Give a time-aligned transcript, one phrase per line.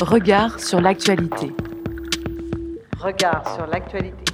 [0.00, 1.52] Regard sur l'actualité.
[2.98, 4.24] Regard sur l'actualité.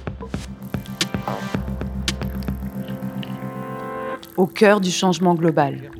[4.35, 5.91] Au cœur du changement global.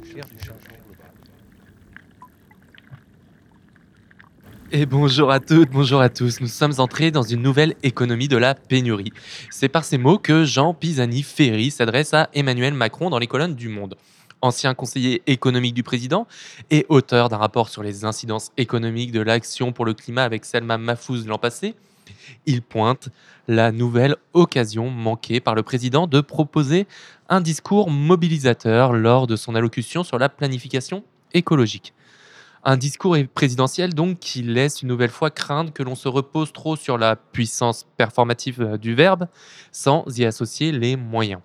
[4.76, 6.42] Et bonjour à toutes, bonjour à tous.
[6.42, 9.14] Nous sommes entrés dans une nouvelle économie de la pénurie.
[9.52, 13.70] C'est par ces mots que Jean Pisani-Ferry s'adresse à Emmanuel Macron dans les colonnes du
[13.70, 13.96] Monde.
[14.44, 16.28] Ancien conseiller économique du président
[16.70, 20.78] et auteur d'un rapport sur les incidences économiques de l'action pour le climat avec Selma
[20.78, 21.76] Mahfouz l'an passé,
[22.46, 23.08] il pointe
[23.48, 26.88] la nouvelle occasion manquée par le président de proposer
[27.30, 31.94] un discours mobilisateur lors de son allocution sur la planification écologique.
[32.66, 36.76] Un discours présidentiel donc qui laisse une nouvelle fois craindre que l'on se repose trop
[36.76, 39.28] sur la puissance performative euh, du verbe
[39.72, 41.40] sans y associer les moyens.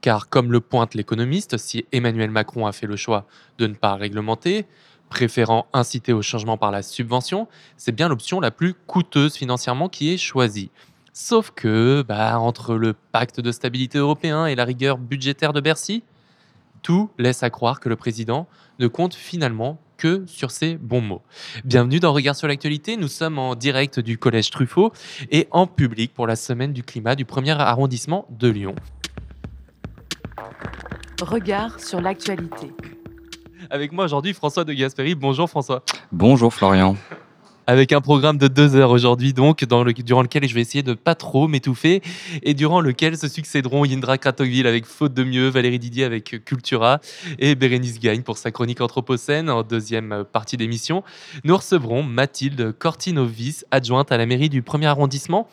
[0.00, 3.26] Car comme le pointe l'économiste, si Emmanuel Macron a fait le choix
[3.58, 4.66] de ne pas réglementer,
[5.08, 10.12] préférant inciter au changement par la subvention, c'est bien l'option la plus coûteuse financièrement qui
[10.12, 10.70] est choisie.
[11.12, 16.04] Sauf que, bah, entre le pacte de stabilité européen et la rigueur budgétaire de Bercy,
[16.82, 18.46] tout laisse à croire que le président
[18.78, 21.22] ne compte finalement que sur ces bons mots.
[21.64, 22.96] Bienvenue dans Regard sur l'actualité.
[22.96, 24.92] Nous sommes en direct du Collège Truffaut
[25.32, 28.76] et en public pour la semaine du climat du premier arrondissement de Lyon.
[31.20, 32.72] Regard sur l'actualité.
[33.70, 35.14] Avec moi aujourd'hui François de Gasperi.
[35.14, 35.82] Bonjour François.
[36.12, 36.96] Bonjour Florian
[37.68, 40.82] avec un programme de deux heures aujourd'hui, donc, dans le, durant lequel je vais essayer
[40.82, 42.00] de pas trop m'étouffer,
[42.42, 46.98] et durant lequel se succéderont Yindra Kratokville avec Faute de mieux, Valérie Didier avec Cultura,
[47.38, 51.04] et Bérénice Gagne pour sa chronique Anthropocène en deuxième partie d'émission.
[51.44, 55.46] Nous recevrons Mathilde Cortinovis, adjointe à la mairie du premier arrondissement,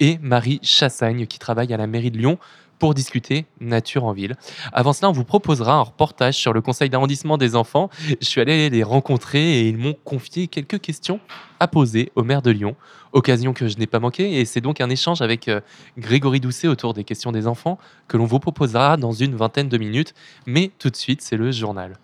[0.00, 2.38] et Marie Chassagne, qui travaille à la mairie de Lyon
[2.78, 4.36] pour discuter nature en ville.
[4.72, 7.90] Avant cela, on vous proposera un reportage sur le conseil d'arrondissement des enfants.
[8.20, 11.20] Je suis allé les rencontrer et ils m'ont confié quelques questions
[11.60, 12.76] à poser au maire de Lyon,
[13.12, 14.40] occasion que je n'ai pas manqué.
[14.40, 15.60] Et c'est donc un échange avec euh,
[15.98, 19.78] Grégory Doucet autour des questions des enfants que l'on vous proposera dans une vingtaine de
[19.78, 20.14] minutes.
[20.46, 21.98] Mais tout de suite, c'est le journal.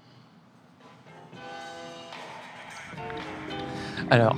[4.11, 4.37] Alors,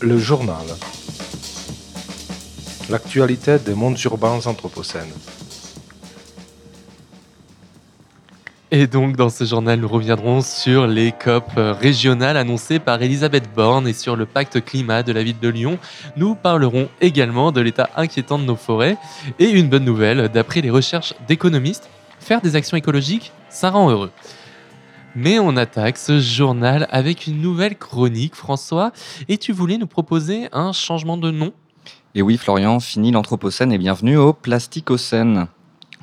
[0.00, 0.64] Le journal.
[2.88, 5.12] L'actualité des mondes urbains anthropocènes.
[8.70, 13.88] Et donc, dans ce journal, nous reviendrons sur les COP régionales annoncées par Elisabeth Borne
[13.88, 15.78] et sur le pacte climat de la ville de Lyon.
[16.16, 18.96] Nous parlerons également de l'état inquiétant de nos forêts.
[19.40, 21.88] Et une bonne nouvelle, d'après les recherches d'économistes,
[22.20, 24.12] faire des actions écologiques, ça rend heureux.
[25.20, 28.92] Mais on attaque ce journal avec une nouvelle chronique, François,
[29.28, 31.52] et tu voulais nous proposer un changement de nom?
[32.14, 35.48] Et oui, Florian, fini l'Anthropocène et bienvenue au Plasticocène.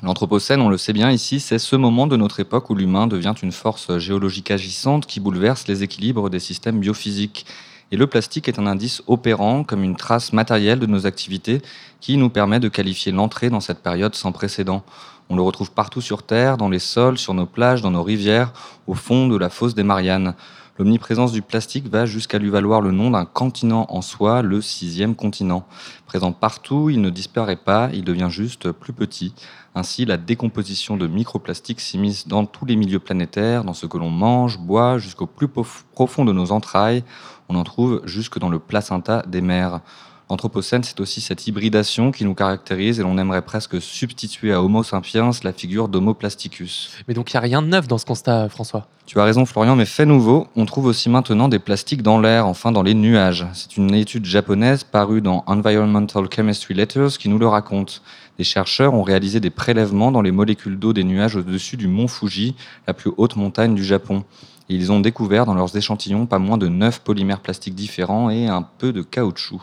[0.02, 3.32] L'Anthropocène, on le sait bien ici, c'est ce moment de notre époque où l'humain devient
[3.42, 7.46] une force géologique agissante qui bouleverse les équilibres des systèmes biophysiques.
[7.92, 11.62] Et le plastique est un indice opérant comme une trace matérielle de nos activités
[12.02, 14.84] qui nous permet de qualifier l'entrée dans cette période sans précédent.
[15.28, 18.52] On le retrouve partout sur Terre, dans les sols, sur nos plages, dans nos rivières,
[18.86, 20.34] au fond de la fosse des Mariannes.
[20.78, 25.14] L'omniprésence du plastique va jusqu'à lui valoir le nom d'un continent en soi, le sixième
[25.14, 25.66] continent.
[26.04, 29.32] Présent partout, il ne disparaît pas, il devient juste plus petit.
[29.74, 34.10] Ainsi, la décomposition de microplastiques s'immisce dans tous les milieux planétaires, dans ce que l'on
[34.10, 37.04] mange, boit, jusqu'au plus profond de nos entrailles.
[37.48, 39.80] On en trouve jusque dans le placenta des mers.
[40.28, 44.82] Anthropocène, c'est aussi cette hybridation qui nous caractérise et l'on aimerait presque substituer à Homo
[44.82, 46.90] sapiens la figure d'Homo plasticus.
[47.06, 48.88] Mais donc il n'y a rien de neuf dans ce constat, François?
[49.06, 52.48] Tu as raison, Florian, mais fait nouveau, on trouve aussi maintenant des plastiques dans l'air,
[52.48, 53.46] enfin dans les nuages.
[53.54, 58.02] C'est une étude japonaise parue dans Environmental Chemistry Letters qui nous le raconte.
[58.36, 62.08] Des chercheurs ont réalisé des prélèvements dans les molécules d'eau des nuages au-dessus du mont
[62.08, 62.56] Fuji,
[62.88, 64.24] la plus haute montagne du Japon.
[64.68, 68.48] Et ils ont découvert dans leurs échantillons pas moins de 9 polymères plastiques différents et
[68.48, 69.62] un peu de caoutchouc.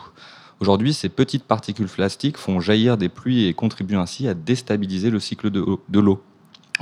[0.64, 5.20] Aujourd'hui, ces petites particules plastiques font jaillir des pluies et contribuent ainsi à déstabiliser le
[5.20, 6.22] cycle de l'eau.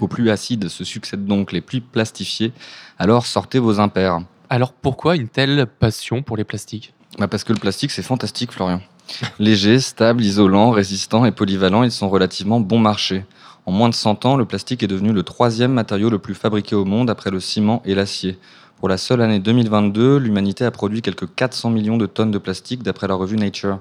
[0.00, 2.52] Aux pluies acides se succèdent donc les pluies plastifiées,
[3.00, 4.20] alors sortez vos impairs.
[4.50, 6.94] Alors pourquoi une telle passion pour les plastiques?
[7.18, 8.82] Bah Parce que le plastique c'est fantastique Florian.
[9.40, 13.24] Léger, stable, isolant, résistant et polyvalent, ils sont relativement bon marché.
[13.66, 16.76] En moins de 100 ans, le plastique est devenu le troisième matériau le plus fabriqué
[16.76, 18.38] au monde après le ciment et l'acier.
[18.82, 22.82] Pour la seule année 2022, l'humanité a produit quelques 400 millions de tonnes de plastique
[22.82, 23.78] d'après la revue Nature.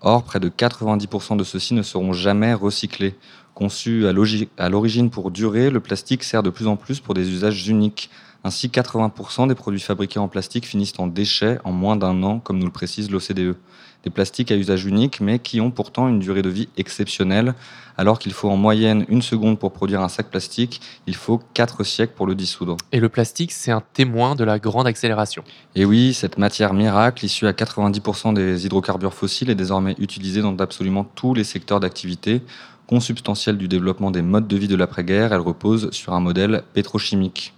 [0.00, 3.16] Or, près de 90% de ceux-ci ne seront jamais recyclés.
[3.54, 7.66] Conçu à l'origine pour durer, le plastique sert de plus en plus pour des usages
[7.66, 8.10] uniques.
[8.44, 12.58] Ainsi, 80% des produits fabriqués en plastique finissent en déchets en moins d'un an, comme
[12.60, 13.56] nous le précise l'OCDE.
[14.04, 17.54] Des plastiques à usage unique, mais qui ont pourtant une durée de vie exceptionnelle.
[17.96, 21.84] Alors qu'il faut en moyenne une seconde pour produire un sac plastique, il faut quatre
[21.84, 22.76] siècles pour le dissoudre.
[22.92, 25.44] Et le plastique, c'est un témoin de la grande accélération.
[25.74, 30.56] Et oui, cette matière miracle, issue à 90% des hydrocarbures fossiles, est désormais utilisée dans
[30.56, 32.42] absolument tous les secteurs d'activité.
[32.86, 37.53] Consubstantielle du développement des modes de vie de l'après-guerre, elle repose sur un modèle pétrochimique.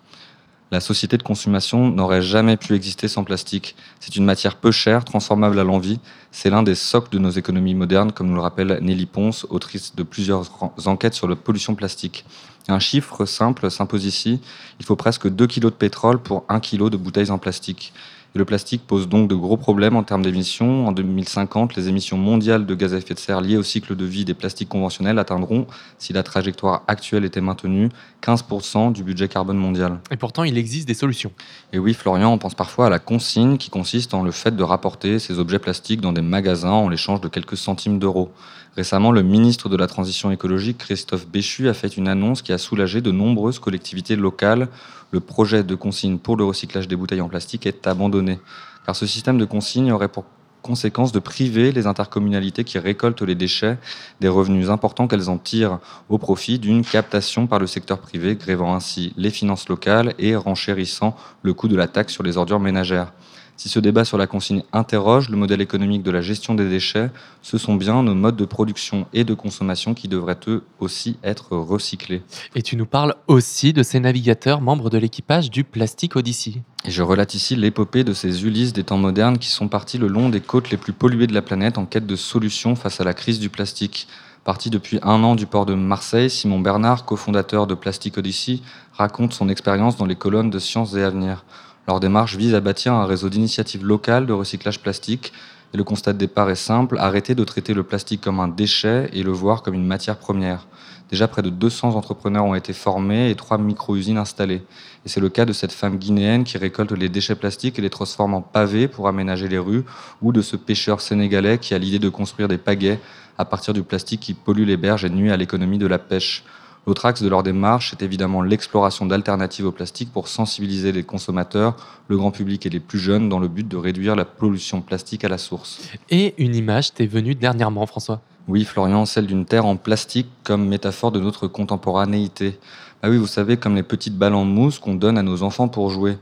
[0.73, 3.77] La société de consommation n'aurait jamais pu exister sans plastique.
[4.01, 6.01] C'est une matière peu chère, transformable à l'envie.
[6.33, 9.95] C'est l'un des socles de nos économies modernes, comme nous le rappelle Nelly Ponce, autrice
[9.95, 10.51] de plusieurs
[10.87, 12.25] enquêtes sur la pollution plastique.
[12.67, 14.41] Un chiffre simple s'impose ici.
[14.81, 17.93] Il faut presque 2 kg de pétrole pour 1 kg de bouteilles en plastique.
[18.37, 20.87] Et le plastique pose donc de gros problèmes en termes d'émissions.
[20.87, 24.05] En 2050, les émissions mondiales de gaz à effet de serre liées au cycle de
[24.05, 25.67] vie des plastiques conventionnels atteindront,
[25.97, 27.89] si la trajectoire actuelle était maintenue,
[28.23, 30.01] 15% du budget carbone mondial.
[30.11, 31.33] Et pourtant, il existe des solutions.
[31.73, 34.63] Et oui, Florian, on pense parfois à la consigne qui consiste en le fait de
[34.63, 38.31] rapporter ces objets plastiques dans des magasins en l'échange de quelques centimes d'euros.
[38.77, 42.59] Récemment, le ministre de la Transition écologique, Christophe Béchu, a fait une annonce qui a
[42.59, 44.69] soulagé de nombreuses collectivités locales.
[45.13, 48.39] Le projet de consigne pour le recyclage des bouteilles en plastique est abandonné,
[48.85, 50.27] car ce système de consigne aurait pour
[50.61, 53.79] conséquence de priver les intercommunalités qui récoltent les déchets
[54.21, 55.79] des revenus importants qu'elles en tirent
[56.11, 61.17] au profit d'une captation par le secteur privé, grévant ainsi les finances locales et renchérissant
[61.43, 63.13] le coût de la taxe sur les ordures ménagères.
[63.57, 67.11] Si ce débat sur la consigne interroge le modèle économique de la gestion des déchets,
[67.41, 71.57] ce sont bien nos modes de production et de consommation qui devraient eux aussi être
[71.57, 72.23] recyclés.
[72.55, 76.63] Et tu nous parles aussi de ces navigateurs membres de l'équipage du Plastic Odyssey.
[76.85, 80.09] Et je relate ici l'épopée de ces Ulysses des temps modernes qui sont partis le
[80.09, 83.05] long des côtes les plus polluées de la planète en quête de solutions face à
[83.05, 84.07] la crise du plastique.
[84.45, 88.61] Parti depuis un an du port de Marseille, Simon Bernard, cofondateur de Plastic Odyssey,
[88.93, 91.45] raconte son expérience dans les colonnes de Sciences et Avenir.
[91.87, 95.33] Leur démarche vise à bâtir un réseau d'initiatives locales de recyclage plastique.
[95.73, 99.09] Et le constat de départ est simple, arrêter de traiter le plastique comme un déchet
[99.13, 100.67] et le voir comme une matière première.
[101.11, 104.63] Déjà, près de 200 entrepreneurs ont été formés et trois micro-usines installées.
[105.05, 107.91] Et c'est le cas de cette femme guinéenne qui récolte les déchets plastiques et les
[107.91, 109.85] transforme en pavés pour aménager les rues,
[110.23, 112.99] ou de ce pêcheur sénégalais qui a l'idée de construire des pagaies
[113.39, 116.43] à partir du plastique qui pollue les berges et nuit à l'économie de la pêche.
[116.87, 121.75] L'autre axe de leur démarche est évidemment l'exploration d'alternatives au plastique pour sensibiliser les consommateurs,
[122.07, 125.25] le grand public et les plus jeunes dans le but de réduire la pollution plastique
[125.25, 125.81] à la source.
[126.11, 128.21] Et une image t'est venue dernièrement, François?
[128.47, 132.57] Oui, Florian, celle d'une terre en plastique comme métaphore de notre contemporanéité.
[133.03, 135.67] Ah oui, vous savez, comme les petites balles en mousse qu'on donne à nos enfants
[135.67, 136.17] pour jouer.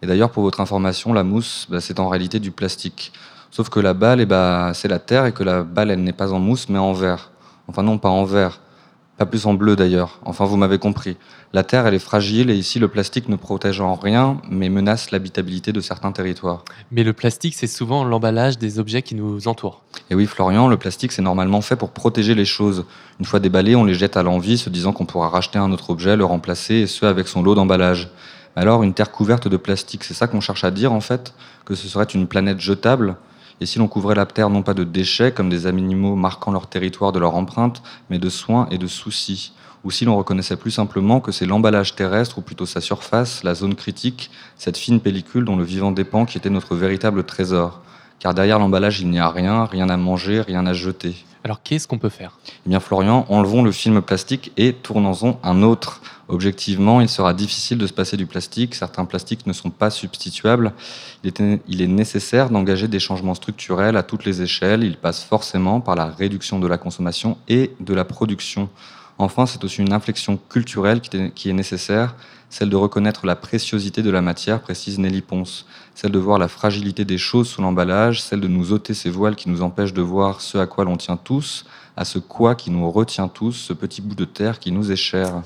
[0.00, 3.12] Et d'ailleurs, pour votre information, la mousse, bah, c'est en réalité du plastique.
[3.50, 6.14] Sauf que la balle, eh bah, c'est la terre et que la balle, elle n'est
[6.14, 7.32] pas en mousse, mais en verre.
[7.68, 8.60] Enfin non, pas en verre
[9.16, 10.20] pas plus en bleu d'ailleurs.
[10.24, 11.16] Enfin, vous m'avez compris.
[11.52, 15.10] La Terre, elle est fragile et ici, le plastique ne protège en rien, mais menace
[15.10, 16.64] l'habitabilité de certains territoires.
[16.90, 19.82] Mais le plastique, c'est souvent l'emballage des objets qui nous entourent.
[20.10, 22.84] Et oui, Florian, le plastique, c'est normalement fait pour protéger les choses.
[23.18, 25.90] Une fois déballées, on les jette à l'envie, se disant qu'on pourra racheter un autre
[25.90, 28.10] objet, le remplacer, et ce, avec son lot d'emballage.
[28.54, 31.34] Alors, une Terre couverte de plastique, c'est ça qu'on cherche à dire, en fait?
[31.64, 33.16] Que ce serait une planète jetable?
[33.60, 36.66] Et si l'on couvrait la Terre non pas de déchets, comme des animaux marquant leur
[36.66, 39.52] territoire de leur empreinte, mais de soins et de soucis.
[39.84, 43.54] Ou si l'on reconnaissait plus simplement que c'est l'emballage terrestre, ou plutôt sa surface, la
[43.54, 47.80] zone critique, cette fine pellicule dont le vivant dépend, qui était notre véritable trésor
[48.18, 51.14] Car derrière l'emballage, il n'y a rien, rien à manger, rien à jeter.
[51.44, 52.38] Alors qu'est-ce qu'on peut faire?
[52.66, 56.00] Eh bien Florian, enlevons le film plastique et tournons-en un autre.
[56.28, 58.74] Objectivement, il sera difficile de se passer du plastique.
[58.74, 60.72] Certains plastiques ne sont pas substituables.
[61.22, 64.82] Il est, il est nécessaire d'engager des changements structurels à toutes les échelles.
[64.82, 68.68] Il passe forcément par la réduction de la consommation et de la production.
[69.18, 72.14] Enfin, c'est aussi une inflexion culturelle qui est nécessaire,
[72.50, 76.48] celle de reconnaître la préciosité de la matière, précise Nelly Ponce, celle de voir la
[76.48, 80.02] fragilité des choses sous l'emballage, celle de nous ôter ces voiles qui nous empêchent de
[80.02, 81.64] voir ce à quoi l'on tient tous,
[81.96, 84.96] à ce quoi qui nous retient tous, ce petit bout de terre qui nous est
[84.96, 85.42] cher.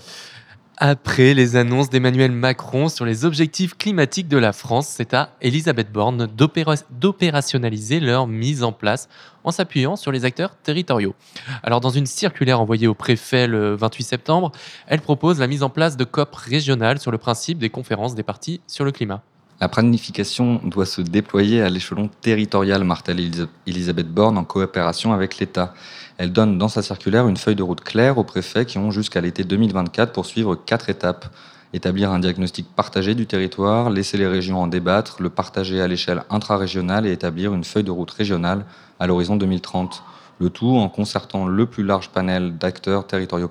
[0.82, 5.92] Après les annonces d'Emmanuel Macron sur les objectifs climatiques de la France, c'est à Elisabeth
[5.92, 9.10] Borne d'opérationnaliser leur mise en place
[9.44, 11.14] en s'appuyant sur les acteurs territoriaux.
[11.62, 14.52] Alors dans une circulaire envoyée au préfet le 28 septembre,
[14.86, 18.22] elle propose la mise en place de COP régionales sur le principe des conférences des
[18.22, 19.22] partis sur le climat.
[19.60, 23.20] La planification doit se déployer à l'échelon territorial, martèle
[23.66, 25.74] Elisabeth Borne en coopération avec l'État.
[26.20, 29.22] Elle donne dans sa circulaire une feuille de route claire aux préfets qui ont jusqu'à
[29.22, 31.24] l'été 2024 pour suivre quatre étapes.
[31.72, 36.24] Établir un diagnostic partagé du territoire, laisser les régions en débattre, le partager à l'échelle
[36.28, 38.66] intra-régionale et établir une feuille de route régionale
[38.98, 40.02] à l'horizon 2030.
[40.40, 43.50] Le tout en concertant le plus large panel d'acteurs territoriaux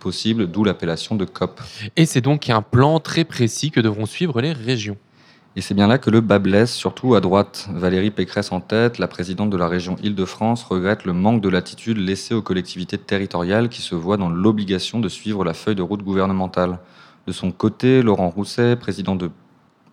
[0.00, 1.60] possible, d'où l'appellation de COP.
[1.96, 4.96] Et c'est donc un plan très précis que devront suivre les régions.
[5.58, 7.70] Et c'est bien là que le bas blesse, surtout à droite.
[7.72, 11.96] Valérie Pécresse en tête, la présidente de la région Île-de-France, regrette le manque de latitude
[11.96, 16.02] laissé aux collectivités territoriales qui se voient dans l'obligation de suivre la feuille de route
[16.02, 16.78] gouvernementale.
[17.26, 19.30] De son côté, Laurent Rousset, président de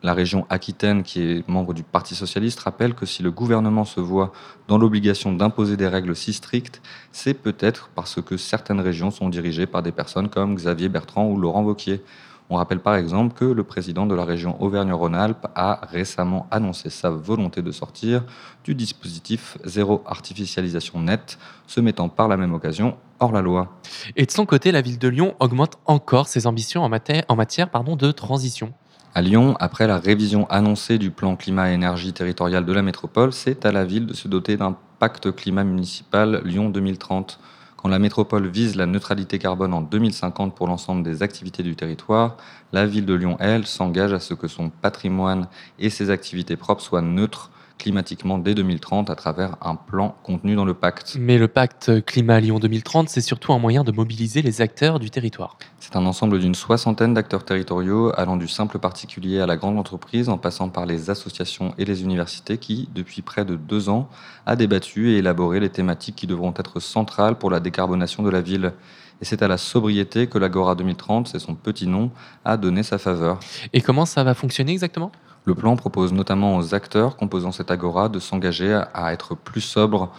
[0.03, 4.01] la région Aquitaine, qui est membre du Parti socialiste, rappelle que si le gouvernement se
[4.01, 4.33] voit
[4.67, 6.81] dans l'obligation d'imposer des règles si strictes,
[7.13, 11.37] c'est peut-être parce que certaines régions sont dirigées par des personnes comme Xavier Bertrand ou
[11.37, 12.01] Laurent Wauquiez.
[12.49, 17.09] On rappelle par exemple que le président de la région Auvergne-Rhône-Alpes a récemment annoncé sa
[17.09, 18.23] volonté de sortir
[18.63, 23.79] du dispositif zéro artificialisation nette, se mettant par la même occasion hors la loi.
[24.15, 27.35] Et de son côté, la ville de Lyon augmente encore ses ambitions en matière, en
[27.35, 28.73] matière pardon, de transition.
[29.15, 33.71] À Lyon, après la révision annoncée du plan climat-énergie territorial de la métropole, c'est à
[33.71, 37.39] la ville de se doter d'un pacte climat municipal Lyon 2030.
[37.83, 42.37] Quand la métropole vise la neutralité carbone en 2050 pour l'ensemble des activités du territoire,
[42.71, 45.49] la ville de Lyon, elle, s'engage à ce que son patrimoine
[45.79, 50.65] et ses activités propres soient neutres climatiquement dès 2030 à travers un plan contenu dans
[50.65, 51.17] le pacte.
[51.19, 55.09] Mais le pacte Climat Lyon 2030, c'est surtout un moyen de mobiliser les acteurs du
[55.09, 55.57] territoire.
[55.79, 60.29] C'est un ensemble d'une soixantaine d'acteurs territoriaux allant du simple particulier à la grande entreprise
[60.29, 64.09] en passant par les associations et les universités qui, depuis près de deux ans,
[64.45, 68.41] a débattu et élaboré les thématiques qui devront être centrales pour la décarbonation de la
[68.41, 68.73] ville.
[69.21, 72.11] Et c'est à la sobriété que l'Agora 2030, c'est son petit nom,
[72.43, 73.39] a donné sa faveur.
[73.71, 75.11] Et comment ça va fonctionner exactement?
[75.45, 80.09] Le plan propose notamment aux acteurs composant cette Agora de s'engager à être plus sobres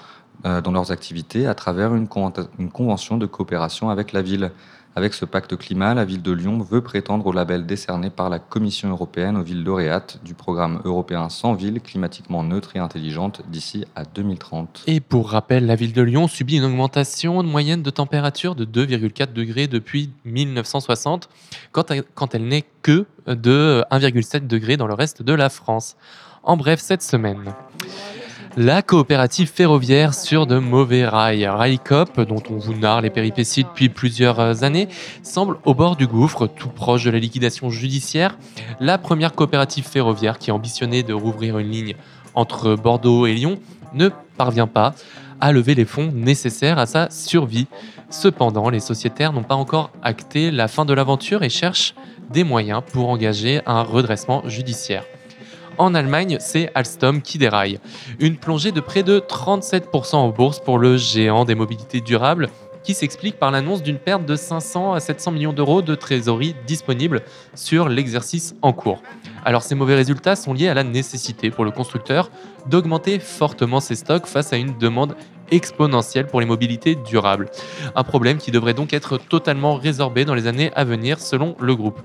[0.44, 4.52] euh, dans leurs activités à travers une, conven- une convention de coopération avec la ville.
[4.96, 8.38] Avec ce pacte climat, la ville de Lyon veut prétendre au label décerné par la
[8.38, 13.86] Commission européenne aux villes lauréates du programme européen 100 villes climatiquement neutres et intelligentes d'ici
[13.96, 14.84] à 2030.
[14.86, 19.32] Et pour rappel, la ville de Lyon subit une augmentation moyenne de température de 2,4
[19.32, 21.28] degrés depuis 1960,
[21.72, 25.96] quand elle, n'est que de 1,7 degrés dans le reste de la France.
[26.44, 27.52] En bref, cette semaine.
[28.56, 33.88] La coopérative ferroviaire sur de mauvais rails, Railcop, dont on vous narre les péripéties depuis
[33.88, 34.86] plusieurs années,
[35.24, 38.38] semble au bord du gouffre, tout proche de la liquidation judiciaire.
[38.78, 41.96] La première coopérative ferroviaire qui ambitionnait de rouvrir une ligne
[42.34, 43.58] entre Bordeaux et Lyon
[43.92, 44.94] ne parvient pas
[45.40, 47.66] à lever les fonds nécessaires à sa survie.
[48.08, 51.96] Cependant, les sociétaires n'ont pas encore acté la fin de l'aventure et cherchent
[52.30, 55.02] des moyens pour engager un redressement judiciaire.
[55.76, 57.80] En Allemagne, c'est Alstom qui déraille.
[58.20, 62.48] Une plongée de près de 37% en bourse pour le géant des mobilités durables
[62.84, 67.22] qui s'explique par l'annonce d'une perte de 500 à 700 millions d'euros de trésorerie disponible
[67.54, 69.02] sur l'exercice en cours.
[69.44, 72.30] Alors ces mauvais résultats sont liés à la nécessité pour le constructeur
[72.66, 75.16] d'augmenter fortement ses stocks face à une demande
[75.50, 77.48] exponentielle pour les mobilités durables.
[77.96, 81.74] Un problème qui devrait donc être totalement résorbé dans les années à venir selon le
[81.74, 82.00] groupe.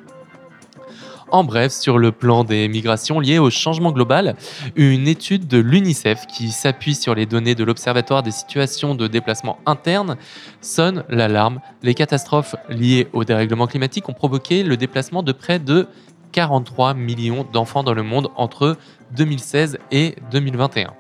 [1.32, 4.36] En bref, sur le plan des migrations liées au changement global,
[4.76, 9.60] une étude de l'UNICEF qui s'appuie sur les données de l'Observatoire des situations de déplacement
[9.66, 10.18] interne
[10.62, 11.60] sonne l'alarme.
[11.84, 15.88] Les catastrophes liées au dérèglement climatique ont provoqué le déplacement de près de
[16.32, 18.78] 43 millions d'enfants dans le monde entre
[19.16, 20.94] 2016 et 2021.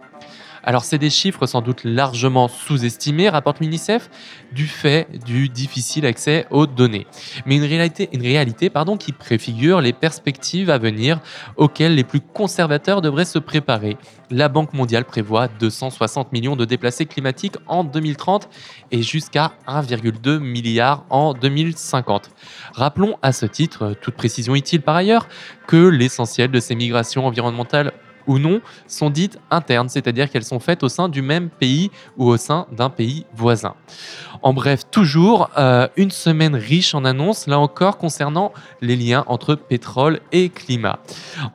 [0.63, 4.09] Alors c'est des chiffres sans doute largement sous-estimés, rapporte l'UNICEF,
[4.51, 7.07] du fait du difficile accès aux données.
[7.45, 8.09] Mais une réalité,
[8.99, 11.19] qui préfigure les perspectives à venir
[11.55, 13.97] auxquelles les plus conservateurs devraient se préparer.
[14.31, 18.49] La Banque mondiale prévoit 260 millions de déplacés climatiques en 2030
[18.91, 22.29] et jusqu'à 1,2 milliard en 2050.
[22.73, 25.27] Rappelons à ce titre, toute précision utile par ailleurs,
[25.67, 27.93] que l'essentiel de ces migrations environnementales
[28.27, 32.27] ou non sont dites internes, c'est-à-dire qu'elles sont faites au sein du même pays ou
[32.27, 33.75] au sein d'un pays voisin.
[34.41, 39.55] En bref, toujours euh, une semaine riche en annonces, là encore concernant les liens entre
[39.55, 40.99] pétrole et climat.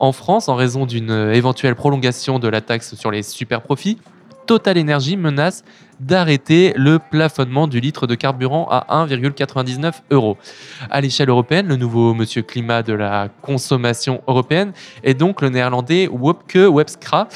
[0.01, 3.99] En France, en raison d'une éventuelle prolongation de la taxe sur les super profits,
[4.47, 5.65] Total Energy menace
[6.01, 10.37] d'arrêter le plafonnement du litre de carburant à 1,99 euros.
[10.91, 14.73] À l'échelle européenne, le nouveau monsieur climat de la consommation européenne
[15.03, 17.29] est donc le néerlandais Wopke Webskra,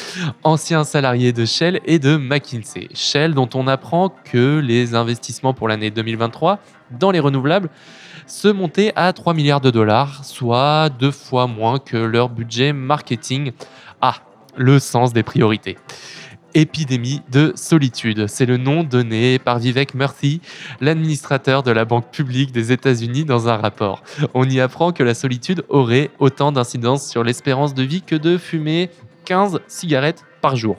[0.43, 2.89] ancien salarié de Shell et de McKinsey.
[2.95, 6.59] Shell dont on apprend que les investissements pour l'année 2023
[6.99, 7.71] dans les renouvelables
[8.27, 13.53] se montaient à 3 milliards de dollars, soit deux fois moins que leur budget marketing.
[14.01, 14.17] Ah,
[14.57, 15.79] le sens des priorités.
[16.59, 18.27] Épidémie de solitude.
[18.27, 20.41] C'est le nom donné par Vivek Murthy,
[20.81, 24.03] l'administrateur de la Banque publique des États-Unis, dans un rapport.
[24.35, 28.37] On y apprend que la solitude aurait autant d'incidence sur l'espérance de vie que de
[28.39, 28.91] fumer
[29.27, 30.79] 15 cigarettes par jour.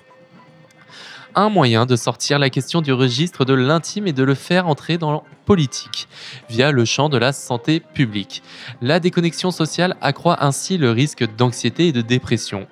[1.35, 4.97] Un moyen de sortir la question du registre de l'intime et de le faire entrer
[4.97, 6.07] dans la politique,
[6.49, 8.43] via le champ de la santé publique.
[8.81, 12.67] La déconnexion sociale accroît ainsi le risque d'anxiété et de dépression,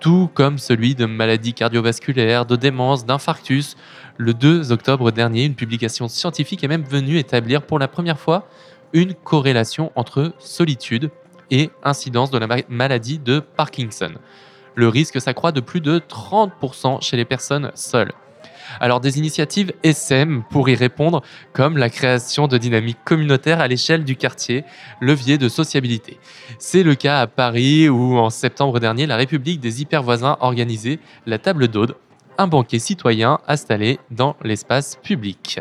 [0.00, 3.76] tout comme celui de maladies cardiovasculaires, de démence, d'infarctus.
[4.16, 8.48] Le 2 octobre dernier, une publication scientifique est même venue établir pour la première fois
[8.92, 11.10] une corrélation entre solitude
[11.50, 14.12] et incidence de la ma- maladie de Parkinson.
[14.74, 18.12] Le risque s'accroît de plus de 30% chez les personnes seules.
[18.80, 24.04] Alors des initiatives SM pour y répondre, comme la création de dynamiques communautaires à l'échelle
[24.04, 24.64] du quartier,
[25.00, 26.18] levier de sociabilité.
[26.58, 31.38] C'est le cas à Paris où en septembre dernier, la République des hypervoisins organisait la
[31.38, 31.96] table d'Aude,
[32.38, 35.60] un banquet citoyen installé dans l'espace public.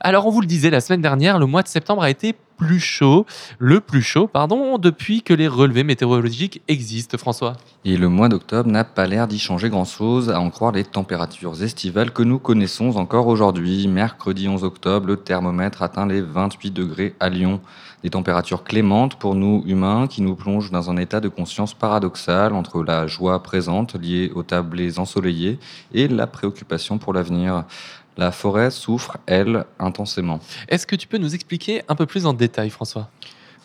[0.00, 2.80] Alors on vous le disait la semaine dernière, le mois de septembre a été plus
[2.80, 3.26] chaud,
[3.58, 7.54] le plus chaud, pardon, depuis que les relevés météorologiques existent, François.
[7.84, 11.62] Et le mois d'octobre n'a pas l'air d'y changer grand-chose, à en croire les températures
[11.62, 13.88] estivales que nous connaissons encore aujourd'hui.
[13.88, 17.60] Mercredi 11 octobre, le thermomètre atteint les 28 degrés à Lyon.
[18.02, 22.52] Des températures clémentes pour nous humains qui nous plongent dans un état de conscience paradoxal
[22.52, 25.58] entre la joie présente liée aux tablés ensoleillés
[25.92, 27.64] et la préoccupation pour l'avenir.
[28.16, 30.40] La forêt souffre, elle, intensément.
[30.68, 33.10] Est-ce que tu peux nous expliquer un peu plus en détail, François?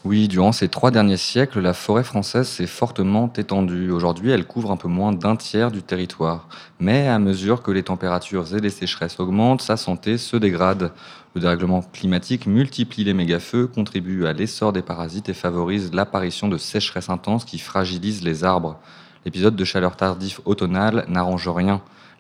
[0.04, 3.92] Oui, durant ces trois derniers siècles, la forêt française s'est fortement étendue.
[3.92, 6.50] Aujourd'hui, elle couvre un peu moins d'un tiers du territoire.
[6.80, 10.92] Mais à mesure que les températures et les sécheresses augmentent, sa santé se dégrade.
[11.36, 16.58] Le dérèglement climatique multiplie les mégafeux, contribue à l'essor des parasites et favorise l'apparition de
[16.58, 18.80] sécheresses intenses qui fragilisent les arbres.
[19.24, 21.80] L'épisode de chaleur tardif automnale n'arrange rien.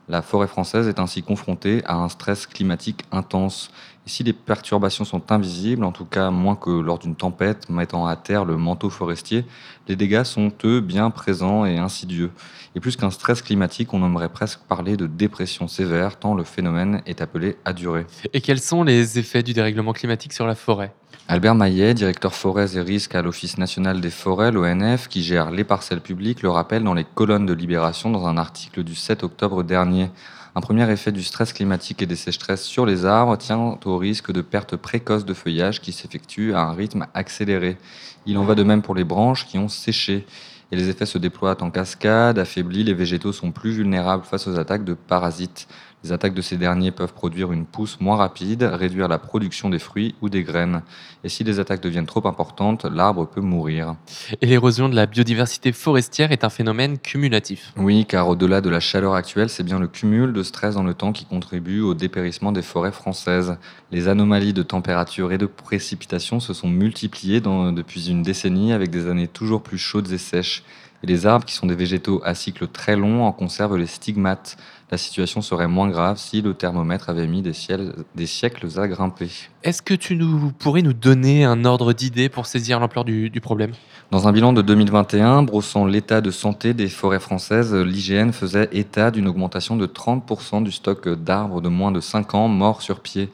[0.09, 3.71] La forêt française est ainsi confrontée à un stress climatique intense.
[4.05, 8.15] Si les perturbations sont invisibles, en tout cas moins que lors d'une tempête mettant à
[8.15, 9.45] terre le manteau forestier,
[9.87, 12.31] les dégâts sont eux bien présents et insidieux.
[12.75, 17.01] Et plus qu'un stress climatique, on aimerait presque parler de dépression sévère, tant le phénomène
[17.05, 18.05] est appelé à durer.
[18.33, 20.93] Et quels sont les effets du dérèglement climatique sur la forêt?
[21.31, 25.63] Albert Maillet, directeur forêts et risques à l'Office national des forêts, l'ONF, qui gère les
[25.63, 29.63] parcelles publiques, le rappelle dans les colonnes de Libération dans un article du 7 octobre
[29.63, 30.09] dernier.
[30.55, 34.33] Un premier effet du stress climatique et des sécheresses sur les arbres tient au risque
[34.33, 37.77] de perte précoce de feuillage qui s'effectue à un rythme accéléré.
[38.25, 40.25] Il en va de même pour les branches qui ont séché.
[40.73, 44.59] Et les effets se déploient en cascade, affaiblis, les végétaux sont plus vulnérables face aux
[44.59, 45.69] attaques de parasites.
[46.03, 49.77] Les attaques de ces derniers peuvent produire une pousse moins rapide, réduire la production des
[49.77, 50.81] fruits ou des graines.
[51.23, 53.95] Et si les attaques deviennent trop importantes, l'arbre peut mourir.
[54.41, 57.71] Et l'érosion de la biodiversité forestière est un phénomène cumulatif.
[57.77, 60.95] Oui, car au-delà de la chaleur actuelle, c'est bien le cumul de stress dans le
[60.95, 63.57] temps qui contribue au dépérissement des forêts françaises.
[63.91, 68.89] Les anomalies de température et de précipitation se sont multipliées dans- depuis une décennie avec
[68.89, 70.63] des années toujours plus chaudes et sèches.
[71.03, 74.55] Et les arbres, qui sont des végétaux à cycle très long, en conservent les stigmates.
[74.91, 78.89] La situation serait moins grave si le thermomètre avait mis des, ciels- des siècles à
[78.89, 79.29] grimper.
[79.63, 83.39] Est-ce que tu nous, pourrais nous donner un ordre d'idée pour saisir l'ampleur du, du
[83.39, 83.71] problème?
[84.11, 89.11] Dans un bilan de 2021, brossant l'état de santé des forêts françaises, l'IGN faisait état
[89.11, 93.29] d'une augmentation de 30% du stock d'arbres de moins de 5 ans morts sur pied.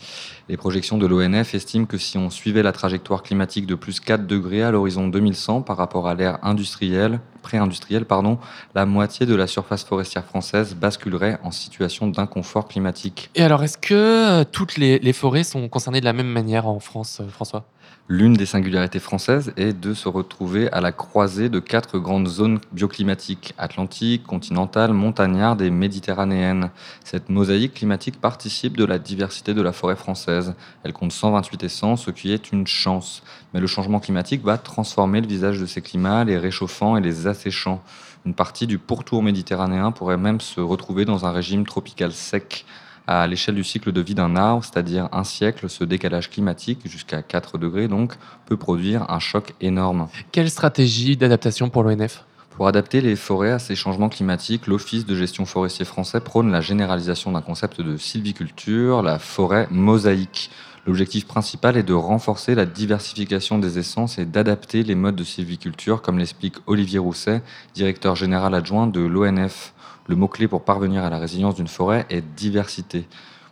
[0.50, 4.28] Les projections de l'ONF estiment que si on suivait la trajectoire climatique de plus 4
[4.28, 8.40] degrés à l'horizon 2100 par rapport à l'ère industrielle, pré-industrielle, pardon,
[8.76, 13.30] la moitié de la surface forestière française basculerait en situation d'inconfort climatique.
[13.36, 16.82] Et alors, est-ce que euh, toutes les, forêts sont concernées de la même manière en
[16.82, 17.64] France, euh, François?
[18.10, 22.60] L'une des singularités françaises est de se retrouver à la croisée de quatre grandes zones
[22.72, 26.70] bioclimatiques, atlantique, continentale, montagnarde et méditerranéenne.
[27.04, 30.54] Cette mosaïque climatique participe de la diversité de la forêt française.
[30.86, 33.24] Elle compte 128 essences, ce qui est une chance.
[33.54, 37.28] Mais le changement climatique va transformer le visage de ces climats, les réchauffant et les
[37.28, 37.84] asséchant.
[38.26, 42.66] Une partie du pourtour méditerranéen pourrait même se retrouver dans un régime tropical sec.
[43.10, 47.22] À l'échelle du cycle de vie d'un arbre, c'est-à-dire un siècle, ce décalage climatique, jusqu'à
[47.22, 48.14] 4 degrés donc,
[48.46, 50.10] peut produire un choc énorme.
[50.34, 55.16] Quelle stratégie d'adaptation pour l'ONF Pour adapter les forêts à ces changements climatiques, l'Office de
[55.16, 60.52] gestion forestier français prône la généralisation d'un concept de sylviculture, la forêt mosaïque.
[60.86, 66.02] L'objectif principal est de renforcer la diversification des essences et d'adapter les modes de sylviculture,
[66.02, 67.42] comme l'explique Olivier Rousset,
[67.74, 69.74] directeur général adjoint de l'ONF.
[70.08, 73.08] Le mot-clé pour parvenir à la résilience d'une forêt est diversité.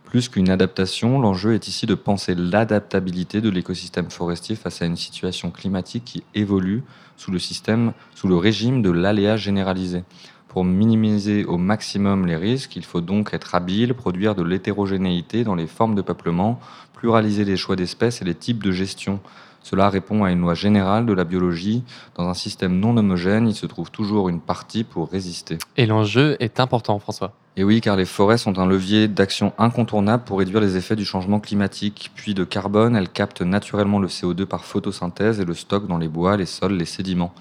[0.05, 4.95] Plus qu'une adaptation, l'enjeu est ici de penser l'adaptabilité de l'écosystème forestier face à une
[4.95, 6.83] situation climatique qui évolue
[7.17, 10.03] sous le régime de l'aléa généralisé.
[10.47, 15.55] Pour minimiser au maximum les risques, il faut donc être habile, produire de l'hétérogénéité dans
[15.55, 16.61] les formes de peuplement,
[16.93, 19.19] pluraliser les choix d'espèces et les types de gestion.
[19.65, 21.83] Cela répond à une loi générale de la biologie.
[22.13, 25.57] Dans un système non homogène, il se trouve toujours une partie pour résister.
[25.75, 27.33] Et l'enjeu est important, François.
[27.57, 31.03] Et oui, car les forêts sont un levier d'action incontournable pour réduire les effets du
[31.03, 32.11] changement climatique.
[32.13, 36.09] Puis de carbone, elles captent naturellement le CO2 par photosynthèse et le stockent dans les
[36.09, 37.33] bois, les sols, les sédiments.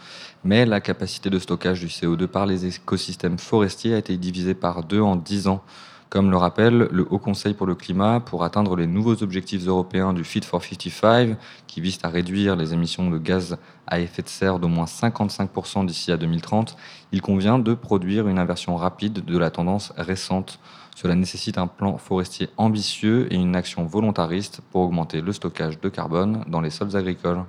[0.44, 4.82] Mais la capacité de stockage du CO2 par les écosystèmes forestiers a été divisée par
[4.82, 5.62] deux en dix ans.
[6.10, 10.12] Comme le rappelle le Haut Conseil pour le climat, pour atteindre les nouveaux objectifs européens
[10.12, 11.36] du Fit for 55,
[11.66, 15.86] qui visent à réduire les émissions de gaz à effet de serre d'au moins 55%
[15.86, 16.76] d'ici à 2030,
[17.12, 20.58] il convient de produire une inversion rapide de la tendance récente.
[20.94, 25.88] Cela nécessite un plan forestier ambitieux et une action volontariste pour augmenter le stockage de
[25.88, 27.42] carbone dans les sols agricoles.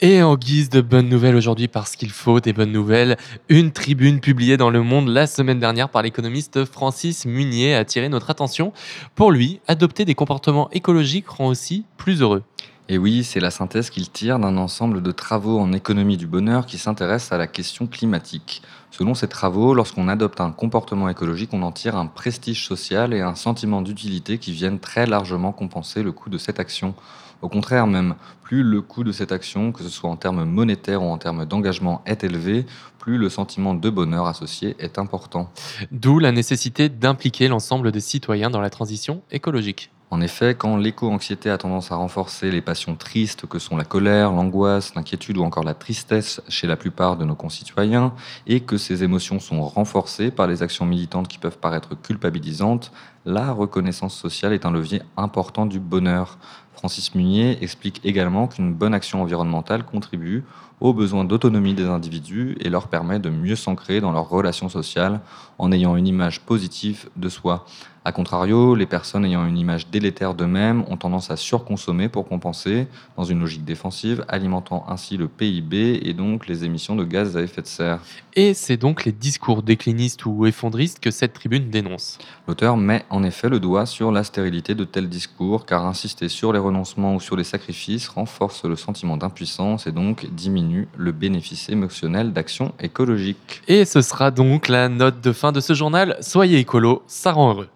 [0.00, 3.16] Et en guise de bonnes nouvelles aujourd'hui, parce qu'il faut des bonnes nouvelles,
[3.48, 8.08] une tribune publiée dans Le Monde la semaine dernière par l'économiste Francis Munier a attiré
[8.08, 8.72] notre attention.
[9.14, 12.42] Pour lui, adopter des comportements écologiques rend aussi plus heureux.
[12.88, 16.66] Et oui, c'est la synthèse qu'il tire d'un ensemble de travaux en économie du bonheur
[16.66, 18.62] qui s'intéressent à la question climatique.
[18.92, 23.22] Selon ces travaux, lorsqu'on adopte un comportement écologique, on en tire un prestige social et
[23.22, 26.94] un sentiment d'utilité qui viennent très largement compenser le coût de cette action.
[27.42, 31.02] Au contraire même, plus le coût de cette action, que ce soit en termes monétaires
[31.02, 32.66] ou en termes d'engagement, est élevé,
[32.98, 35.50] plus le sentiment de bonheur associé est important.
[35.90, 39.90] D'où la nécessité d'impliquer l'ensemble des citoyens dans la transition écologique.
[40.08, 44.30] En effet, quand l'éco-anxiété a tendance à renforcer les passions tristes que sont la colère,
[44.30, 48.14] l'angoisse, l'inquiétude ou encore la tristesse chez la plupart de nos concitoyens,
[48.46, 52.92] et que ces émotions sont renforcées par les actions militantes qui peuvent paraître culpabilisantes,
[53.24, 56.38] la reconnaissance sociale est un levier important du bonheur.
[56.74, 60.44] Francis Munier explique également qu'une bonne action environnementale contribue
[60.80, 65.20] aux besoins d'autonomie des individus et leur permet de mieux s'ancrer dans leurs relations sociales
[65.58, 67.64] en ayant une image positive de soi.
[68.06, 72.86] A contrario, les personnes ayant une image délétère d'eux-mêmes ont tendance à surconsommer pour compenser,
[73.16, 77.42] dans une logique défensive, alimentant ainsi le PIB et donc les émissions de gaz à
[77.42, 77.98] effet de serre.
[78.34, 82.18] Et c'est donc les discours déclinistes ou effondristes que cette tribune dénonce.
[82.46, 86.52] L'auteur met en effet le doigt sur la stérilité de tels discours, car insister sur
[86.52, 91.68] les renoncements ou sur les sacrifices renforce le sentiment d'impuissance et donc diminue le bénéfice
[91.70, 93.62] émotionnel d'action écologique.
[93.66, 96.16] Et ce sera donc la note de fin de ce journal.
[96.20, 97.68] Soyez écolo, ça rend heureux.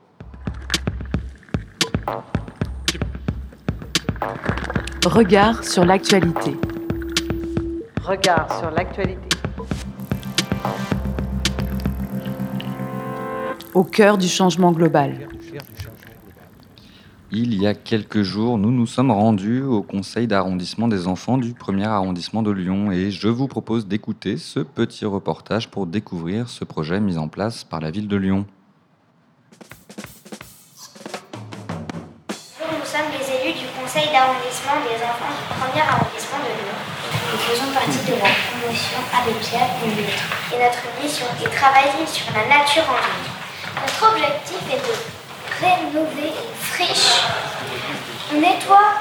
[5.06, 6.54] Regard sur l'actualité.
[8.04, 9.28] Regard sur l'actualité.
[13.72, 15.28] Au cœur du changement global.
[17.33, 21.54] Il y a quelques jours, nous nous sommes rendus au conseil d'arrondissement des enfants du
[21.54, 26.64] premier arrondissement de Lyon et je vous propose d'écouter ce petit reportage pour découvrir ce
[26.64, 28.44] projet mis en place par la ville de Lyon.
[34.20, 36.76] Des enfants du premier arrondissement de Lyon.
[37.33, 40.28] Nous faisons partie de la promotion Abbé Pierre et l'autre.
[40.52, 43.33] Et notre mission est de travailler sur la nature en ville.
[43.80, 47.24] Notre objectif est de rénover une friche.
[48.30, 48.92] On nettoie,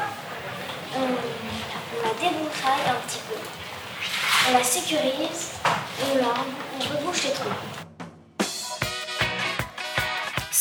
[0.96, 3.36] on, la déboutraille un petit peu.
[4.50, 5.52] On la sécurise
[6.02, 6.34] on, la,
[6.80, 7.79] on rebouche les trous.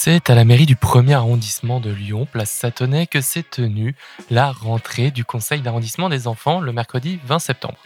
[0.00, 3.96] C'est à la mairie du premier arrondissement de Lyon, place Satonnet, que s'est tenue
[4.30, 7.78] la rentrée du conseil d'arrondissement des enfants le mercredi 20 septembre.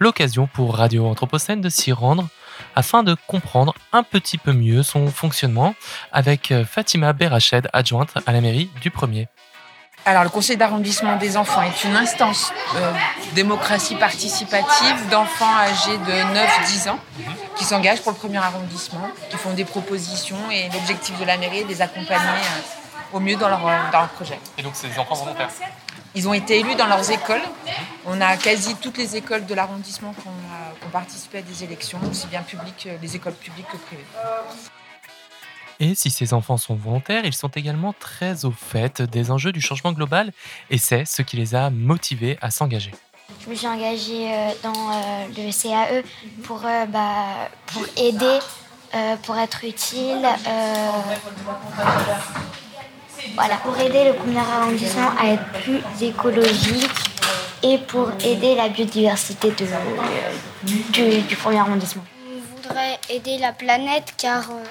[0.00, 2.28] L'occasion pour Radio Anthropocène de s'y rendre
[2.74, 5.76] afin de comprendre un petit peu mieux son fonctionnement
[6.10, 9.28] avec Fatima Berached, adjointe à la mairie du premier.
[10.04, 12.92] Alors, le conseil d'arrondissement des enfants est une instance euh,
[13.34, 16.98] démocratie participative d'enfants âgés de 9-10 ans
[17.56, 21.58] qui s'engagent pour le premier arrondissement, qui font des propositions et l'objectif de la mairie
[21.58, 24.40] est de les accompagner euh, au mieux dans leur, euh, dans leur projet.
[24.58, 25.50] Et donc, c'est des enfants volontaires.
[26.16, 27.42] Ils ont été élus dans leurs écoles.
[28.04, 32.26] On a quasi toutes les écoles de l'arrondissement qui ont, participé à des élections, aussi
[32.26, 34.04] bien publiques, les écoles publiques que privées.
[35.84, 39.60] Et si ces enfants sont volontaires, ils sont également très au fait des enjeux du
[39.60, 40.30] changement global
[40.70, 42.92] et c'est ce qui les a motivés à s'engager.
[43.44, 46.02] Je me suis engagée euh, dans euh, le CAE
[46.44, 48.38] pour, euh, bah, pour aider,
[49.24, 50.24] pour être utile.
[50.46, 50.90] euh,
[53.34, 56.90] voilà, pour aider le premier arrondissement à être plus écologique
[57.64, 59.66] et pour aider la biodiversité de,
[60.62, 62.04] du, du premier arrondissement.
[62.28, 64.62] On voudrait aider la planète car euh,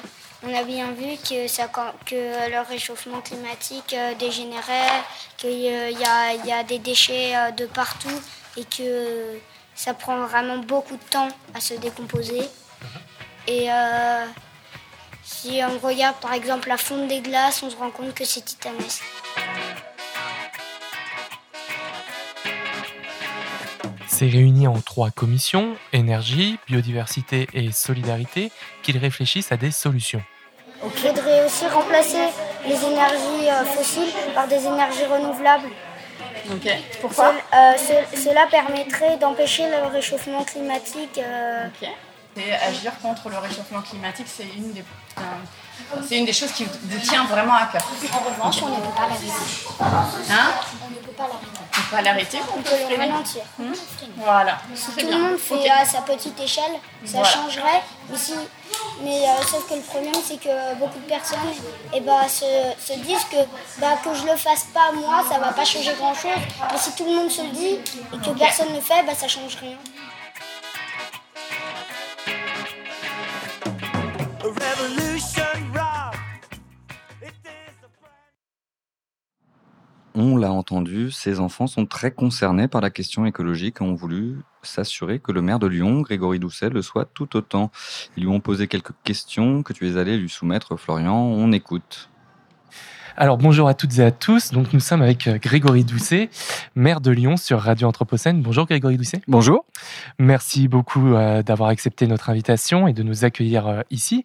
[0.44, 1.70] on a bien vu que, ça,
[2.06, 5.04] que le réchauffement climatique euh, dégénérait,
[5.38, 8.10] qu'il y, a, il y a des déchets euh, de partout
[8.58, 9.40] et que
[9.76, 12.42] ça prend vraiment beaucoup de temps à se décomposer.
[13.48, 14.26] Et euh,
[15.24, 18.42] si on regarde par exemple la fonte des glaces, on se rend compte que c'est
[18.42, 19.04] titanesque.
[24.22, 28.52] S'est réuni en trois commissions, énergie, biodiversité et solidarité,
[28.84, 30.22] qu'ils réfléchissent à des solutions.
[30.84, 32.26] Il faudrait aussi remplacer
[32.68, 35.70] les énergies euh, fossiles par des énergies renouvelables.
[36.52, 36.70] Ok.
[37.02, 41.18] Pourquoi euh, ce- cela permettrait d'empêcher le réchauffement climatique.
[41.18, 41.88] euh, Ok.
[42.38, 44.84] Et agir contre le réchauffement climatique, c'est une des,
[45.18, 45.22] euh,
[46.08, 47.82] c'est une des choses qui vous tient vraiment à cœur.
[48.14, 49.32] En revanche, on ne peut pas l'arrêter.
[50.32, 50.52] Hein
[50.86, 51.58] On ne peut pas l'arrêter.
[51.74, 53.42] On peut pas l'arrêter, on On peut le ralentir.
[54.18, 54.58] Voilà.
[54.76, 55.18] Si tout bien.
[55.18, 56.74] le monde fait à sa petite échelle,
[57.06, 57.30] ça Voilà.
[57.30, 57.82] changerait.
[58.10, 58.34] Mais, si,
[59.04, 61.40] mais euh, sauf que le problème, c'est que beaucoup de personnes
[61.94, 62.46] eh ben, se,
[62.80, 63.38] se disent que,
[63.80, 66.32] bah, que je le fasse pas moi, ça va pas changer grand chose.
[66.72, 67.80] Mais si tout le monde se le dit
[68.14, 69.78] et que personne ne le fait, bah, ça change rien.
[80.14, 84.40] On l'a entendu, ces enfants sont très concernés par la question écologique et ont voulu
[84.62, 87.72] s'assurer que le maire de Lyon, Grégory Doucet, le soit tout autant.
[88.18, 91.16] Ils lui ont posé quelques questions que tu es allé lui soumettre, Florian.
[91.16, 92.10] On écoute.
[93.18, 94.52] Alors bonjour à toutes et à tous.
[94.52, 96.30] Donc nous sommes avec euh, Grégory Doucet,
[96.76, 98.42] maire de Lyon sur Radio Anthropocène.
[98.42, 99.22] Bonjour Grégory Doucet.
[99.28, 99.66] Bonjour.
[100.18, 104.24] Merci beaucoup euh, d'avoir accepté notre invitation et de nous accueillir euh, ici.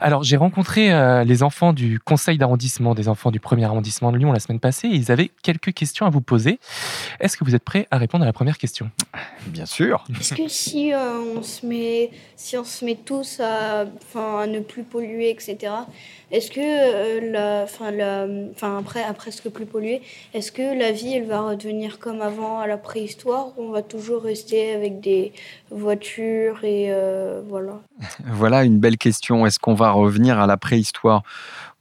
[0.00, 4.18] Alors j'ai rencontré euh, les enfants du conseil d'arrondissement des enfants du premier arrondissement de
[4.18, 6.60] Lyon la semaine passée et ils avaient quelques questions à vous poser.
[7.20, 8.90] Est-ce que vous êtes prêts à répondre à la première question?
[9.46, 10.04] Bien sûr.
[10.18, 14.46] Est-ce que si euh, on se met, si on se met tous à, enfin, à
[14.46, 15.72] ne plus polluer, etc.
[16.30, 18.09] Est-ce que euh, la, enfin, la,
[18.52, 20.02] enfin, après, à presque plus polluer,
[20.34, 23.82] est-ce que la vie, elle va redevenir comme avant à la préhistoire ou on va
[23.82, 25.32] toujours rester avec des
[25.70, 27.80] voitures et euh, voilà.
[28.26, 29.46] Voilà une belle question.
[29.46, 31.22] Est-ce qu'on va revenir à la préhistoire?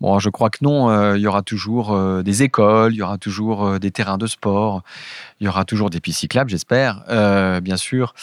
[0.02, 0.90] Bon, je crois que non.
[0.90, 4.18] euh, Il y aura toujours euh, des écoles, il y aura toujours euh, des terrains
[4.18, 4.82] de sport,
[5.40, 8.14] il y aura toujours des pistes cyclables, j'espère, euh, bien sûr.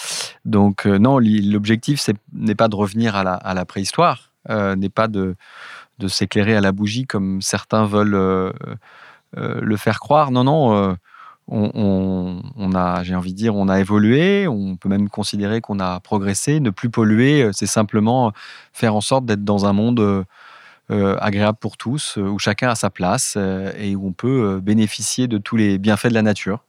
[0.47, 4.89] Donc euh, non, l'objectif n'est pas de revenir à la, à la préhistoire, euh, n'est
[4.89, 5.37] pas de,
[5.99, 8.53] de s'éclairer à la bougie comme certains veulent euh,
[9.37, 10.31] euh, le faire croire.
[10.31, 10.75] Non, non.
[10.75, 10.95] euh,
[11.49, 14.49] on, a, j'ai envie de dire, on a évolué.
[14.49, 16.59] On peut même considérer qu'on a progressé.
[16.61, 18.33] Ne plus polluer, c'est simplement
[18.73, 20.25] faire en sorte d'être dans un monde
[20.91, 23.39] agréable pour tous, où chacun a sa place
[23.79, 26.65] et où on peut bénéficier de tous les bienfaits de la nature.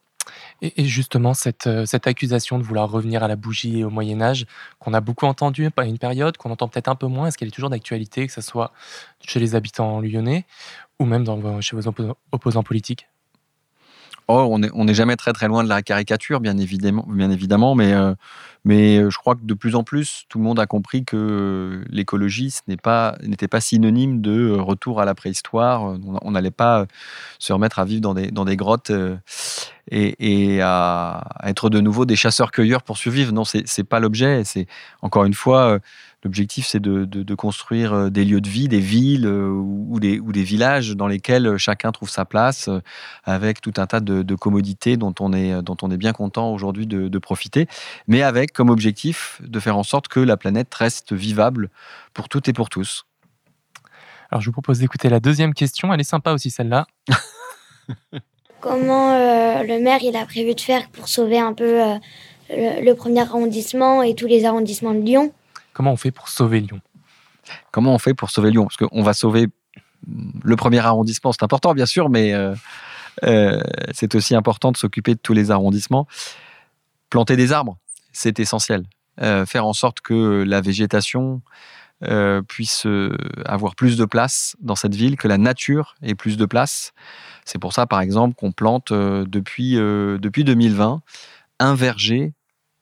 [0.62, 4.22] Et, justement, cette, euh, cette accusation de vouloir revenir à la bougie et au Moyen
[4.22, 4.46] Âge,
[4.80, 7.50] qu'on a beaucoup entendu à une période, qu'on entend peut-être un peu moins, est-ce qu'elle
[7.50, 8.72] est toujours d'actualité, que ce soit
[9.22, 10.46] chez les habitants lyonnais
[11.00, 11.26] ou même
[11.62, 13.08] chez vos oppo- opposants politiques?
[14.30, 17.32] Oh, on n'est on n'est jamais très très loin de la caricature, bien évidemment, bien
[17.32, 18.14] évidemment mais, euh,
[18.68, 21.86] mais euh, je crois que de plus en plus, tout le monde a compris que
[21.90, 25.98] l'écologie n'est pas- n'était pas, synonyme de euh, retour à la préhistoire.
[26.22, 26.86] On n'allait pas euh,
[27.40, 29.16] se remettre à vivre dans des, grottes euh,
[29.90, 33.32] et, à, être de nouveau des chasseurs-cueilleurs pour survivre.
[33.32, 34.44] Non, c'est c'est pas l'objet.
[34.44, 34.68] C'est
[35.02, 35.80] encore une fois, euh,
[36.24, 40.96] l'objectif c'est de, construire euh, des lieux de vie, des villes euh, ou, des, villages
[40.96, 42.68] dans lesquels euh, chacun trouve sa place.
[42.68, 42.80] euh,
[43.24, 46.88] avec tout un tas de, commodités dont on est, dont on est bien content aujourd'hui
[46.88, 47.68] de, de profiter,
[48.08, 51.70] mais avec comme objectif de faire en sorte que la planète reste vivable
[52.14, 53.06] pour toutes et pour tous.
[54.30, 56.88] Alors je vous propose d'écouter la deuxième question, elle est sympa aussi celle-là.
[58.60, 61.96] Comment euh, le maire il a prévu de faire pour sauver un peu euh,
[62.50, 65.32] le, le premier arrondissement et tous les arrondissements de Lyon?
[65.74, 66.82] Comment on fait pour sauver Lyon?
[67.72, 68.66] Comment on fait pour sauver Lyon?
[68.66, 69.48] Parce qu'on va sauver
[70.44, 72.56] le premier arrondissement, c'est important bien sûr, mais euh,
[73.24, 73.62] euh,
[73.94, 76.08] c'est aussi important de s'occuper de tous les arrondissements.
[77.10, 77.78] Planter des arbres,
[78.18, 78.84] c'est essentiel.
[79.22, 81.42] Euh, faire en sorte que la végétation
[82.04, 86.38] euh, puisse euh, avoir plus de place dans cette ville, que la nature ait plus
[86.38, 86.94] de place.
[87.44, 91.02] C'est pour ça, par exemple, qu'on plante euh, depuis, depuis 2020
[91.60, 92.34] un verger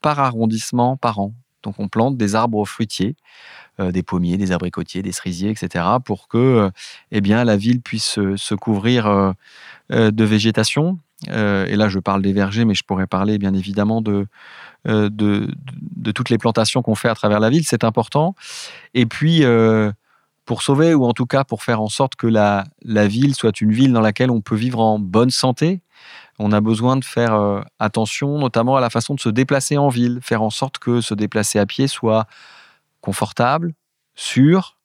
[0.02, 1.34] par arrondissement par an.
[1.64, 3.16] Donc on plante des arbres fruitiers,
[3.80, 6.70] des pommiers, des abricotiers, des cerisiers, etc., pour que euh,
[7.12, 9.34] eh bien, la ville puisse se couvrir
[9.90, 11.00] de végétation.
[11.30, 14.28] Et là, je parle des vergers, mais je pourrais parler bien évidemment de,
[14.88, 15.48] euh, de,
[16.12, 17.64] toutes les plantations qu'on fait à travers la ville.
[17.66, 18.36] C'est important.
[18.94, 19.92] Et puis, euh,
[20.46, 23.60] pour sauver, ou en tout cas pour faire en sorte que la, la ville soit
[23.62, 25.82] une ville dans laquelle on peut vivre en bonne santé,
[26.38, 29.90] on a besoin de faire euh, attention notamment à la façon de se déplacer en
[29.90, 32.28] ville, faire en sorte que se déplacer à pied soit
[33.02, 33.74] confortable,
[34.14, 34.78] sûr,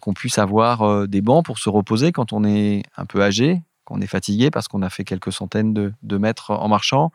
[0.00, 4.00] qu'on puisse avoir des bancs pour se reposer quand on est un peu âgé, qu'on
[4.00, 7.10] est fatigué parce qu'on a fait quelques centaines de, mètres en marchant,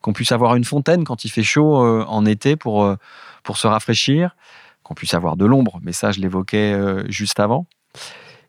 [0.00, 2.94] qu'on puisse avoir une fontaine quand il fait chaud euh, en été pour, euh,
[3.42, 4.36] pour se rafraîchir,
[4.84, 7.66] qu'on puisse avoir de l'ombre, mais ça je l'évoquais euh, juste avant.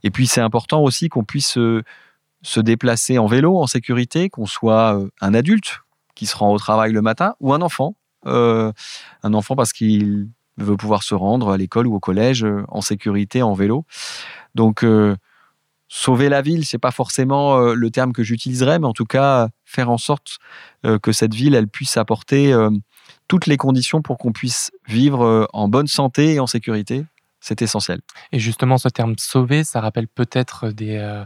[0.04, 1.58] Et puis c'est important aussi qu'on puisse
[2.44, 5.82] se déplacer en vélo en sécurité, qu'on soit un adulte
[6.14, 10.78] qui se rend au travail le matin ou un enfant un enfant parce qu'il veut
[10.78, 13.84] pouvoir se rendre à l'école ou au collège en sécurité, en vélo.
[14.54, 14.86] Donc,
[15.94, 19.50] sauver la ville, c'est pas forcément euh, le terme que j'utiliserais, mais en tout cas,
[19.66, 20.38] faire en sorte
[20.86, 22.70] euh, que cette ville, elle puisse apporter euh,
[23.28, 27.04] toutes les conditions pour qu'on puisse vivre en bonne santé et en sécurité.
[27.42, 28.00] C'est essentiel.
[28.32, 30.96] Et justement, ce terme sauver, ça rappelle peut-être des.
[30.98, 31.26] euh,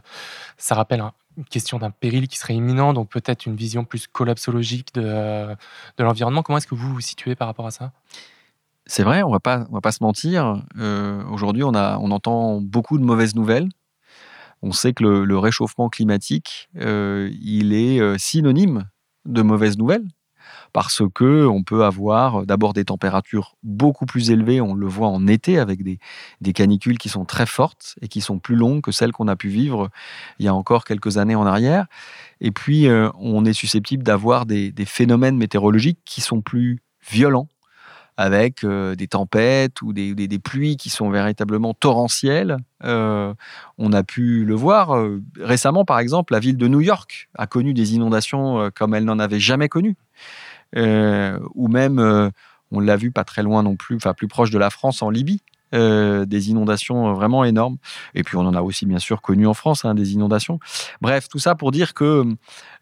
[0.57, 4.07] ça rappelle un- une question d'un péril qui serait imminent, donc peut-être une vision plus
[4.07, 5.53] collapsologique de, euh,
[5.97, 6.41] de l'environnement.
[6.41, 7.91] Comment est-ce que vous vous situez par rapport à ça?
[8.87, 10.63] C'est vrai, on va pas, on va pas se mentir.
[10.79, 13.67] Euh, Aujourd'hui, on, a, on entend beaucoup de mauvaises nouvelles.
[14.61, 18.89] On sait que le, réchauffement climatique, euh, il est euh, synonyme
[19.25, 20.07] de mauvaises nouvelles
[20.73, 24.61] parce que on peut avoir euh, d'abord des températures beaucoup plus élevées.
[24.61, 25.99] On le voit en été avec des,
[26.53, 29.49] canicules qui sont très fortes et qui sont plus longues que celles qu'on a pu
[29.49, 29.89] vivre
[30.39, 31.85] il y a encore quelques années en arrière.
[32.41, 32.87] Et puis,
[33.19, 37.47] on est susceptible d'avoir des phénomènes météorologiques qui sont plus violents
[38.17, 42.57] avec euh, des tempêtes ou des, pluies qui sont véritablement torrentielles.
[42.83, 43.33] Euh,
[43.77, 47.47] on a pu le voir euh, récemment, par exemple, la ville de New York a
[47.47, 49.97] connu des inondations comme elle n'en avait jamais connues.
[50.75, 52.31] Euh, ou même,
[52.71, 55.09] on l'a vu pas très loin non plus, enfin plus proche de la France, en
[55.09, 55.41] Libye.
[55.75, 57.77] Euh, des inondations vraiment énormes.
[58.13, 60.59] Et puis on en a aussi bien sûr connu en France, hein, des inondations.
[61.01, 62.23] Bref, tout ça pour dire que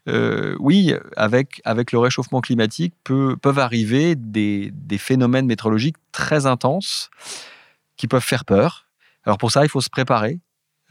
[0.08, 7.10] euh, oui, avec, avec le réchauffement climatique, peuvent arriver des, des phénomènes météorologiques très intenses
[7.96, 8.86] qui peuvent faire peur.
[9.24, 10.40] Alors pour ça, il faut se préparer.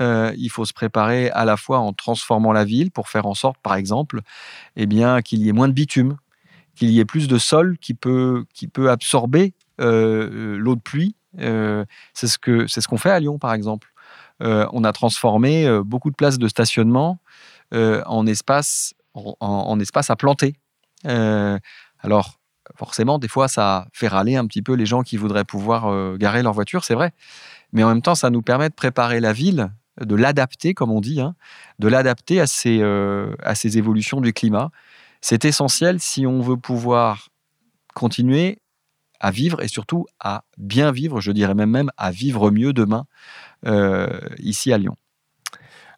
[0.01, 3.35] Euh, il faut se préparer à la fois en transformant la ville pour faire en
[3.35, 4.21] sorte, par exemple,
[4.75, 6.17] eh bien, qu'il y ait moins de bitume,
[6.75, 11.15] qu'il y ait plus de sol qui peut, qui peut absorber euh, l'eau de pluie.
[11.39, 13.89] Euh, c'est ce c'est ce qu'on fait à Lyon, par exemple.
[14.41, 17.19] Euh, on a transformé euh, beaucoup de places de stationnement
[17.71, 20.55] en espace en, espace à planter.
[21.05, 22.39] Alors
[22.75, 26.43] forcément, des fois, ça fait râler un petit peu les gens qui voudraient pouvoir garer
[26.43, 27.13] leur voiture, c'est vrai.
[27.71, 31.01] Mais en même temps, ça nous permet de préparer la ville, de l'adapter, comme on
[31.01, 31.33] dit, hein,
[31.79, 32.83] de l'adapter à ces,
[33.41, 34.69] à ces évolutions du climat.
[35.21, 37.29] C'est essentiel si on veut pouvoir
[37.95, 38.59] continuer
[39.19, 43.05] à vivre et surtout à bien vivre, je dirais même, même à vivre mieux demain
[43.65, 44.95] euh, ici à Lyon.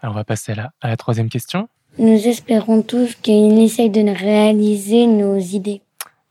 [0.02, 1.68] Alors, on va passer à la, à la troisième question.
[1.98, 5.82] Nous espérons tous qu'il essaye de réaliser nos idées.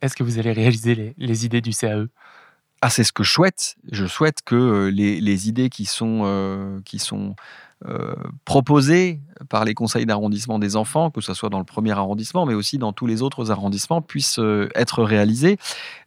[0.03, 2.07] Est-ce que vous allez réaliser les, les idées du CAE
[2.83, 3.77] Ah, c'est ce que je souhaite.
[3.91, 7.35] Je souhaite que euh, les, les idées qui sont, euh, qui sont
[7.87, 12.47] euh, proposées par les conseils d'arrondissement des enfants, que ce soit dans le premier arrondissement,
[12.47, 15.59] mais aussi dans tous les autres arrondissements, puissent euh, être réalisées.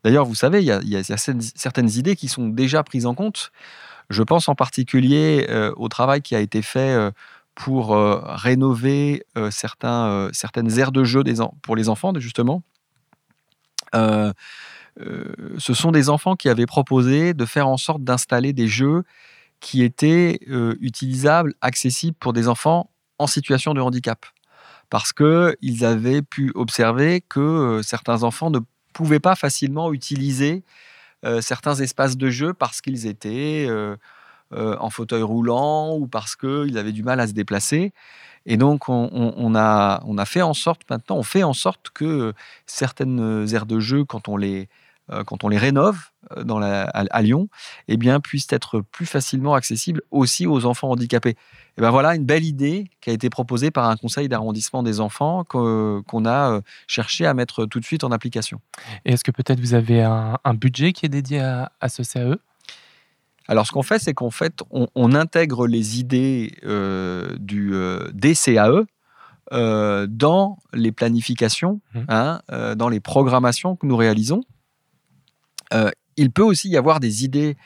[0.03, 3.51] D'ailleurs, vous savez, il y a, certaines, idées qui sont déjà prises en compte.
[4.09, 7.11] Je pense en particulier euh, au travail qui a été fait euh,
[7.55, 11.23] pour rénover certaines aires de jeu
[11.63, 12.61] pour les enfants, justement.
[13.95, 14.33] Ce
[15.57, 19.05] sont des enfants qui avaient proposé de faire en sorte d'installer des jeux
[19.59, 22.89] qui étaient euh, utilisables, accessibles pour des enfants
[23.19, 24.25] en situation de handicap.
[24.89, 28.59] Parce qu'ils avaient pu observer que euh, certains enfants ne
[28.93, 30.63] pouvaient pas facilement utiliser
[31.25, 33.97] euh, certains espaces de jeu parce qu'ils étaient euh,
[34.51, 37.93] en fauteuil roulant ou parce qu'ils avaient du mal à se déplacer.
[38.45, 42.33] Et donc, on, a, on a fait en sorte, maintenant, on fait en sorte que
[42.65, 44.69] certaines aires de jeu, quand on les,
[45.25, 45.97] quand on les rénove
[46.35, 47.47] euh, dans la- à, à Lyon,
[47.87, 51.35] eh bien, puissent être plus facilement accessibles aussi aux enfants handicapés.
[51.77, 54.99] Et ben voilà une belle idée qui a été proposée par un conseil d'arrondissement des
[54.99, 58.59] enfants qu'on a euh, cherché à mettre tout de suite en application.
[59.05, 62.01] Et est-ce que peut-être vous avez un, un budget qui est dédié à, à ce
[62.01, 62.37] CAE
[63.47, 68.09] Alors, ce qu'on fait, c'est qu'en fait, on, on intègre les idées euh, du, euh,
[68.13, 68.83] des CAE
[69.53, 72.05] euh, dans les planifications, Mhm.
[72.09, 74.41] hein, euh, dans les programmations que nous réalisons.
[75.73, 77.57] Euh, il peut aussi y avoir des idées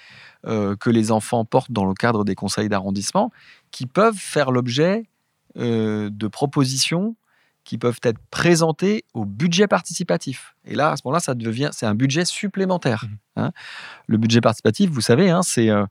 [0.47, 3.31] euh, que les enfants portent dans le cadre des conseils d'arrondissement
[3.71, 5.03] qui peuvent faire l'objet
[5.57, 7.15] euh, de propositions
[7.63, 10.55] qui peuvent être présentées au budget participatif.
[10.65, 13.05] Et là, à ce moment-là, ça devient, c'est un budget supplémentaire.
[13.35, 13.51] hein.
[14.07, 15.85] Le budget participatif, vous savez, hein, c'est euh,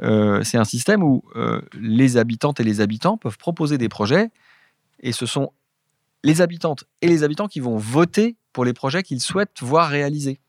[0.00, 1.22] un système où
[1.74, 4.30] les habitantes et les habitants peuvent proposer des projets
[5.00, 5.52] et ce sont
[6.24, 10.40] les habitantes et les habitants qui vont voter pour les projets qu'ils souhaitent voir réalisés.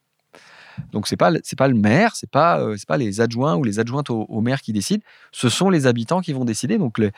[0.92, 3.64] Donc c'est pas c'est pas le maire, c'est pas euh, c'est pas les adjoints ou
[3.64, 6.78] les adjointes au, au maire qui décident, ce sont les habitants qui vont décider.
[6.78, 7.12] Donc les,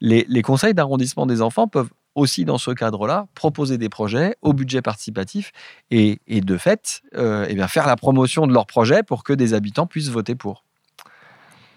[0.00, 4.52] les, les conseils d'arrondissement des enfants peuvent aussi dans ce cadre-là proposer des projets au
[4.52, 5.52] budget participatif
[5.90, 9.32] et, et de fait euh, eh bien faire la promotion de leurs projets pour que
[9.32, 10.64] des habitants puissent voter pour.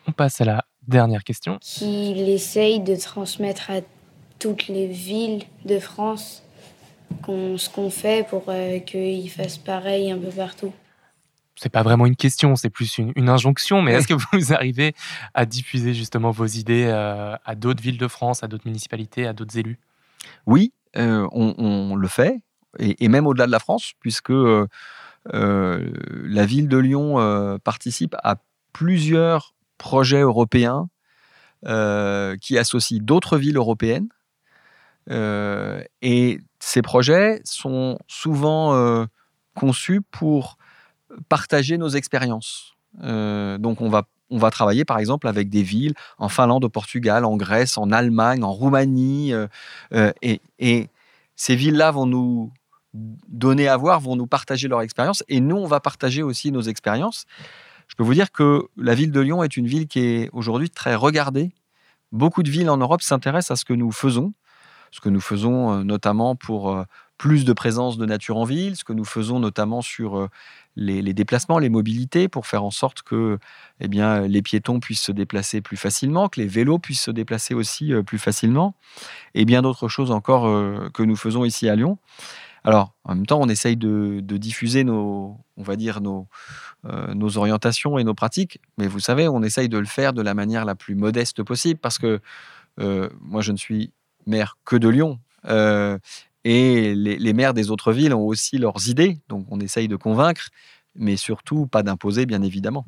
[0.07, 1.59] On passe à la dernière question.
[1.61, 3.81] Qu'il essaye de transmettre à
[4.39, 6.41] toutes les villes de France
[7.21, 10.73] qu'on- ce qu'on fait pour euh, qu'ils fassent pareil un peu partout.
[11.61, 14.95] C'est pas vraiment une question, c'est plus une, une injonction, mais est-ce que vous arrivez
[15.35, 19.33] à diffuser justement vos idées euh, à d'autres villes de France, à d'autres municipalités, à
[19.33, 19.77] d'autres élus?
[20.47, 22.41] Oui, euh, on, on le fait,
[22.79, 24.65] et, et même au-delà de la France, puisque euh,
[25.31, 28.37] la ville de Lyon participe à
[28.73, 30.89] plusieurs projets européens
[31.63, 34.09] qui associent d'autres villes européennes.
[35.11, 39.05] Et ces projets sont souvent
[39.53, 40.57] conçus pour
[41.29, 42.73] partager nos expériences.
[43.03, 46.69] Euh, donc on va, on va travailler par exemple avec des villes en Finlande, au
[46.69, 49.33] Portugal, en Grèce, en Allemagne, en Roumanie.
[49.33, 49.47] euh,
[49.93, 50.89] euh, et, et
[51.35, 52.51] ces villes-là vont nous
[52.93, 55.23] donner à voir, vont nous partager leur expérience.
[55.29, 57.25] Et nous, on va partager aussi nos expériences.
[57.87, 60.69] Je peux vous dire que la ville de Lyon est une ville qui est aujourd'hui
[60.69, 61.51] très regardée.
[62.11, 64.33] Beaucoup de villes en Europe s'intéressent à ce que nous faisons,
[64.91, 66.85] ce que nous faisons notamment pour
[67.17, 70.27] plus de présence de nature en ville, ce que nous faisons notamment sur
[70.75, 73.39] les, déplacements, les mobilités, pour faire en sorte que
[73.79, 77.53] eh bien, les piétons puissent se déplacer plus facilement, que les vélos puissent se déplacer
[77.53, 78.75] aussi euh, plus facilement,
[79.33, 81.97] et bien d'autres choses encore euh, que nous faisons ici à Lyon.
[82.63, 86.27] Alors, en même temps, on essaye de, diffuser nos, on va dire, nos,
[86.85, 90.21] euh, nos orientations et nos pratiques, mais vous savez, on essaye de le faire de
[90.21, 92.19] la manière la plus modeste possible, parce que
[92.77, 93.91] moi, je ne suis
[94.25, 95.19] maire que de Lyon.
[96.43, 99.95] Et les, les maires des autres villes ont aussi leurs idées, donc on essaye de
[99.95, 100.49] convaincre,
[100.95, 102.85] mais surtout pas d'imposer, bien évidemment.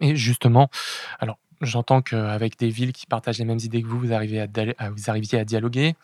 [0.00, 0.70] Et justement,
[1.18, 4.48] alors j'entends qu'avec des villes qui partagent les mêmes idées que vous, vous, arrivez à,
[4.78, 5.94] à- vous arriviez à dialoguer,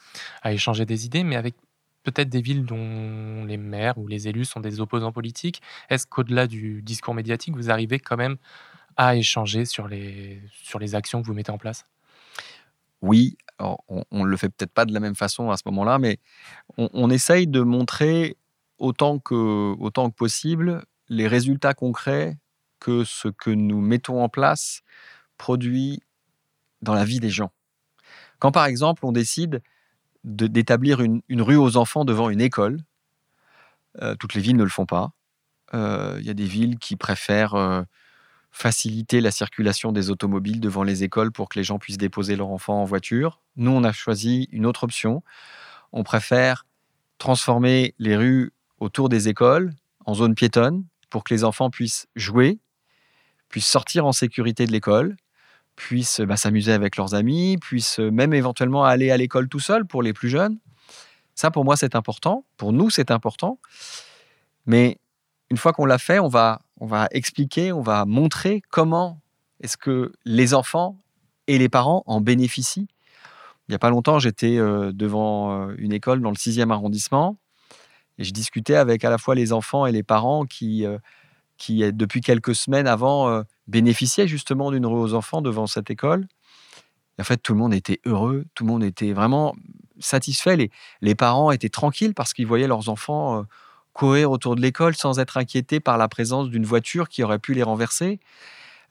[0.43, 1.55] à échanger des idées, mais avec
[2.03, 5.61] peut-être des villes dont les maires ou les élus sont des opposants politiques,
[5.91, 8.37] est-ce qu'au-delà du discours médiatique, vous arrivez quand même
[8.97, 11.87] à échanger sur les, sur les actions que vous mettez en place?
[13.03, 16.19] Oui, on ne le fait peut-être pas de la même façon à ce moment-là, mais
[16.79, 18.37] on, essaye de montrer
[18.79, 19.75] autant que,
[20.11, 22.39] possible les résultats concrets
[22.79, 24.83] que ce que nous mettons en place
[25.37, 26.03] produit
[26.83, 27.53] dans la vie des gens.
[28.39, 29.63] Quand par exemple on décide
[30.25, 32.79] de- d'établir une, une rue aux enfants devant une école,
[34.01, 35.13] euh, toutes les villes ne le font pas.
[35.75, 37.83] Euh, Il y a des villes qui préfèrent euh,
[38.51, 42.49] faciliter la circulation des automobiles devant les écoles pour que les gens puissent déposer leurs
[42.49, 43.41] enfants en voiture.
[43.57, 45.23] Nous, on a choisi une autre option.
[45.93, 46.67] On préfère
[47.19, 49.73] transformer les rues autour des écoles
[50.07, 52.59] en zone piétonne pour que les enfants puissent jouer,
[53.49, 55.17] puissent sortir en sécurité de l'école,
[55.77, 60.03] puissent bah, s'amuser avec leurs amis, puissent même éventuellement aller à l'école tout seul pour
[60.03, 60.59] les plus jeunes.
[61.35, 62.45] Ça, pour moi, c'est important.
[62.57, 63.59] Pour nous, c'est important.
[64.67, 64.99] Mais
[65.51, 69.21] une fois qu'on l'a fait, on va, on va expliquer, on va montrer comment
[69.61, 70.99] est-ce que les enfants
[71.47, 72.89] et les parents en bénéficient.
[73.69, 77.37] Il n'y a pas longtemps, j'étais euh, devant euh, une école dans le 6e arrondissement
[78.19, 80.99] et je discutais avec à la fois les enfants et les parents qui, euh,
[81.59, 86.27] qui depuis quelques semaines avant, bénéficiaient justement d'une rue aux enfants devant cette école.
[87.19, 89.55] En fait, tout le monde était heureux, tout le monde était vraiment
[89.99, 90.57] satisfait.
[90.57, 90.71] Les,
[91.03, 93.45] les parents étaient tranquilles parce qu'ils voyaient leurs enfants
[94.01, 97.53] courir autour de l'école sans être inquiétés par la présence d'une voiture qui aurait pu
[97.53, 98.19] les renverser.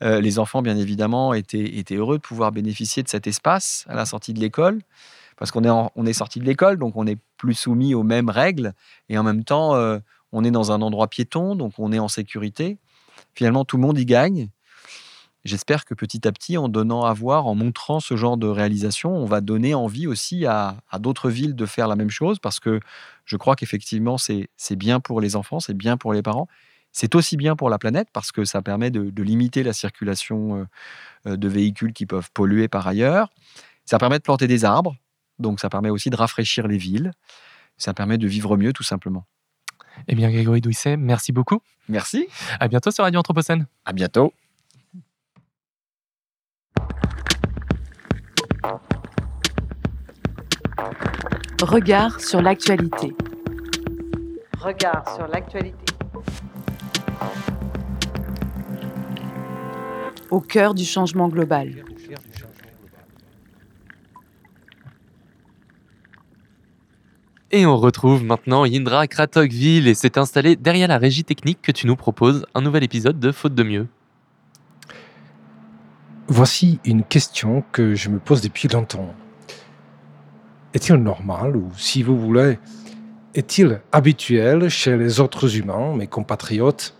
[0.03, 3.95] Euh, les enfants, bien évidemment, étaient, étaient heureux de pouvoir bénéficier de cet espace à
[3.95, 4.81] la sortie de l'école,
[5.35, 8.03] parce qu'on est, en- on est sorti de l'école, donc on n'est plus soumis aux
[8.03, 8.73] mêmes règles,
[9.09, 9.97] et en même temps, euh,
[10.31, 12.77] on est dans un endroit piéton, donc on est en sécurité.
[13.33, 14.49] Finalement, tout le monde y gagne.
[15.43, 19.15] J'espère que petit à petit, en donnant à voir, en montrant ce genre de réalisation,
[19.15, 22.59] on va donner envie aussi à, à d'autres villes de faire la même chose, parce
[22.59, 22.79] que
[23.29, 26.47] je crois qu'effectivement, c'est bien pour les enfants, c'est bien pour les parents.
[26.91, 30.67] C'est aussi bien pour la planète parce que ça permet de, de limiter la circulation
[31.27, 33.29] euh, de véhicules qui peuvent polluer par ailleurs.
[33.85, 34.95] Ça permet de planter des arbres,
[35.37, 37.11] donc ça permet aussi de rafraîchir les villes.
[37.77, 39.27] Ça permet de vivre mieux, tout simplement.
[40.07, 41.61] Eh bien, Grégory Douisset, merci beaucoup.
[41.87, 42.27] Merci.
[42.59, 43.67] À bientôt sur Radio Anthropocène.
[43.85, 44.33] À bientôt.
[51.61, 53.13] Regard sur l'actualité.
[54.59, 55.93] Regard sur l'actualité.
[60.29, 61.83] Au cœur du changement global.
[67.51, 71.87] Et on retrouve maintenant Indra Kratokville et s'est installé derrière la régie technique que tu
[71.87, 73.87] nous proposes un nouvel épisode de Faute de mieux.
[76.29, 79.13] Voici une question que je me pose depuis longtemps.
[80.73, 82.59] Est-il normal, ou si vous voulez,
[83.33, 86.95] est-il habituel chez les autres humains, mes compatriotes,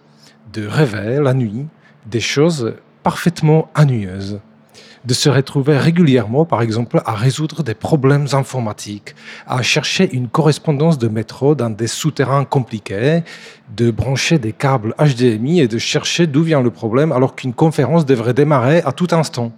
[0.54, 1.68] de rêver la nuit
[2.06, 4.40] des choses parfaitement ennuyeuses
[5.06, 9.16] de se retrouver régulièrement, par exemple, à résoudre des problèmes informatiques,
[9.48, 13.24] à chercher une correspondance de métro dans des souterrains compliqués,
[13.76, 18.06] de brancher des câbles HDMI et de chercher d'où vient le problème alors qu'une conférence
[18.06, 19.52] devrait démarrer à tout instant?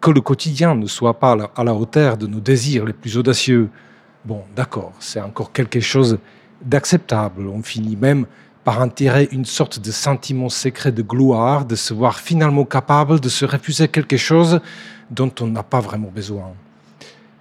[0.00, 3.68] Que le quotidien ne soit pas à la hauteur de nos désirs les plus audacieux,
[4.24, 6.18] bon, d'accord, c'est encore quelque chose
[6.62, 7.48] d'acceptable.
[7.48, 8.26] On finit même
[8.62, 13.28] par tirer une sorte de sentiment secret de gloire, de se voir finalement capable de
[13.28, 14.60] se refuser quelque chose
[15.10, 16.52] dont on n'a pas vraiment besoin.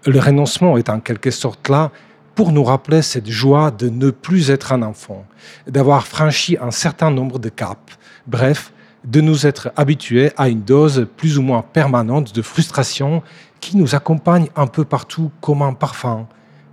[0.06, 1.92] Le renoncement est en quelque sorte là
[2.34, 5.26] pour nous rappeler cette joie de ne plus être un enfant,
[5.68, 8.72] d'avoir franchi un certain nombre de caps, bref,
[9.08, 13.24] de nous être habitués à une dose plus ou moins permanente de frustration
[13.62, 16.28] qui nous accompagne un peu partout comme un parfum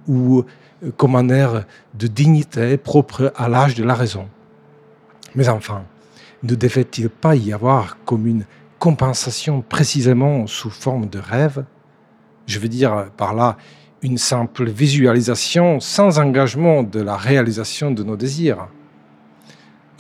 [0.09, 0.45] ou
[0.97, 1.65] comme un air
[1.95, 4.29] de dignité propre à l'âge de la raison.
[5.37, 5.85] Mais enfin,
[6.43, 8.45] ne devait-il pas y avoir comme une
[8.81, 11.65] compensation précisément sous forme de rêve?
[12.47, 13.57] Je veux dire par là
[14.03, 18.69] une simple visualisation sans engagement de la réalisation de nos désirs.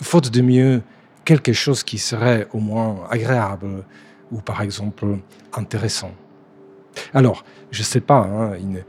[0.02, 0.82] Faute de mieux,
[1.24, 3.84] quelque chose qui serait au moins agréable
[4.30, 5.18] ou par exemple
[5.52, 6.12] intéressant.
[7.12, 8.84] Alors, je ne sais pas, hein, une,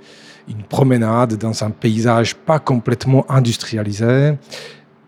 [0.48, 4.38] une promenade dans un paysage pas complètement industrialisé,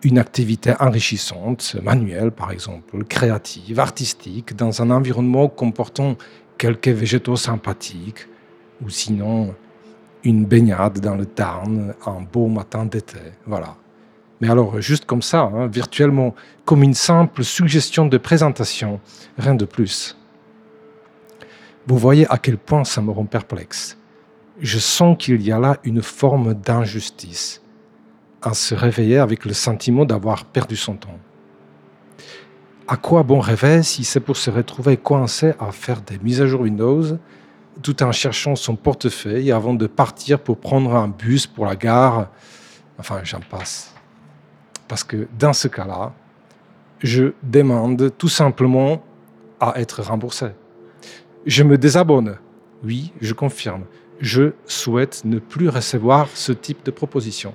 [0.02, 6.16] une activité enrichissante, manuelle par exemple, créative, artistique, dans un environnement comportant
[6.56, 8.26] quelques végétaux sympathiques,
[8.82, 9.54] ou sinon
[10.24, 13.18] une baignade dans le Tarn un beau matin d'été.
[13.46, 13.76] Voilà.
[14.40, 16.34] Mais alors, juste comme ça, hein, virtuellement,
[16.64, 19.00] comme une simple suggestion de présentation,
[19.36, 20.16] rien de plus.
[21.86, 23.96] Vous voyez à quel point ça me rend perplexe.
[24.60, 27.62] Je sens qu'il y a là une forme d'injustice
[28.42, 31.18] à se réveiller avec le sentiment d'avoir perdu son temps.
[32.86, 36.46] À quoi bon rêver si c'est pour se retrouver coincé à faire des mises à
[36.46, 37.18] jour Windows
[37.82, 42.28] tout en cherchant son portefeuille avant de partir pour prendre un bus pour la gare?
[42.98, 43.94] Enfin, j'en passe.
[44.88, 46.12] Parce que dans ce cas-là,
[47.00, 49.04] je demande tout simplement
[49.60, 50.46] à être remboursé.
[51.46, 52.38] Je me désabonne.
[52.82, 53.84] Oui, je confirme.
[54.20, 57.54] Je souhaite ne plus recevoir ce type de proposition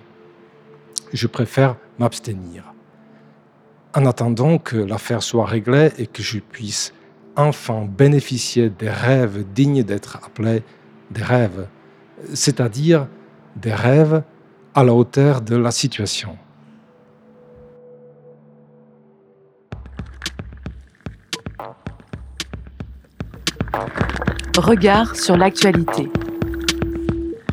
[1.14, 2.74] je préfère m'abstenir.
[3.96, 6.94] En attendant que l'affaire soit réglée et que je puisse
[7.36, 10.64] enfin bénéficier des rêves dignes d'être appelés
[11.12, 11.68] des rêves,
[12.34, 13.08] c'est-à-dire
[13.56, 14.24] des rêves
[14.74, 16.38] à la hauteur de la situation.
[24.58, 26.10] Regard sur l'actualité.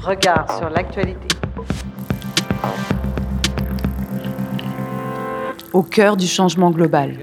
[0.02, 1.28] Regard sur l'actualité.
[5.72, 7.16] au cœur du changement global.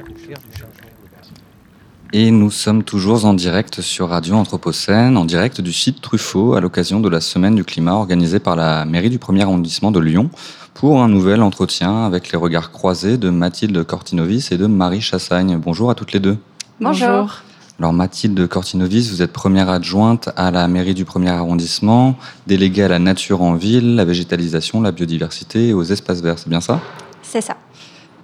[2.13, 6.61] Et nous sommes toujours en direct sur Radio Anthropocène, en direct du site Truffaut, à
[6.61, 10.29] l'occasion de la Semaine du climat organisée par la mairie du premier arrondissement de Lyon,
[10.73, 15.57] pour un nouvel entretien avec les regards croisés de Mathilde Cortinovis et de Marie Chassagne.
[15.57, 16.37] Bonjour à toutes les deux.
[16.79, 17.41] Bonjour.
[17.79, 22.15] Alors Mathilde Cortinovis, vous êtes première adjointe à la mairie du premier arrondissement,
[22.47, 26.49] déléguée à la nature en ville, la végétalisation, la biodiversité et aux espaces verts, c'est
[26.49, 26.81] bien ça?
[27.21, 27.55] C'est ça.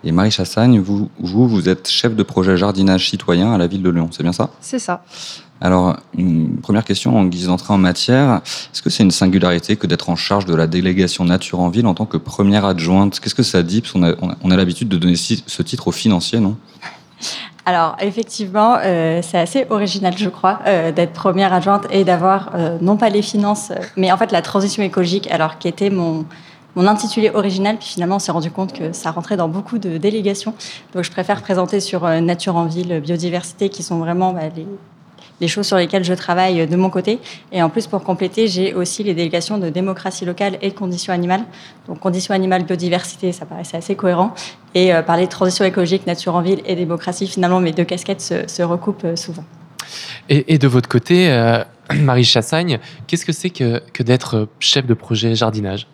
[0.04, 3.84] Et Marie Chassagne, vous, vous, vous êtes chef de projet jardinage citoyen à la ville
[3.84, 4.50] de Lyon, c'est bien ça?
[4.60, 5.06] C'est ça.
[5.62, 8.42] Alors, une première question en guise d'entrée en matière.
[8.74, 11.86] Est-ce que c'est une singularité que d'être en charge de la délégation nature en ville
[11.86, 13.20] en tant que première adjointe?
[13.20, 13.82] Qu'est-ce que ça dit?
[13.82, 16.58] Parce qu'on a, on a l'habitude de donner ce titre aux financiers, non?
[17.66, 22.78] Alors effectivement, euh, c'est assez original, je crois, euh, d'être première adjointe et d'avoir euh,
[22.82, 26.26] non pas les finances, mais en fait la transition écologique, alors qui était mon,
[26.76, 29.98] mon intitulé original, puis finalement on s'est rendu compte que ça rentrait dans beaucoup de
[29.98, 30.54] délégations.
[30.94, 34.68] Donc je préfère présenter sur euh, nature en ville, biodiversité, qui sont vraiment bah, les,
[35.48, 37.20] choses sur lesquelles je travaille euh, de mon côté.
[37.52, 41.14] Et en plus, pour compléter, j'ai aussi les délégations de démocratie locale et de conditions
[41.14, 41.44] animales.
[41.88, 44.34] Donc conditions animales, biodiversité, ça paraissait assez cohérent.
[44.76, 48.22] Et euh, parler de transition écologique, nature en ville et démocratie, finalement mes deux casquettes
[48.22, 49.44] se, recoupent souvent.
[50.30, 51.30] Et, de votre côté,
[51.94, 55.86] Marie Chassagne, qu'est-ce que c'est que, que d'être chef de projet jardinage?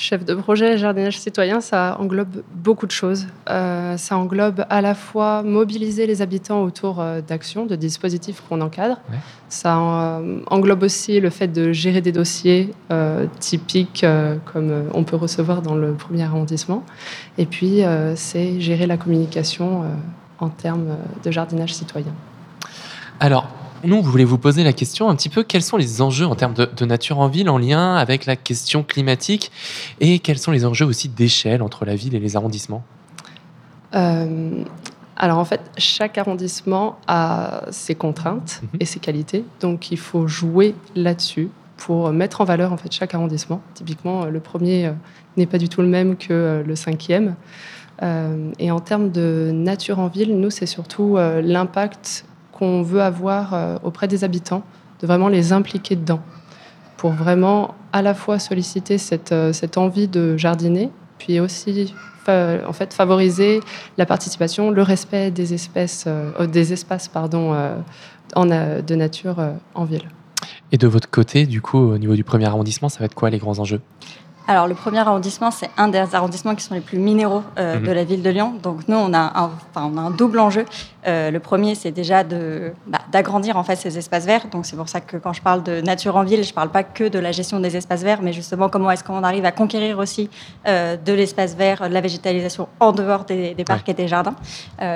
[0.00, 3.26] Chef de projet jardinage citoyen, ça englobe beaucoup de choses.
[3.50, 8.60] Euh, ça englobe à la fois mobiliser les habitants autour euh, d'actions, de dispositifs qu'on
[8.60, 9.00] encadre.
[9.48, 12.72] Ça euh, englobe aussi le fait de gérer des dossiers
[13.40, 14.06] typiques
[14.44, 16.84] comme on peut recevoir dans le premier arrondissement.
[17.36, 17.82] Et puis,
[18.14, 19.82] c'est gérer la communication
[20.38, 22.14] en termes de jardinage citoyen.
[23.18, 23.48] Alors,
[23.84, 26.34] nous, vous voulez vous poser la question un petit peu quels sont les enjeux en
[26.34, 29.50] termes de, nature en ville en lien avec la question climatique
[30.00, 32.82] et quels sont les enjeux aussi d'échelle entre la ville et les arrondissements?
[33.94, 34.62] Euh,
[35.16, 38.80] Alors en fait, chaque arrondissement a ses contraintes Mhm.
[38.80, 43.14] et ses qualités, donc il faut jouer là-dessus pour mettre en valeur en fait chaque
[43.14, 43.60] arrondissement.
[43.74, 44.92] Typiquement, le premier euh,
[45.36, 47.34] n'est pas du tout le même que euh, le cinquième.
[48.02, 52.24] Euh, et en termes de nature en ville, nous, c'est surtout euh, l'impact
[52.58, 54.62] qu'on veut avoir euh, auprès des habitants,
[55.00, 56.20] de vraiment les impliquer dedans,
[56.96, 61.94] pour vraiment à la fois solliciter cette, euh, cette envie de jardiner, puis aussi
[62.28, 63.60] en fait, favoriser
[63.96, 67.56] la participation, le respect des espèces, euh, des espaces pardon,
[68.34, 69.36] en, de nature
[69.74, 70.06] en ville.
[70.70, 73.30] Et de votre côté, du coup, au niveau du premier arrondissement, ça va être quoi
[73.30, 73.80] les grands enjeux?
[74.50, 77.86] Alors, le premier arrondissement, c'est un des arrondissements qui sont les plus minéraux euh, Mhm.
[77.86, 78.54] de la ville de Lyon.
[78.62, 80.64] Donc, nous, on a un, enfin, on a un double enjeu.
[81.06, 84.46] Euh, le premier, c'est déjà de, bah, d'agrandir en fait ces espaces verts.
[84.50, 86.70] Donc, c'est pour ça que quand je parle de nature en ville, je ne parle
[86.70, 89.52] pas que de la gestion des espaces verts, mais justement comment est-ce qu'on arrive à
[89.52, 90.30] conquérir aussi
[90.66, 94.34] euh, de l'espace vert, de la végétalisation en dehors des, des parcs et des jardins.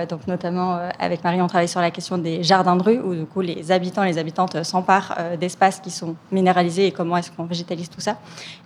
[0.09, 3.27] Donc, notamment avec Marie, on travaille sur la question des jardins de rue, où du
[3.27, 7.91] coup, les habitants, les habitantes s'emparent d'espaces qui sont minéralisés et comment est-ce qu'on végétalise
[7.91, 8.17] tout ça.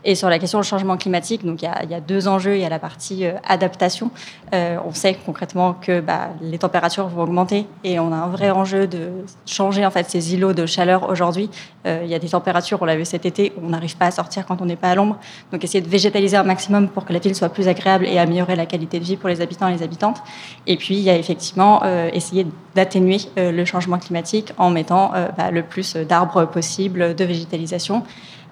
[0.04, 2.56] Et sur la question du changement climatique, donc il y a, deux enjeux.
[2.56, 4.10] Il y a la partie euh, adaptation.
[4.54, 8.50] Euh, on sait concrètement que bah, les températures vont augmenter et on a un vrai
[8.50, 9.08] enjeu de
[9.46, 11.48] changer en fait ces îlots de chaleur aujourd'hui.
[11.86, 14.10] Euh, il y a des températures, on l'a vu cet été, on n'arrive pas à
[14.10, 15.18] sortir quand on n'est pas à l'ombre.
[15.50, 18.54] Donc essayer de végétaliser un maximum pour que la ville soit plus agréable et améliorer
[18.54, 20.22] la qualité de vie pour les habitants et les habitantes.
[20.66, 25.62] Et puis il y a effectivement essayer d'atténuer le changement climatique en mettant bah, le
[25.62, 28.02] plus d'arbres possible, de végétalisation.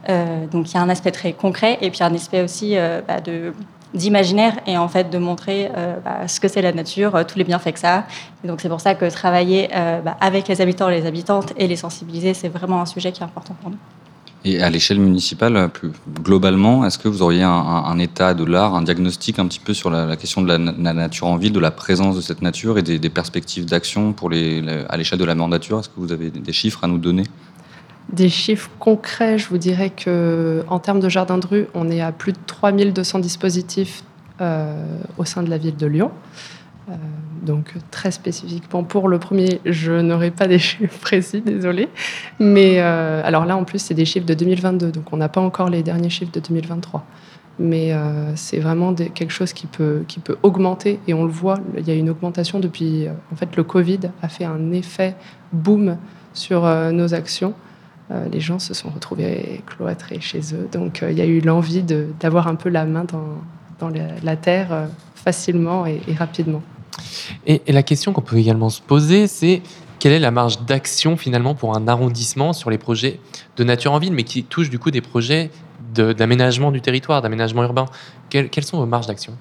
[0.09, 3.01] Euh, donc il y a un aspect très concret et puis un aspect aussi euh,
[3.07, 3.21] bah,
[3.95, 7.45] d'imaginaire et en fait de montrer euh, bah, ce que c'est la nature, tous les
[7.45, 8.05] bienfaits que ça
[8.45, 11.77] donc c'est pour ça que travailler bah, avec les habitants et les habitantes et les
[11.77, 13.79] sensibiliser, c'est vraiment un sujet qui est important pour nous.
[14.47, 15.91] Et à l'échelle municipale, plus
[16.23, 19.89] globalement, est-ce que vous auriez un, état de l'art, un diagnostic un petit peu sur
[19.89, 22.77] la, question de la, na- la nature en ville, de la présence de cette nature
[22.77, 25.81] et des, perspectives d'action pour à l'échelle de la mandature?
[25.81, 27.25] Est-ce que vous avez des chiffres à nous donner?
[28.15, 32.01] Des chiffres concrets, je vous dirais que en termes de jardin de rue, on est
[32.01, 34.05] à plus de 3200 dispositifs
[34.41, 34.85] euh,
[35.17, 36.12] au sein de la ville de Lyon.
[36.89, 36.93] Euh,
[37.43, 41.89] donc très spécifiquement pour le premier, je n'aurai pas des chiffres précis, désolé.
[42.39, 45.41] Mais euh, alors là, en plus, c'est des chiffres de 2022, donc on n'a pas
[45.41, 47.05] encore les derniers chiffres de 2023.
[47.59, 47.95] Mais
[48.35, 51.93] c'est vraiment quelque chose qui peut, qui peut augmenter, et on le voit, il y
[51.93, 53.07] a une augmentation depuis...
[53.33, 55.15] en fait, le Covid a fait un effet
[55.53, 55.97] boom
[56.33, 56.62] sur
[56.93, 57.55] nos actions.
[58.11, 60.69] Euh, les gens se sont retrouvés cloîtrés chez eux.
[60.71, 63.89] Donc euh, il y a eu l'envie d'avoir un peu la main dans,
[64.23, 66.63] la, terre euh, facilement et, rapidement.
[67.47, 69.63] Et, la question qu'on peut également se poser, c'est
[69.99, 73.21] quelle est la marge d'action finalement pour un arrondissement sur les projets
[73.57, 75.51] de nature en ville, mais qui touchent du coup des projets
[75.95, 77.87] d'aménagement du territoire, d'aménagement urbain?
[78.29, 79.35] Quelles sont vos marges d'action?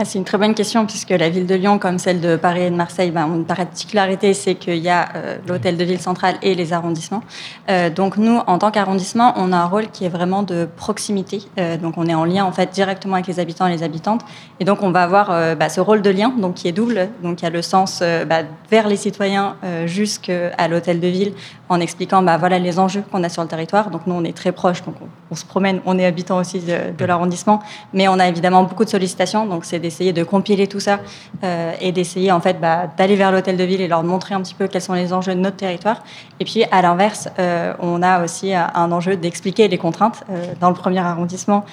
[0.00, 2.62] Ah, c'est une très bonne question puisque la ville de Lyon, comme celle de Paris
[2.62, 6.36] et de Marseille, ben, une particularité, c'est qu'il y a euh, l'hôtel de ville centrale
[6.40, 7.24] et les arrondissements.
[7.68, 11.42] Euh, donc nous, en tant qu'arrondissement, on a un rôle qui est vraiment de proximité.
[11.58, 14.20] Euh, donc on est en lien en fait directement avec les habitants et les habitantes.
[14.60, 17.08] Et donc on va avoir bah, ce rôle de lien, donc qui est double.
[17.24, 21.32] Donc il y a le sens bah, vers les citoyens jusqu'à l'hôtel de ville,
[21.68, 23.90] en expliquant bah, voilà les enjeux qu'on a sur le territoire.
[23.90, 26.60] Donc nous, on est très proche, donc on, on se promène, on est habitant aussi
[26.60, 27.60] de, de l'arrondissement,
[27.92, 29.46] mais on a évidemment beaucoup de sollicitations.
[29.46, 31.00] Donc c'est d'essayer de compiler tout ça
[31.44, 34.42] euh, et d'essayer en fait bah, d'aller vers l'hôtel de ville et leur montrer un
[34.42, 36.02] petit peu quels sont les enjeux de notre territoire.
[36.40, 40.24] Et puis à l'inverse, euh, on a aussi euh, un enjeu d'expliquer les contraintes.
[40.30, 41.64] Euh, dans le premier arrondissement,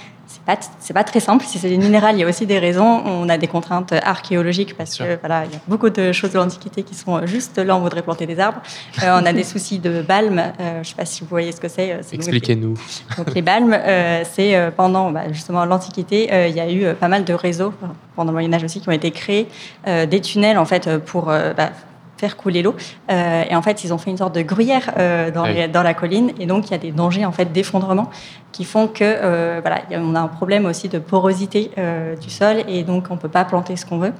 [0.44, 1.46] pas c'est pas très simple.
[1.46, 3.02] Si c'est des minérales, il y a aussi des raisons.
[3.06, 6.38] On a des contraintes archéologiques parce que voilà, il y a beaucoup de choses de
[6.38, 7.76] l'Antiquité qui sont juste là.
[7.76, 8.62] On voudrait planter des arbres.
[9.04, 10.42] Euh, on a des soucis de balmes.
[10.60, 11.92] Euh, je sais pas si vous voyez ce que c'est.
[11.92, 12.74] euh, c'est- Expliquez-nous.
[13.18, 16.84] donc les balmes, euh, c'est euh, pendant bah, justement l'Antiquité, euh, il y a eu
[16.86, 17.74] euh, pas mal de réseaux
[18.16, 19.48] pendant le Moyen Âge aussi qui ont été créés,
[19.88, 21.72] euh, des tunnels en fait euh, pour euh, bah,
[22.18, 22.76] faire couler l'eau.
[23.12, 25.54] Euh, et en fait, ils ont fait une sorte de gruyère euh, dans, oui.
[25.54, 28.10] les- dans la colline, et donc il y a des dangers en fait d'effondrement
[28.52, 31.72] qui font que euh, voilà, on a un problème aussi de porosité
[32.22, 34.14] du sol, et donc on peut pas planter ce qu'on veut.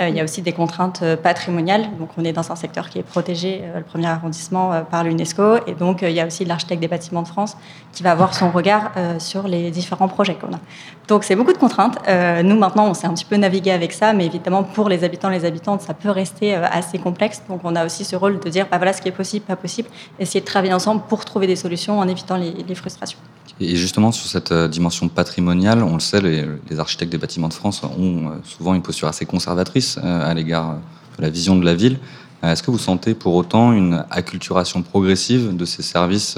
[0.00, 1.84] Il y a aussi des contraintes patrimoniales.
[1.98, 5.74] Donc on est dans un secteur qui est protégé, le premier arrondissement, par l'UNESCO, et
[5.74, 7.56] donc il y a aussi l'architecte des bâtiments de France
[7.92, 10.60] qui va avoir son regard sur les différents projets qu'on a.
[11.08, 11.98] Donc c'est beaucoup de contraintes.
[12.42, 15.28] Nous maintenant, on s'est un petit peu navigué avec ça, mais évidemment pour les habitants,
[15.28, 17.41] les habitantes, ça peut rester assez complexe.
[17.48, 19.56] Donc on a aussi ce rôle de dire, bah voilà ce qui est possible, pas
[19.56, 19.88] possible,
[20.18, 23.18] essayer de travailler ensemble pour trouver des solutions en évitant les, frustrations.
[23.60, 27.54] Et justement, sur cette euh, dimension patrimoniale, on le sait, les, architectes des bâtiments de
[27.54, 30.76] France ont euh, souvent une posture assez conservatrice euh, à l'égard
[31.18, 31.98] de la vision de la ville.
[32.42, 36.36] Est-ce que vous sentez pour autant une acculturation progressive de ces services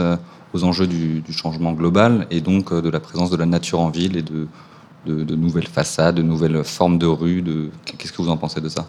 [0.53, 4.19] aux enjeux du, changement global et donc de la présence de la nature en ville
[4.19, 4.47] et de,
[5.35, 7.43] nouvelles façades, de nouvelles formes de rues.
[7.87, 8.87] Qu'est-ce que vous en pensez de ça?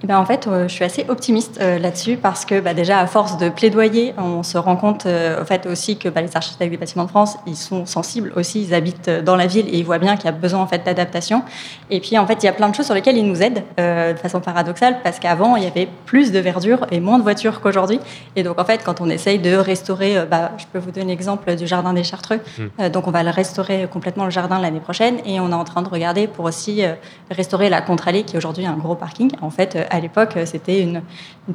[0.00, 3.00] Eh ben, en fait, euh, je suis assez optimiste euh, là-dessus parce que bah, déjà,
[3.00, 6.36] à force de plaidoyer, on se rend compte euh, au fait aussi que bah, les
[6.36, 9.76] architectes des bâtiments de France, ils sont sensibles aussi, ils habitent dans la ville et
[9.76, 11.42] ils voient bien qu'il y a besoin en fait d'adaptation.
[11.90, 13.64] Et puis en fait, il y a plein de choses sur lesquelles ils nous aident
[13.76, 17.60] de façon paradoxale parce qu'avant, il y avait plus de verdure et moins de voitures
[17.60, 17.98] qu'aujourd'hui.
[18.36, 21.56] Et donc en fait, quand on essaye de restaurer, bah, je peux vous donner l'exemple
[21.56, 22.40] du jardin des Chartreux.
[22.58, 22.88] Mmh.
[22.90, 25.82] donc on va le restaurer complètement le jardin l'année prochaine et on est en train
[25.82, 26.82] de regarder pour aussi
[27.30, 29.30] restaurer la contre-allée qui est aujourd'hui un gros parking.
[29.42, 31.02] En fait, à l'époque, c'était une,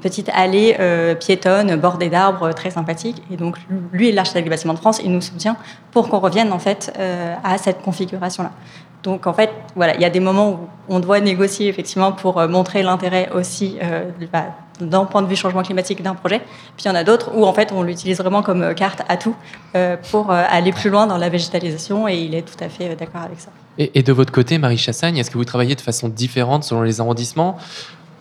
[0.02, 3.22] petite allée euh, piétonne bordée d'arbres très sympathique.
[3.32, 3.58] Et donc,
[3.92, 5.56] lui l'architecte du bâtiment de France, il nous soutient
[5.92, 8.52] pour qu'on revienne en fait euh, à cette configuration-là.
[9.04, 10.60] Donc, en fait, voilà, il y a des moments où
[10.90, 13.78] on doit négocier effectivement pour euh, montrer l'intérêt aussi
[14.32, 14.46] bah,
[14.80, 16.40] d'un point de vue changement climatique d'un projet.
[16.40, 19.18] Puis il y en a d'autres où en fait on l'utilise vraiment comme carte à
[19.18, 19.36] tout
[20.10, 23.40] pour aller plus loin dans la végétalisation et il est tout à fait d'accord avec
[23.40, 23.52] ça.
[23.78, 27.02] Et, de votre côté, Marie Chassagne, est-ce que vous travaillez de façon différente selon les
[27.02, 27.58] arrondissements?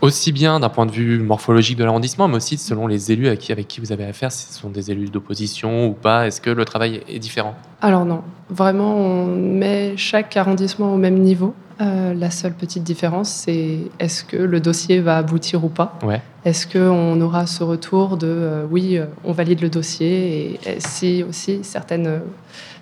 [0.03, 3.38] Aussi bien d'un point de vue morphologique de l'arrondissement, mais aussi selon les élus avec
[3.38, 6.40] qui, avec qui vous avez affaire, si ce sont des élus d'opposition ou pas, est-ce
[6.40, 7.55] que le travail est différent?
[7.80, 11.55] Alors non, vraiment on met chaque arrondissement au même niveau.
[11.80, 15.98] Euh, la seule petite différence, c'est est-ce que le dossier va aboutir ou pas?
[16.05, 16.20] Ouais.
[16.44, 21.24] Est-ce qu'on aura ce retour de euh, oui, euh, on valide le dossier et, si
[21.28, 22.20] aussi certaines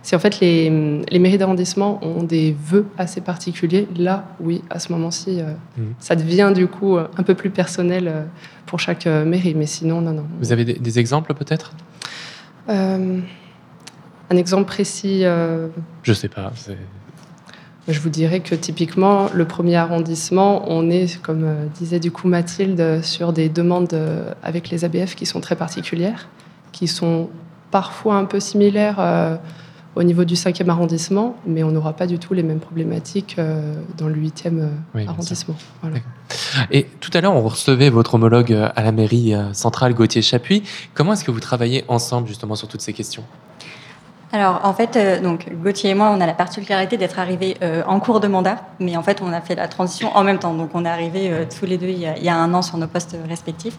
[0.03, 4.93] si en fait les, mairies d'arrondissement ont des vœux assez particuliers, là, oui, à ce
[4.93, 5.95] moment-ci, euh, mhm.
[5.99, 8.23] ça devient du coup euh, un peu plus personnel euh,
[8.67, 9.55] pour chaque mairie.
[9.55, 10.25] Mais sinon, non, non.
[10.39, 11.73] Vous avez des, exemples peut-être?
[12.69, 15.25] Un exemple précis
[16.03, 16.53] Je sais pas.
[17.89, 23.03] Je vous dirais que typiquement, le premier arrondissement, on est, comme disait du coup Mathilde,
[23.03, 23.99] sur des demandes
[24.45, 26.29] avec les ABF qui sont très particulières,
[26.71, 27.29] qui sont
[27.73, 29.41] parfois un peu similaires
[29.97, 33.75] au niveau du 5e arrondissement, mais on n'aura pas du tout les mêmes problématiques euh,
[33.97, 35.57] dans le 8e euh, arrondissement.
[36.71, 40.63] Et tout à l'heure, on recevait votre homologue euh, à la mairie centrale, Gauthier Chapuis.
[40.95, 43.25] Comment est-ce que vous travaillez ensemble justement sur toutes ces questions?
[44.33, 48.21] Alors en fait, donc Gauthier et moi, on a la particularité d'être arrivés en cours
[48.21, 50.55] de mandat, mais en fait, on a fait la transition en même temps.
[50.55, 53.17] Donc on est arrivés tous les deux il y, a, un an sur nos postes
[53.29, 53.77] respectifs.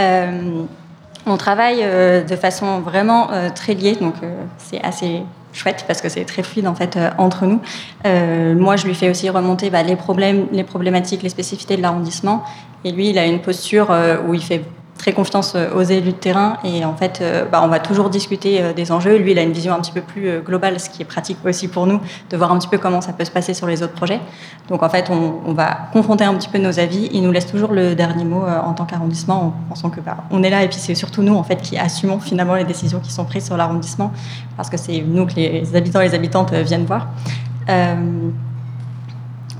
[0.00, 1.84] on travaille
[2.24, 4.14] de façon vraiment très liée, donc
[4.58, 5.22] c'est assez
[5.54, 7.60] chouette parce que c'est très fluide en fait euh, entre nous.
[8.06, 11.82] Euh, moi, je lui fais aussi remonter bah, les problèmes, les problématiques, les spécificités de
[11.82, 12.44] l'arrondissement.
[12.84, 14.62] Et lui, il a une posture euh, où il fait
[14.98, 18.10] très confiance euh, aux élus de terrain et en fait, euh, bah, on va toujours
[18.10, 19.16] discuter euh, des enjeux.
[19.16, 21.68] Lui, il a une vision un petit peu plus globale, ce qui est pratique aussi
[21.68, 23.92] pour nous, de voir un petit peu comment ça peut se passer sur les autres
[23.94, 24.20] projets.
[24.68, 27.08] Donc en fait, on, va confronter un petit peu nos avis.
[27.12, 30.42] Il nous laisse toujours le dernier mot en tant qu'arrondissement, en pensant que bah, on
[30.42, 33.12] est là et puis c'est surtout nous en fait qui assumons finalement les décisions qui
[33.12, 34.12] sont prises sur l'arrondissement,
[34.56, 37.08] parce que c'est nous que les habitants et les habitantes viennent voir.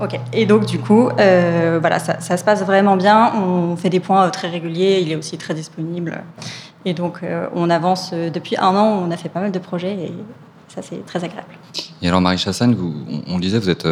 [0.01, 0.19] Ok.
[0.33, 3.33] Et donc du coup, euh, voilà, ça, se passe vraiment bien.
[3.35, 4.99] On fait des points euh, très réguliers.
[5.01, 6.23] Il est aussi très disponible.
[6.83, 9.03] Et donc, euh, on avance depuis un an.
[9.05, 10.13] On a fait pas mal de projets et
[10.67, 11.47] ça, c'est très agréable.
[12.01, 12.93] Et alors, Marie Chassagne, vous,
[13.27, 13.87] on, disait, vous êtes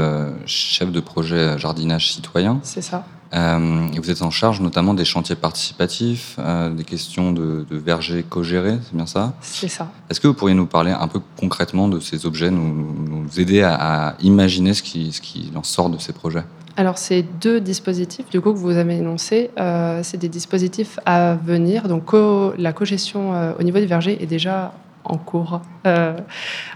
[0.46, 2.60] chef de projet jardinage citoyen.
[2.64, 3.06] C'est ça.
[3.34, 7.78] Euh, et vous êtes en charge notamment des chantiers participatifs, euh, des questions de, de
[7.78, 9.92] vergers co-gérés, c'est bien ça C'est ça.
[10.10, 13.64] Est-ce que vous pourriez nous parler un peu concrètement de ces objets, nous, nous aider
[13.64, 16.44] à, imaginer ce qui, ce qui en sort de ces projets?
[16.76, 21.36] Alors, ces deux dispositifs, du coup, que vous avez énoncés, euh, c'est des dispositifs à
[21.36, 21.88] venir.
[21.88, 22.12] Donc,
[22.58, 24.74] la co-gestion au niveau des vergers est déjà
[25.06, 25.62] en cours.
[25.86, 26.18] Euh,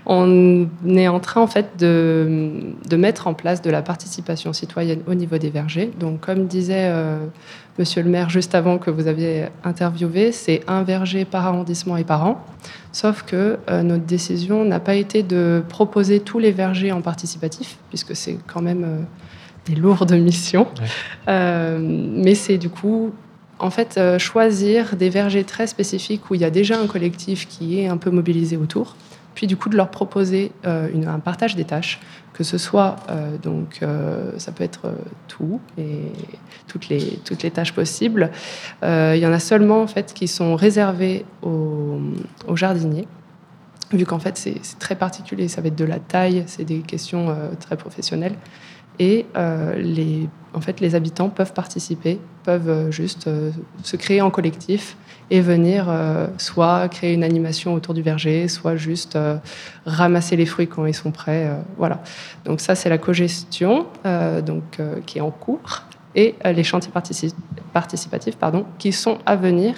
[0.06, 5.02] on est en train en fait de, de, mettre en place de la participation citoyenne
[5.08, 5.92] au niveau des vergers.
[6.00, 7.20] Donc, comme disait euh,
[7.80, 12.04] Monsieur le maire juste avant que vous aviez interviewé, c'est un verger par arrondissement et
[12.04, 12.44] par an.
[12.92, 17.78] Sauf que euh, notre décision n'a pas été de proposer tous les vergers en participatif,
[17.90, 19.06] puisque c'est quand même
[19.66, 20.68] des lourdes missions.
[21.28, 23.14] mais c'est du coup
[23.60, 27.48] en fait, euh, choisir des vergers très spécifiques où il y a déjà un collectif
[27.48, 28.96] qui est un peu mobilisé autour,
[29.34, 32.00] puis du coup de leur proposer euh, un partage des tâches,
[32.34, 33.82] que ce soit, euh, donc,
[34.38, 34.92] ça peut être
[35.28, 36.02] tout et
[36.68, 38.30] toutes les, toutes les tâches possibles.
[38.84, 42.00] il y en a seulement en fait qui sont réservées aux,
[42.48, 43.08] aux jardiniers
[43.94, 47.36] vu qu'en fait c'est très particulier, ça va être de la taille, c'est des questions
[47.60, 48.36] très professionnelles.
[49.00, 49.26] Et
[49.78, 50.28] les
[50.58, 53.52] en fait, les habitants peuvent participer, peuvent euh, juste euh,
[53.84, 54.98] se créer en collectif
[55.30, 59.20] et venir euh, soit créer une animation autour du verger, soit juste
[59.86, 61.52] ramasser les fruits quand ils sont prêts.
[61.78, 62.02] voilà.
[62.46, 63.86] Donc ça, c'est la cogestion
[64.46, 65.84] donc, qui est en cours
[66.16, 66.94] et les chantiers
[67.74, 69.76] participatifs pardon, qui sont à venir.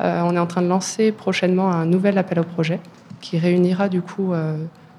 [0.00, 2.78] on est en train de lancer prochainement un nouvel appel au projet
[3.22, 4.34] qui réunira du coup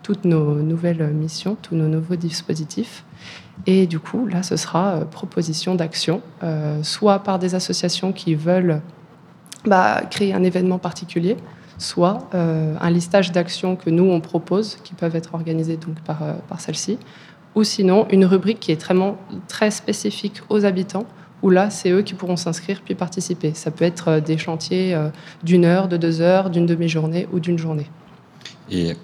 [0.02, 3.04] toutes nos nouvelles missions, tous nos nouveaux dispositifs.
[3.68, 6.22] Et du coup, là, ce sera proposition d'action,
[6.82, 8.82] soit par des associations qui veulent
[9.66, 11.38] bah, créer un événement particulier,
[11.78, 16.60] soit un listage d'actions que nous, on propose, qui peuvent être organisées donc, par, par
[16.60, 16.98] celle-ci,
[17.54, 18.96] ou sinon une rubrique qui est très,
[19.48, 21.06] très spécifique aux habitants,
[21.44, 23.54] où là, c'est eux qui pourront s'inscrire puis participer.
[23.54, 24.98] Ça peut être des chantiers
[25.44, 27.90] d'une heure, de deux heures, d'une demi-journée ou d'une journée.
[28.70, 28.96] Et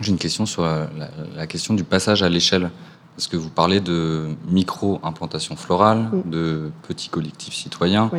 [0.00, 2.70] j'ai une question sur la, question du passage à l'échelle.
[3.16, 8.10] Parce que vous parlez de micro-implantation florale, de petits collectifs citoyens.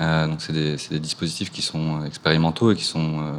[0.00, 3.32] Euh, donc, c'est des, des, dispositifs qui sont expérimentaux et qui sont euh,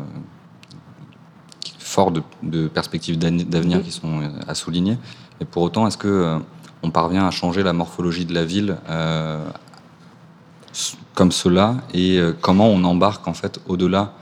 [1.77, 2.11] forts
[2.41, 4.97] de, perspectives d'avenir qui sont euh, à souligner.
[5.39, 6.39] Et pour autant, est-ce que
[6.81, 8.75] on parvient à changer la morphologie de la ville
[11.13, 14.13] comme cela et comment on embarque en fait au-delà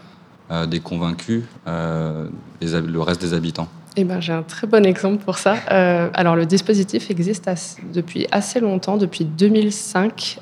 [0.51, 2.27] euh, des convaincus, euh,
[2.61, 3.69] le reste des habitants?
[3.97, 5.55] Eh ben, j'ai un très bon exemple pour ça.
[5.71, 7.49] Euh, alors, le dispositif existe
[7.93, 10.39] depuis assez longtemps, depuis 2005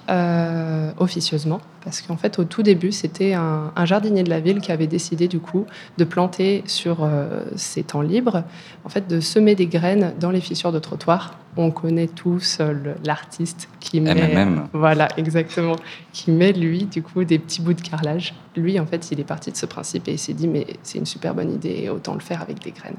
[0.99, 4.87] officieusement, parce qu'en fait, au tout début, c'était un, jardinier de la ville qui avait
[4.87, 5.65] décidé du coup
[5.97, 7.07] de planter sur
[7.55, 8.43] ses temps libres,
[8.85, 12.95] en fait, de semer des graines dans les fissures de trottoir on connaît tous euh,
[13.03, 14.67] l'artiste qui met, MMM.
[14.73, 15.75] voilà exactement,
[16.13, 18.33] qui met lui du coup des petits bouts de carrelage.
[18.55, 20.97] Lui en fait, il est parti de ce principe et il s'est dit mais c'est
[20.97, 22.97] une super bonne idée, autant le faire avec des graines.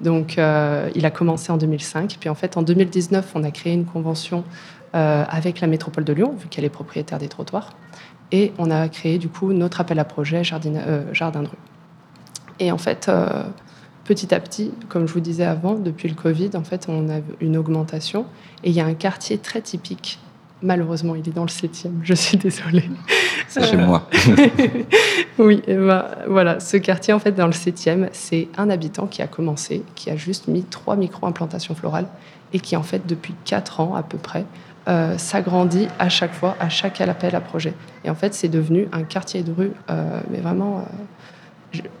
[0.00, 3.72] Donc euh, il a commencé en 2005, puis en fait en 2019 on a créé
[3.72, 4.44] une convention
[4.94, 7.72] euh, avec la métropole de Lyon vu qu'elle est propriétaire des trottoirs
[8.32, 10.72] et on a créé du coup notre appel à projet Jardin,
[11.12, 11.56] Jardin de rue.
[12.58, 13.10] Et en fait
[14.06, 17.20] petit à petit, comme je vous disais avant, depuis le Covid, en fait, on a
[17.40, 18.24] une augmentation.
[18.64, 20.18] Et il y a un quartier très typique.
[20.62, 21.90] Malheureusement, il est dans le 7e.
[22.02, 22.88] Je suis désolée.
[23.48, 24.08] C'est chez moi.
[25.38, 26.60] oui, ben, voilà.
[26.60, 30.16] Ce quartier, en fait, dans le 7e, c'est un habitant qui a commencé, qui a
[30.16, 32.08] juste mis trois micro-implantations florales
[32.52, 34.44] et qui, en fait, depuis quatre ans à peu près,
[34.88, 37.74] euh, s'agrandit à chaque fois, à chaque appel à projet.
[38.04, 40.78] Et en fait, c'est devenu un quartier de rue, euh, mais vraiment.
[40.78, 40.82] Euh,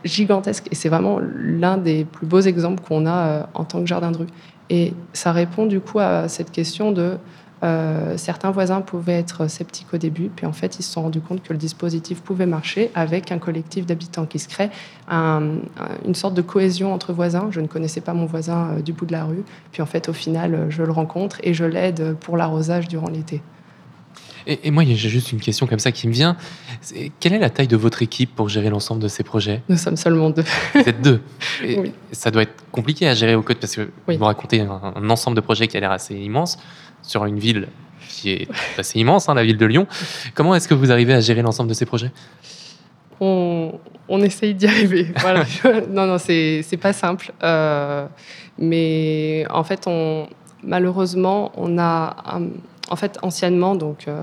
[0.04, 0.68] gigantesque.
[0.70, 4.18] Et c'est vraiment l'un des plus beaux exemples qu'on a en tant que jardin de
[4.18, 4.26] rue.
[4.70, 7.18] Et ça répond du coup à cette question de
[7.62, 11.20] euh, certains voisins pouvaient être sceptiques au début, puis en fait ils se sont rendus
[11.20, 14.70] compte que le dispositif pouvait marcher avec un collectif d'habitants qui se crée,
[15.10, 17.48] une sorte de cohésion entre voisins.
[17.50, 19.42] Je ne connaissais pas mon voisin euh, du bout de la rue,
[19.72, 23.42] puis en fait au final je le rencontre et je l'aide pour l'arrosage durant l'été.
[24.46, 26.36] Et, moi, j'ai juste une question comme ça qui me vient.
[27.18, 29.62] quelle est la taille de votre équipe pour gérer l'ensemble de ces projets?
[29.68, 30.44] Nous sommes seulement deux.
[30.74, 31.20] Vous êtes deux.
[31.62, 31.92] oui.
[32.12, 35.40] Ça doit être compliqué à gérer au code parce que vous racontez un, ensemble de
[35.40, 36.58] projets qui a l'air assez immense
[37.06, 37.68] sur une ville
[38.08, 38.48] qui est
[38.78, 39.86] assez immense, hein, la ville de Lyon.
[40.34, 42.10] Comment est-ce que vous arrivez à gérer l'ensemble de ces projets?
[43.20, 43.72] On,
[44.08, 45.08] on, essaye d'y arriver.
[45.90, 47.32] Non, non, c'est pas simple.
[47.42, 48.06] Euh,
[48.58, 50.28] mais en fait, on,
[50.62, 52.40] malheureusement, on a
[52.88, 54.22] en fait, anciennement, donc, euh,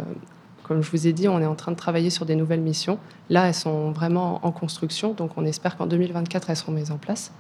[0.63, 2.97] comme je vous ai dit, on est en train de travailler sur des nouvelles missions.
[3.29, 6.97] Là, elles sont vraiment en construction, donc on espère qu'en 2024, elles seront mises en
[6.97, 7.31] place.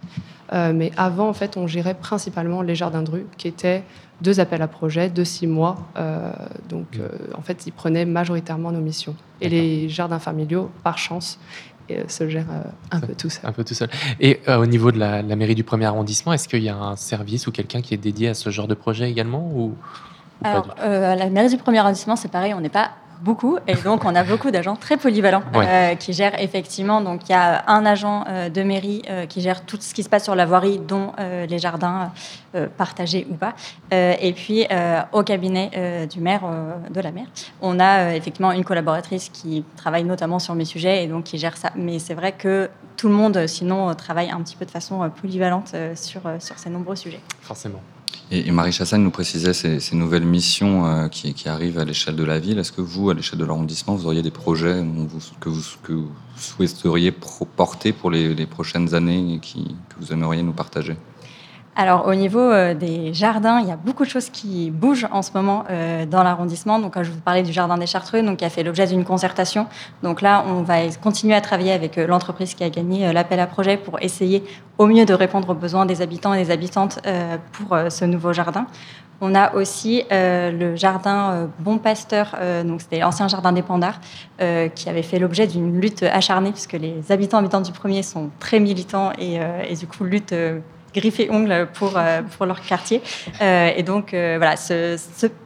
[0.51, 3.83] Euh, mais avant, en fait, on gérait principalement les jardins de rue, qui étaient
[4.21, 5.77] deux appels à projets de six mois.
[5.97, 6.31] Euh,
[6.69, 6.99] donc,
[7.35, 9.15] en fait, ils prenaient majoritairement nos missions.
[9.41, 11.39] Et les jardins familiaux, par chance,
[12.07, 12.45] se gèrent
[12.91, 13.45] un peu tout seul.
[13.45, 13.89] Un peu tout seul.
[14.19, 16.95] Et au niveau de la, la, mairie du premier arrondissement, est-ce qu'il y a un
[16.95, 19.75] service ou quelqu'un qui est dédié à ce genre de projet également ou...
[20.43, 22.91] Alors, euh, à la mairie du premier arrondissement, c'est pareil, on n'est pas
[23.23, 23.57] beaucoup.
[23.67, 27.01] Et donc, on a beaucoup d'agents très polyvalents euh, qui gèrent effectivement.
[27.01, 30.09] Donc, il y a un agent euh, de mairie qui gère tout ce qui se
[30.09, 32.11] passe sur la voirie, dont les jardins
[32.77, 33.53] partagés ou pas.
[33.91, 34.65] et puis,
[35.11, 36.41] au cabinet du maire,
[36.89, 37.27] de la maire,
[37.61, 41.57] on a effectivement une collaboratrice qui travaille notamment sur mes sujets et donc qui gère
[41.57, 41.71] ça.
[41.75, 45.75] Mais c'est vrai que tout le monde, sinon, travaille un petit peu de façon polyvalente
[45.95, 47.21] sur, sur ces nombreux sujets.
[47.41, 47.81] Forcément.
[48.31, 52.39] Et, Marie Chassagne nous précisait ces, nouvelles missions euh, qui, arrivent à l'échelle de la
[52.39, 52.59] ville.
[52.59, 54.83] Est-ce que vous, à l'échelle de l'arrondissement, vous auriez des projets
[55.39, 60.95] que, vous, souhaiteriez porter pour les, prochaines années et que vous aimeriez nous partager?
[61.75, 65.23] Alors au niveau euh, des jardins, il y a beaucoup de choses qui bougent en
[65.23, 66.77] ce moment euh, dans l'arrondissement.
[66.77, 69.65] Donc je vous parlais du jardin des Chartreux, donc qui a fait l'objet d'une concertation.
[70.03, 73.47] Donc là, on va continuer à travailler avec euh, l'entreprise qui a gagné l'appel à
[73.47, 74.43] projet pour essayer
[74.77, 76.99] au mieux de répondre aux besoins des habitants et des habitantes
[77.51, 78.65] pour ce nouveau jardin.
[79.21, 83.99] On a aussi le jardin Bon Pasteur, donc c'était l'ancien jardin des Pandards,
[84.39, 88.59] qui avait fait l'objet d'une lutte acharnée, puisque les habitants habitants du premier sont très
[88.59, 90.33] militants et, et du coup luttent
[90.93, 93.01] griffes et ongles pour, euh, pour leur quartier.
[93.41, 94.97] Euh, et donc, euh, voilà, ce,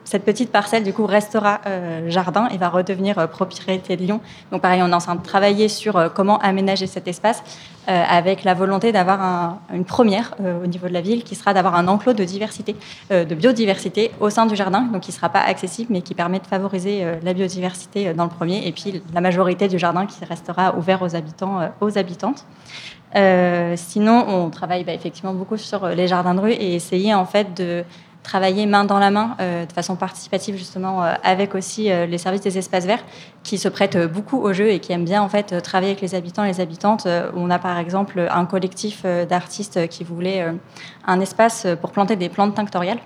[0.08, 4.22] cette petite parcelle, du coup, restera euh, jardin et va redevenir euh, propriété de Lyon.
[4.53, 7.43] Donc, pareil, on est en train de travailler sur euh, comment aménager cet espace
[7.89, 11.88] avec la volonté d'avoir une première au niveau de la ville qui sera d'avoir un
[11.88, 12.76] enclos de diversité,
[13.10, 16.39] de biodiversité au sein du jardin, donc qui ne sera pas accessible, mais qui permet
[16.39, 20.76] de favoriser la biodiversité dans le premier, et puis la majorité du jardin qui restera
[20.76, 22.45] ouvert aux habitants, aux habitantes.
[23.78, 27.53] sinon, on travaille bah, effectivement beaucoup sur les jardins de rue et essayer en fait
[27.55, 27.86] de
[28.28, 32.18] travailler main dans la main euh, de façon participative justement euh, avec aussi euh, les
[32.18, 33.04] services des espaces verts
[33.44, 36.14] qui se prêtent beaucoup au jeu et qui aiment bien en fait travailler avec les
[36.14, 37.08] habitants et les habitantes.
[37.36, 40.46] on a par exemple un collectif d'artistes qui voulait
[41.06, 43.00] un espace pour planter des plantes tinctoriales.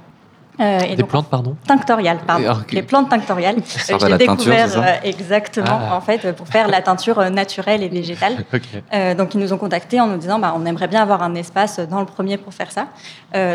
[0.60, 2.62] Euh, des plantes, pardon Tinctoriales, pardon.
[2.72, 3.56] Les plantes tinctoriales.
[3.66, 5.96] Ça euh, découvert euh, exactement, ah.
[5.96, 8.44] en fait, pour faire la teinture euh, naturelle et végétale.
[9.18, 11.80] donc, ils nous ont contactés en nous disant, bah, on aimerait bien avoir un espace
[11.80, 12.88] dans le premier pour faire ça.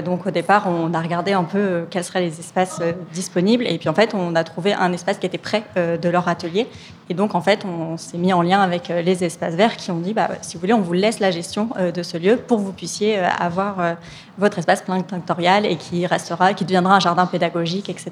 [0.02, 2.80] donc, au départ, on a regardé un peu quels seraient les espaces
[3.12, 3.66] disponibles.
[3.66, 6.66] Et puis, en fait, on a trouvé un espace qui était près de leur atelier.
[7.08, 9.98] Et donc, en fait, on s'est mis en lien avec les espaces verts qui ont
[9.98, 12.62] dit, bah, si vous voulez, on vous laisse la gestion de ce lieu pour que
[12.62, 13.96] vous puissiez avoir
[14.38, 18.10] votre espace tinctorial et qui restera, qui deviendra un jardin pédagogique, etc.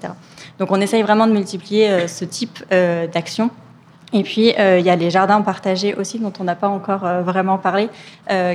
[0.58, 3.50] Donc on essaye vraiment de multiplier euh, ce type euh, d'action.
[4.12, 7.00] Et puis, euh, il y a les jardins partagés aussi, dont on n'a pas encore
[7.24, 7.88] vraiment parlé,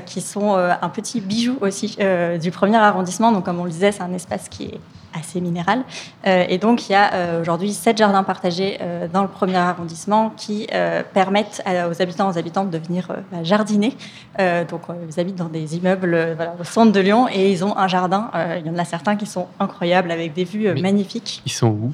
[0.05, 1.97] qui sont un petit bijou aussi
[2.39, 3.34] du premier arrondissement.
[3.34, 4.80] Donc, comme on le disait, c'est un espace qui est
[5.18, 5.84] assez minéral.
[6.26, 8.80] et donc, il y a aujourd'hui sept jardins partagés
[9.12, 10.68] dans le premier arrondissement qui
[11.14, 13.95] permettent aux habitants aux habitantes de venir bah, jardiner.
[14.38, 18.30] donc, ils habitent dans des immeubles au centre de Lyon et ils ont un jardin.
[18.60, 21.41] il y en a certains qui sont incroyables avec des vues magnifiques.
[21.45, 21.93] Ils sont où?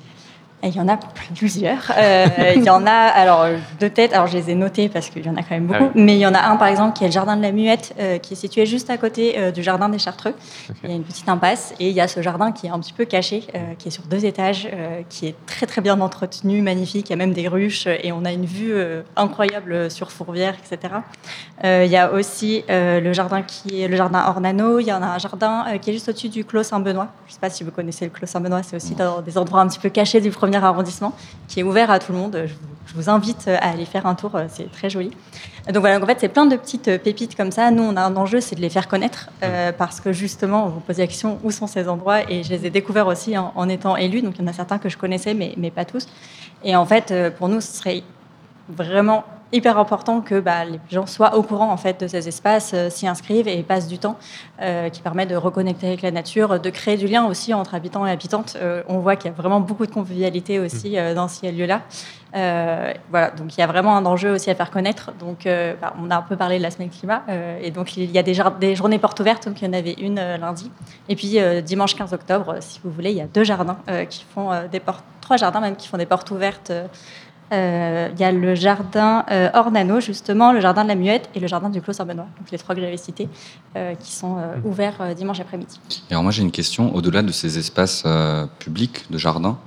[0.68, 1.92] Il y en a plusieurs.
[1.98, 3.46] Euh, il y en a, alors,
[3.80, 5.86] de tête, alors je les ai notés parce qu'il y en a quand même beaucoup,
[5.86, 7.52] ah mais il y en a un, par exemple, qui est le jardin de la
[7.52, 10.34] Muette, euh, qui est situé juste à côté euh, du jardin des Chartreux.
[10.84, 12.80] Il y a une petite impasse et il y a ce jardin qui est un
[12.80, 13.46] petit peu caché,
[13.80, 14.68] qui est sur deux étages,
[15.10, 17.10] qui est très très bien entretenu, magnifique.
[17.10, 18.76] Il y a même des ruches et on a une vue
[19.16, 20.94] incroyable sur Fourvière, etc.
[21.64, 24.80] il y a aussi le jardin qui est le jardin Ornano.
[24.80, 27.10] Il y en a un jardin qui est juste au-dessus du Clos Saint-Benoît.
[27.26, 29.62] Je ne sais pas si vous connaissez le Clos Saint-Benoît, c'est aussi dans des endroits
[29.62, 31.14] un petit peu cachés du premier arrondissement,
[31.48, 32.46] qui est ouvert à tout le monde.
[32.88, 35.12] Je vous, invite à aller faire un tour, c'est très joli.
[35.68, 37.72] Donc voilà, en fait, c'est plein de petites pépites comme ça.
[37.72, 40.70] Nous, on a un enjeu, c'est de les faire connaître, euh, parce que justement, on
[40.70, 43.70] vous pose la question où sont ces endroits, et je les ai découverts aussi en,
[43.70, 44.22] étant élu.
[44.22, 46.08] Donc il y en a certains que je connaissais, mais, mais pas tous.
[46.64, 48.04] Et en fait, euh, pour nous, ce serait
[48.70, 49.26] vraiment
[49.56, 52.90] hyper important que bah, les gens soient au courant en fait de ces espaces, euh,
[52.90, 54.18] s'y inscrivent et passent du temps,
[54.62, 58.06] euh, qui permet de reconnecter avec la nature, de créer du lien aussi entre habitants
[58.06, 58.58] et habitantes.
[58.62, 61.14] Euh, on voit qu'il y a vraiment beaucoup de convivialité aussi mmh.
[61.14, 61.82] dans ces lieux-là.
[63.10, 65.14] voilà, donc il y a vraiment un enjeu aussi à faire connaître.
[65.20, 65.48] Donc,
[65.82, 67.24] bah, on a un peu parlé de la semaine climat,
[67.62, 69.48] et donc il y a des, des, journées portes ouvertes.
[69.48, 70.70] Donc il y en avait une lundi,
[71.08, 73.78] et puis dimanche 15 octobre, si vous voulez, il y a deux jardins
[74.10, 76.74] qui font des portes, trois jardins même qui font des portes ouvertes.
[77.54, 81.40] Euh, il y a le jardin euh, Ornano, justement, le jardin de la Muette et
[81.40, 83.30] le jardin du Clos Saint-Benoît, donc les trois que j'avais cités,
[83.76, 84.66] euh, qui sont mmh.
[84.66, 85.80] ouverts dimanche après-midi.
[86.10, 88.04] Et alors moi j'ai une question, au-delà de ces espaces
[88.60, 89.58] publics de jardin,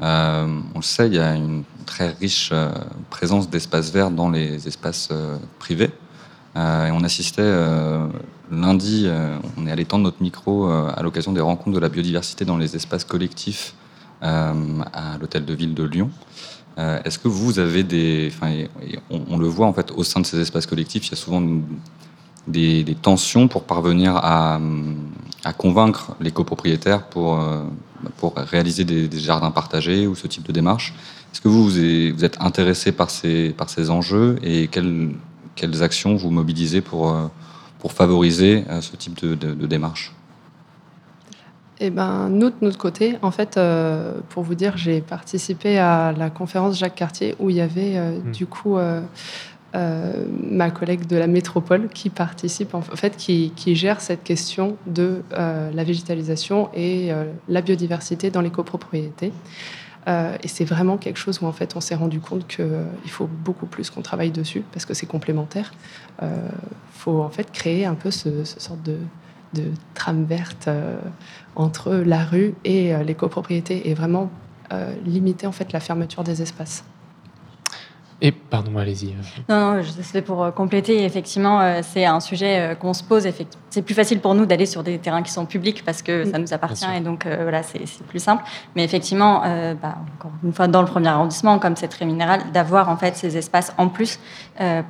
[0.00, 2.52] on le sait, il y a une très riche
[3.10, 5.10] présence d'espaces verts dans les espaces
[5.58, 5.90] privés.
[6.56, 7.52] et on assistait
[8.50, 9.08] lundi,
[9.56, 12.76] on est allé tendre notre micro à l'occasion des rencontres de la biodiversité dans les
[12.76, 13.74] espaces collectifs
[14.20, 14.54] à
[15.20, 16.10] l'hôtel de ville de Lyon.
[16.78, 18.30] Euh, est-ce que vous avez des.
[19.10, 21.42] On, le voit en fait au sein de ces espaces collectifs, il y a souvent
[22.46, 24.60] des, tensions pour parvenir à,
[25.56, 27.64] convaincre les copropriétaires pour, euh,
[28.18, 30.94] pour réaliser des, jardins partagés ou ce type de démarche.
[31.32, 35.10] Est-ce que vous, vous êtes intéressé par ces, par ces enjeux et quelles,
[35.56, 37.26] quelles actions vous mobilisez pour, euh,
[37.80, 40.12] pour favoriser ce type de, de démarche?
[41.80, 46.12] Eh ben, nous, de notre côté, en fait, euh, pour vous dire, j'ai participé à
[46.12, 48.32] la conférence Jacques Cartier où il y avait euh, mmh.
[48.32, 49.00] du coup euh,
[49.74, 55.22] ma collègue de la métropole qui participe, en fait, qui, qui gère cette question de
[55.30, 57.10] la végétalisation et
[57.48, 59.30] la biodiversité dans les copropriétés.
[60.06, 63.66] et c'est vraiment quelque chose où en fait on s'est rendu compte qu'il faut beaucoup
[63.66, 65.74] plus qu'on travaille dessus parce que c'est complémentaire.
[66.22, 66.28] Il
[66.94, 68.96] faut en fait créer un peu ce, ce sorte de,
[69.52, 69.64] de
[69.94, 70.68] trame verte
[71.58, 74.30] entre la rue et euh, les copropriétés et vraiment
[74.72, 76.84] euh, limiter en fait la fermeture des espaces.
[78.20, 79.14] Et pardon, allez-y.
[79.48, 81.04] Non, non, c'était pour euh, compléter.
[81.04, 83.26] Effectivement, c'est un sujet qu'on se pose.
[83.78, 86.40] C'est plus facile pour nous d'aller sur des terrains qui sont publics parce que ça
[86.40, 88.42] nous appartient et donc voilà, c'est plus simple.
[88.74, 89.42] Mais effectivement,
[89.80, 93.16] bah, encore une fois, dans le premier arrondissement, comme c'est très minéral, d'avoir en fait
[93.16, 94.18] ces espaces en plus,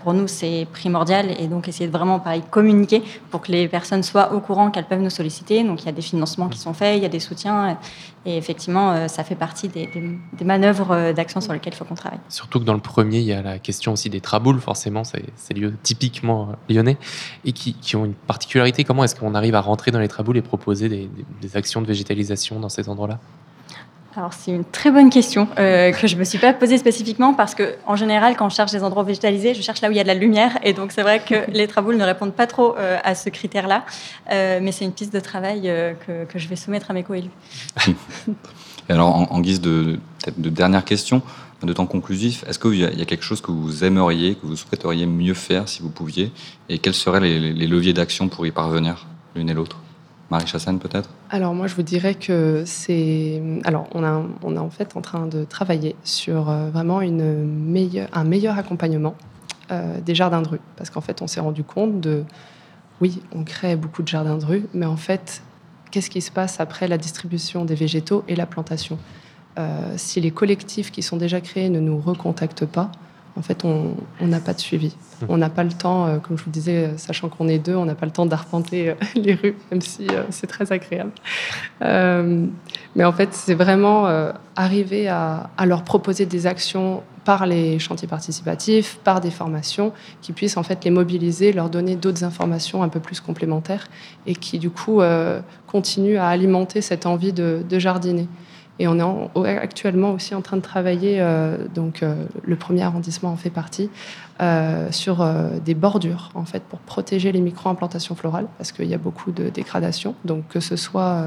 [0.01, 1.27] pour nous, c'est primordial.
[1.39, 4.87] Et donc, essayer de vraiment, pareil, communiquer pour que les personnes soient au courant qu'elles
[4.87, 5.63] peuvent nous solliciter.
[5.65, 7.77] Donc, il y a des financements qui sont faits, il y a des soutiens.
[8.25, 11.95] Et effectivement, ça fait partie des, des, des manœuvres d'action sur lesquelles il faut qu'on
[11.95, 12.21] travaille.
[12.29, 15.25] Surtout que dans le premier, il y a la question aussi des traboules, forcément, c'est
[15.37, 16.97] ces lieux typiquement euh, lyonnais,
[17.45, 18.78] et qui, ont une particularité.
[18.85, 22.61] Comment est-ce qu'on arrive à rentrer dans les traboules et proposer des, actions de végétalisation
[22.61, 23.19] dans ces endroits-là?
[24.17, 27.55] Alors c'est une très bonne question euh, que je me suis pas posée spécifiquement parce
[27.55, 30.01] que en général quand je cherche des endroits végétalisés, je cherche là où il y
[30.01, 32.75] a de la lumière et donc c'est vrai que les traboules ne répondent pas trop
[32.79, 33.85] euh, à ce critère-là,
[34.29, 35.73] mais c'est une piste de travail
[36.07, 37.31] que, je vais soumettre à mes co-élus.
[38.89, 40.01] alors en, guise de,
[40.37, 41.23] de dernière question,
[41.67, 45.07] de temps conclusif, est-ce qu'il y, a quelque chose que vous aimeriez, que vous souhaiteriez
[45.07, 46.31] mieux faire si vous pouviez?
[46.69, 49.79] Et quels seraient les, leviers d'action pour y parvenir, l'une et l'autre?
[50.31, 51.09] Marie Chassagne, peut-être?
[51.31, 53.43] Alors, moi, je vous dirais que c'est.
[53.65, 58.25] Alors, on, est en fait en train de travailler sur euh, vraiment une meilleure, un
[58.25, 59.17] meilleur accompagnement
[59.71, 60.61] euh, des jardins de rue.
[60.77, 62.25] Parce qu'en fait, on s'est rendu compte de.
[63.01, 65.43] Oui, on crée beaucoup de jardins de rue, mais en fait,
[65.91, 68.99] qu'est-ce qui se passe après la distribution des végétaux et la plantation?
[69.97, 72.93] Si les collectifs qui sont déjà créés ne nous recontactent pas,
[73.39, 74.89] en fait, on n'a pas de suivi.
[74.89, 75.27] Mmh.
[75.29, 77.77] On n'a pas le temps, euh, comme je vous disais, euh, sachant qu'on est deux,
[77.77, 81.13] on n'a pas le temps d'arpenter les rues, même si c'est très agréable.
[81.81, 84.07] mais en fait, c'est vraiment
[84.57, 90.57] arriver à, leur proposer des actions par les chantiers participatifs, par des formations, qui puissent
[90.57, 93.87] en fait les mobiliser, leur donner d'autres informations un peu plus complémentaires
[94.27, 95.01] et qui du coup
[95.67, 98.27] continuent à alimenter cette envie de jardiner.
[98.79, 102.15] Et on est actuellement aussi en train de travailler, euh, donc euh,
[102.45, 103.91] le premier arrondissement en fait partie,
[104.41, 105.27] euh, sur
[105.65, 109.49] des bordures en fait pour protéger les micro-implantations florales parce qu'il y a beaucoup de
[109.49, 110.15] dégradation.
[110.25, 111.25] Donc que ce soit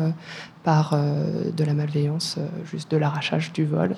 [0.63, 2.37] par de la malveillance,
[2.71, 3.95] juste de l'arrachage du vol,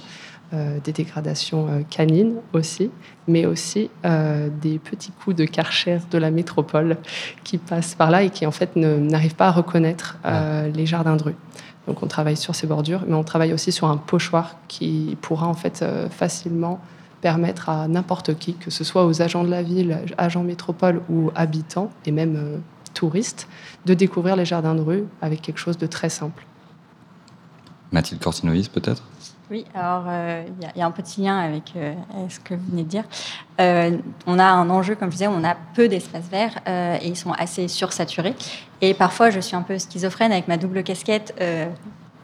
[0.51, 2.89] des dégradations canines aussi,
[3.27, 6.97] mais aussi des petits coups de karcher de la métropole
[7.43, 10.17] qui passent par là et qui en fait n'arrivent pas à reconnaître
[10.73, 11.35] les jardins de rue.
[11.87, 15.47] Donc on travaille sur ces bordures, mais on travaille aussi sur un pochoir qui pourra
[15.47, 16.79] en fait euh, facilement
[17.21, 21.31] permettre à n'importe qui, que ce soit aux agents de la ville, agents métropole ou
[21.35, 22.57] habitants, et même euh,
[22.93, 23.47] touristes,
[23.85, 26.45] de découvrir les jardins de rue avec quelque chose de très simple.
[27.91, 29.03] Mathilde Cortinovis peut-être?
[29.53, 30.43] Oui, alors euh,
[30.75, 31.93] il y, a un petit lien avec euh,
[32.27, 33.03] ce que vous venez de dire.
[33.61, 37.15] Euh, on a un enjeu, comme je disais, on a peu d'espaces verts et ils
[37.15, 38.33] sont assez sursaturés.
[38.81, 41.35] Et parfois, je suis un peu schizophrène avec ma double casquette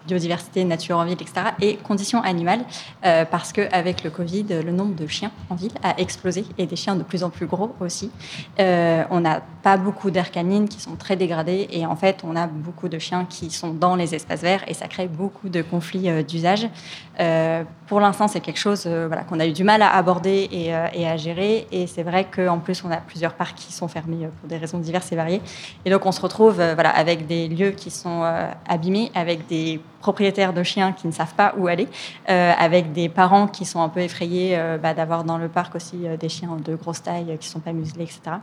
[0.09, 2.61] biodiversité, nature en ville, etc., et conditions animales,
[3.05, 6.75] euh, parce qu'avec le Covid, le nombre de chiens en ville a explosé, et des
[6.75, 8.11] chiens de plus en plus gros aussi.
[8.59, 12.47] Euh, on n'a pas beaucoup canines qui sont très dégradées, et en fait, on a
[12.47, 16.09] beaucoup de chiens qui sont dans les espaces verts, et ça crée beaucoup de conflits
[16.09, 16.67] euh, d'usage.
[17.87, 18.87] pour l'instant, c'est quelque chose
[19.27, 22.59] qu'on a eu du mal à aborder et, et à gérer, et c'est vrai qu'en
[22.59, 25.41] plus, on a plusieurs parcs qui sont fermés pour des raisons diverses et variées,
[25.85, 28.23] et donc on se retrouve voilà, avec des lieux qui sont
[28.67, 31.87] abîmés, avec des propriétaires de chiens qui ne savent pas où aller,
[32.29, 35.75] euh, avec des parents qui sont un peu effrayés euh, bah, d'avoir dans le parc
[35.75, 38.37] aussi euh, des chiens de grosse taille qui ne sont pas muselés, etc.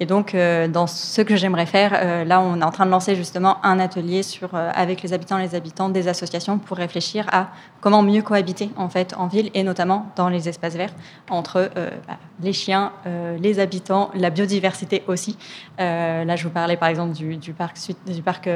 [0.00, 3.64] Et donc, dans ce que j'aimerais faire, là, on est en train de lancer justement
[3.64, 7.50] un atelier sur, avec les habitants et les habitants des associations pour réfléchir à
[7.80, 10.94] comment mieux cohabiter en fait en ville et notamment dans les espaces verts
[11.30, 11.70] entre
[12.08, 12.92] bah, les chiens,
[13.38, 15.38] les habitants, la biodiversité aussi.
[15.78, 18.48] là, je vous parlais par exemple du, du parc, du parc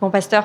[0.00, 0.44] Bon Pasteur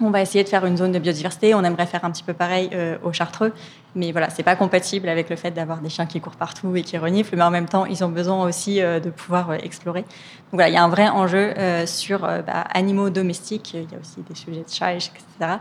[0.00, 1.54] on va essayer de faire une zone de biodiversité.
[1.54, 3.52] On aimerait faire un petit peu pareil euh, au Chartreux,
[3.94, 6.82] mais voilà, c'est pas compatible avec le fait d'avoir des chiens qui courent partout et
[6.82, 7.36] qui reniflent.
[7.36, 10.02] Mais en même temps, ils ont besoin aussi euh, de pouvoir euh, explorer.
[10.02, 11.54] Donc voilà, il y a un vrai enjeu
[11.86, 13.74] sur bah, animaux domestiques.
[13.74, 15.58] Il y a aussi des sujets de chats, etc.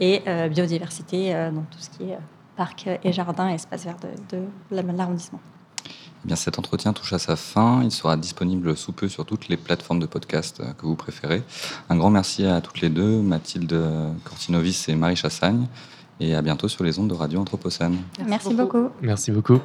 [0.00, 2.18] et biodiversité dans tout ce qui est
[2.56, 3.96] parc et jardin, espace vert
[4.30, 5.40] de l'arrondissement.
[6.26, 7.84] Eh bien, cet entretien touche à sa fin.
[7.84, 11.44] Il sera disponible sous peu sur toutes les plateformes de podcast euh, que vous préférez.
[11.88, 13.80] Un grand merci à toutes les deux, Mathilde
[14.24, 15.68] Cortinovis et Marie Chassagne.
[16.18, 17.98] Et à bientôt sur les ondes de Radio Anthropocène.
[18.26, 18.88] Merci, beaucoup.
[19.02, 19.60] Merci beaucoup.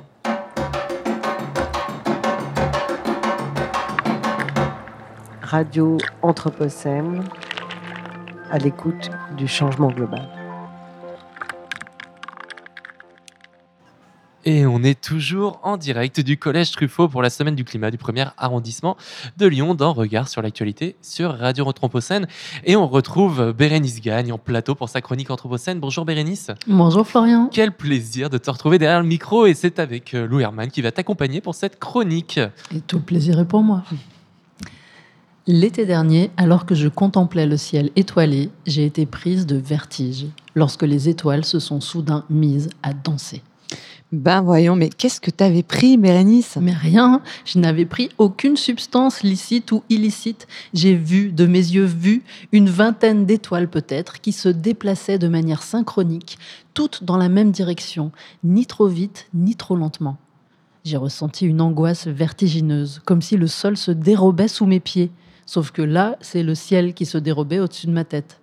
[5.42, 7.24] Radio Anthropocène,
[8.52, 10.41] à l'écoute du changement global.
[14.44, 18.00] Et on est toujours en direct du Collège Truffaut pour la semaine du climat du
[18.00, 18.98] premier arrondissement
[19.38, 22.28] de Lyon dans Regard sur l'actualité sur Radio Anthropocène.
[22.66, 25.80] Et on retrouve Bérénice Gagne en plateau pour sa chronique Anthropocène.
[25.80, 26.50] Bonjour Bérénice.
[26.66, 27.50] Bonjour Florian.
[27.52, 30.82] Quel plaisir de te retrouver derrière le micro et c'est avec euh, Lou Herman qui
[30.82, 32.40] va t'accompagner pour cette chronique.
[32.76, 33.84] Et tout le plaisir est pour moi.
[35.46, 40.84] L'été dernier, alors que je contemplais le ciel étoilé, j'ai été prise de vertige lorsque
[40.84, 43.44] les étoiles se sont soudain mises à danser.
[44.12, 46.58] Ben voyons, mais qu'est-ce que t'avais pris, Bérénice?
[46.60, 50.48] Mais rien, je n'avais pris aucune substance licite ou illicite.
[50.74, 52.22] J'ai vu, de mes yeux vus,
[52.52, 56.38] une vingtaine d'étoiles peut-être, qui se déplaçaient de manière synchronique,
[56.74, 58.12] toutes dans la même direction,
[58.44, 60.18] ni trop vite, ni trop lentement.
[60.84, 65.12] J'ai ressenti une angoisse vertigineuse, comme si le sol se dérobait sous mes pieds.
[65.46, 68.42] Sauf que là, c'est le ciel qui se dérobait au-dessus de ma tête.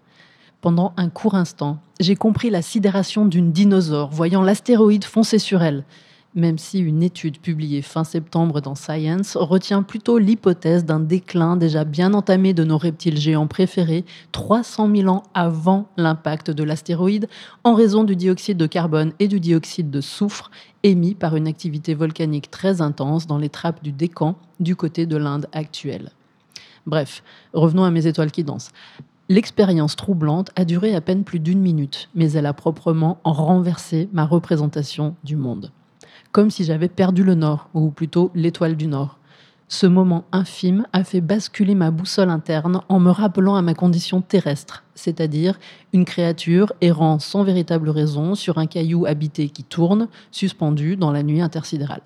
[0.61, 5.85] Pendant un court instant, j'ai compris la sidération d'une dinosaure voyant l'astéroïde foncer sur elle,
[6.35, 11.85] même si une étude publiée fin septembre dans Science retient plutôt l'hypothèse d'un déclin déjà
[11.85, 17.29] bien entamé de nos reptiles géants préférés 300 000 ans avant l'impact de l'astéroïde
[17.63, 20.51] en raison du dioxyde de carbone et du dioxyde de soufre
[20.83, 25.17] émis par une activité volcanique très intense dans les trappes du Décan du côté de
[25.17, 26.11] l'Inde actuelle.
[26.89, 27.23] Bref,
[27.53, 28.71] revenons à mes étoiles qui dansent.
[29.31, 34.25] L'expérience troublante a duré à peine plus d'une minute, mais elle a proprement renversé ma
[34.25, 35.71] représentation du monde.
[36.33, 39.19] Comme si j'avais perdu le Nord, ou plutôt l'étoile du Nord.
[39.69, 44.23] Ce moment infime a fait basculer ma boussole interne en me rappelant à ma condition
[44.23, 45.59] terrestre, c'est-à-dire
[45.93, 51.23] une créature errant sans véritable raison sur un caillou habité qui tourne, suspendu dans la
[51.23, 52.01] nuit intersidérale.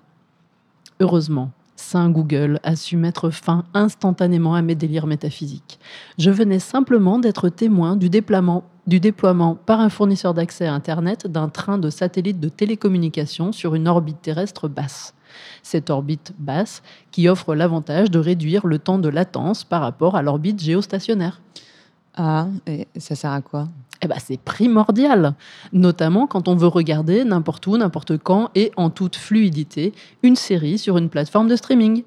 [0.99, 5.79] Heureusement, Saint Google a su mettre fin instantanément à mes délires métaphysiques.
[6.17, 8.63] Je venais simplement d'être témoin du déploiement,
[9.65, 14.21] par un fournisseur d'accès à Internet d'un train de satellites de télécommunication sur une orbite
[14.21, 15.13] terrestre basse.
[15.63, 20.21] Cette orbite basse qui offre l'avantage de réduire le temps de latence par rapport à
[20.21, 21.41] l'orbite géostationnaire.
[22.15, 23.67] Ah, et ça sert à quoi?
[24.03, 25.33] Eh ben, c'est primordial,
[25.71, 29.93] notamment quand on veut regarder n'importe où, n'importe quand et en toute fluidité
[30.23, 32.03] une série sur une plateforme de streaming.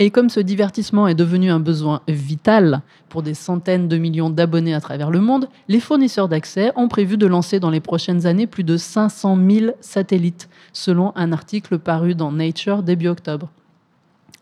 [0.00, 2.80] Et comme ce divertissement est devenu un besoin vital
[3.10, 7.18] pour des centaines de millions d'abonnés à travers le monde, les fournisseurs d'accès ont prévu
[7.18, 12.14] de lancer dans les prochaines années plus de 500 000 satellites, selon un article paru
[12.14, 13.50] dans Nature début octobre.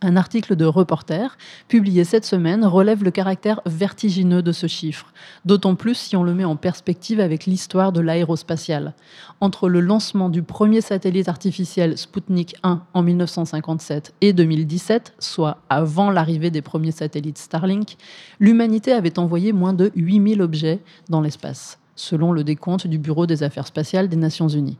[0.01, 5.13] Un article de Reporter, publié cette semaine, relève le caractère vertigineux de ce chiffre,
[5.45, 8.95] d'autant plus si on le met en perspective avec l'histoire de l'aérospatiale.
[9.41, 16.13] Entre le lancement du premier satellite artificiel Sputnik 1 en 1957 et 2017, soit avant
[16.13, 17.97] l'arrivée des premiers satellites Starlink,
[18.39, 23.43] l'humanité avait envoyé moins de 8000 objets dans l'espace, selon le décompte du Bureau des
[23.43, 24.79] Affaires spatiales des Nations Unies.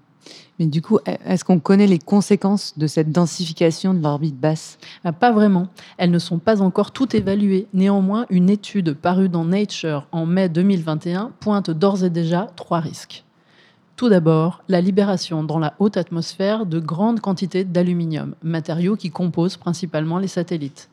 [0.59, 4.79] Mais du coup, est-ce qu'on connaît les conséquences de cette densification de l'orbite basse?
[5.05, 5.69] Ah, Pas vraiment.
[5.99, 7.69] Elles ne sont pas encore toutes évaluées.
[7.75, 13.25] Néanmoins, une étude parue dans Nature en mai 2021 pointe d'ores et déjà trois risques.
[13.95, 19.57] Tout d'abord, la libération dans la haute atmosphère de grandes quantités d'aluminium, matériau qui compose
[19.57, 20.89] principalement les satellites.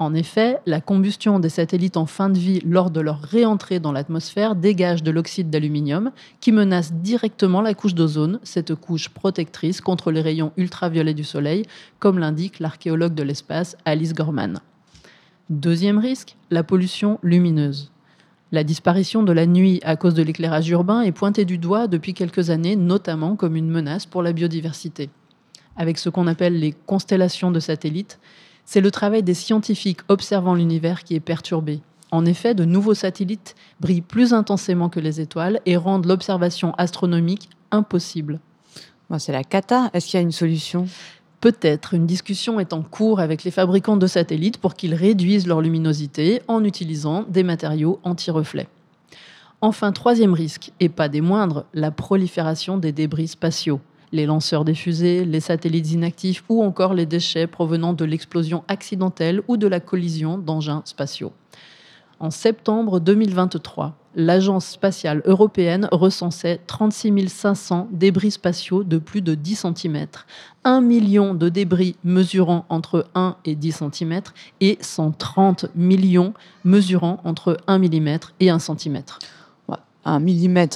[0.00, 3.92] En effet, la combustion des satellites en fin de vie lors de leur réentrée dans
[3.92, 6.10] l'atmosphère dégage de l'oxyde d'aluminium
[6.40, 11.66] qui menace directement la couche d'ozone, cette couche protectrice contre les rayons ultraviolets du Soleil,
[11.98, 14.60] comme l'indique l'archéologue de l'espace Alice Gorman.
[15.50, 17.92] Deuxième risque, la pollution lumineuse.
[18.52, 22.14] La disparition de la nuit à cause de l'éclairage urbain est pointée du doigt depuis
[22.14, 25.10] quelques années, notamment comme une menace pour la biodiversité.
[25.76, 28.18] Avec ce qu'on appelle les constellations de satellites,
[28.72, 31.80] c'est le travail des scientifiques observant l'univers qui est perturbé.
[32.12, 37.50] En effet, de nouveaux satellites brillent plus intensément que les étoiles et rendent l'observation astronomique
[37.72, 38.38] impossible.
[39.18, 39.90] c'est la cata.
[39.92, 40.86] Est-ce qu'il y a une solution?
[41.40, 41.94] Peut-être.
[41.94, 46.40] Une discussion est en cours avec les fabricants de satellites pour qu'ils réduisent leur luminosité
[46.46, 48.68] en utilisant des matériaux anti-reflets.
[49.62, 53.80] Enfin, troisième risque, et pas des moindres, la prolifération des débris spatiaux
[54.12, 59.42] les lanceurs des fusées, les satellites inactifs ou encore les déchets provenant de l'explosion accidentelle
[59.48, 61.32] ou de la collision d'engins spatiaux.
[62.18, 69.64] En septembre 2023, l'Agence spatiale européenne recensait 36 500 débris spatiaux de plus de 10
[69.74, 70.06] cm,
[70.64, 74.20] 1 million de débris mesurant entre 1 et 10 cm
[74.60, 76.34] et 130 millions
[76.64, 79.02] mesurant entre 1 mm et 1 cm.
[80.10, 80.68] 1 mm,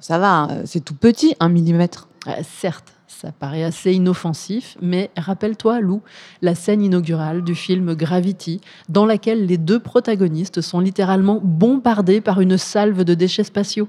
[0.00, 1.86] ça va, hein, c'est tout petit, 1 mm.
[2.26, 6.02] Euh, certes, ça paraît assez inoffensif, mais rappelle-toi, Lou,
[6.42, 12.40] la scène inaugurale du film Gravity, dans laquelle les deux protagonistes sont littéralement bombardés par
[12.40, 13.88] une salve de déchets spatiaux.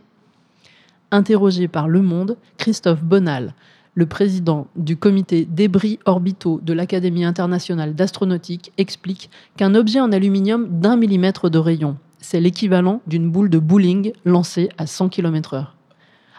[1.11, 3.53] Interrogé par Le Monde, Christophe Bonal,
[3.95, 10.67] Le président du comité débris orbitaux de l'Académie internationale d'astronautique explique qu'un objet en aluminium
[10.79, 15.67] d'un millimètre de rayon, c'est l'équivalent d'une boule de bowling lancée à 100 km/h.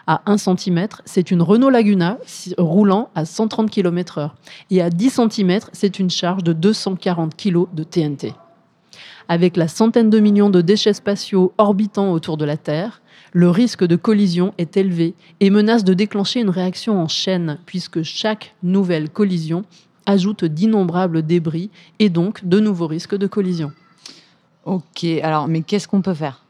[0.07, 2.17] À 1 cm, c'est une Renault Laguna
[2.57, 4.31] roulant à 130 km/h.
[4.69, 8.33] Et à 10 cm, c'est une charge de 240 kg de TNT.
[9.27, 13.01] Avec la centaine de millions de déchets spatiaux orbitant autour de la Terre,
[13.31, 18.03] le risque de collision est élevé et menace de déclencher une réaction en chaîne, puisque
[18.03, 19.63] chaque nouvelle collision
[20.05, 23.71] ajoute d'innombrables débris et donc de nouveaux risques de collision.
[24.65, 26.43] Ok, alors mais qu'est-ce qu'on peut faire?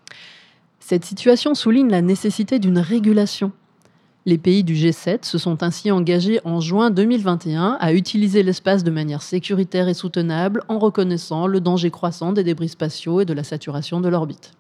[0.80, 3.52] Cette situation souligne la nécessité d'une régulation.
[4.26, 8.92] Les pays du G7 se sont ainsi engagés en juin 2021 à utiliser l'espace de
[8.92, 13.44] manière sécuritaire et soutenable en reconnaissant le danger croissant des débris spatiaux et de la
[13.44, 14.52] saturation de l'orbite.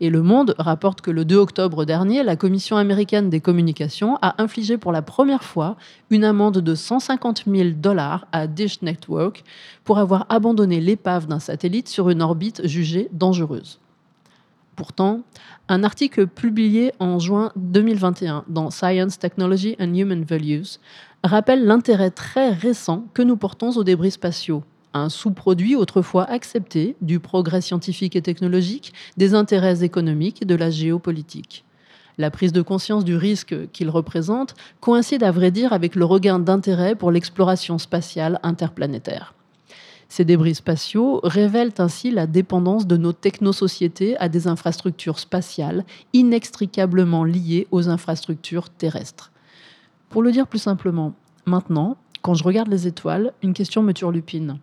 [0.00, 4.42] Et Le Monde rapporte que le 2 octobre dernier, la Commission américaine des communications a
[4.42, 5.76] infligé pour la première fois
[6.10, 9.42] une amende de 150 000 dollars à Dish Network
[9.84, 13.80] pour avoir abandonné l'épave d'un satellite sur une orbite jugée dangereuse.
[14.76, 15.22] Pourtant,
[15.70, 20.78] un article publié en juin 2021 dans Science, Technology and Human Values
[21.24, 24.62] rappelle l'intérêt très récent que nous portons aux débris spatiaux,
[24.96, 30.70] un sous-produit autrefois accepté du progrès scientifique et technologique, des intérêts économiques et de la
[30.70, 31.64] géopolitique.
[32.18, 36.38] La prise de conscience du risque qu'il représente coïncide à vrai dire avec le regain
[36.38, 39.34] d'intérêt pour l'exploration spatiale interplanétaire.
[40.08, 47.24] Ces débris spatiaux révèlent ainsi la dépendance de nos technosociétés à des infrastructures spatiales inextricablement
[47.24, 49.32] liées aux infrastructures terrestres.
[50.08, 51.14] Pour le dire plus simplement,
[51.44, 54.58] maintenant, quand je regarde les étoiles, une question me turlupine.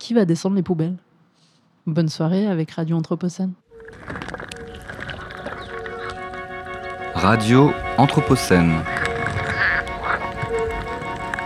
[0.00, 0.96] Qui va descendre les poubelles?
[1.86, 3.52] Bonne soirée avec Radio Anthropocène.
[7.14, 8.72] Radio Anthropocène.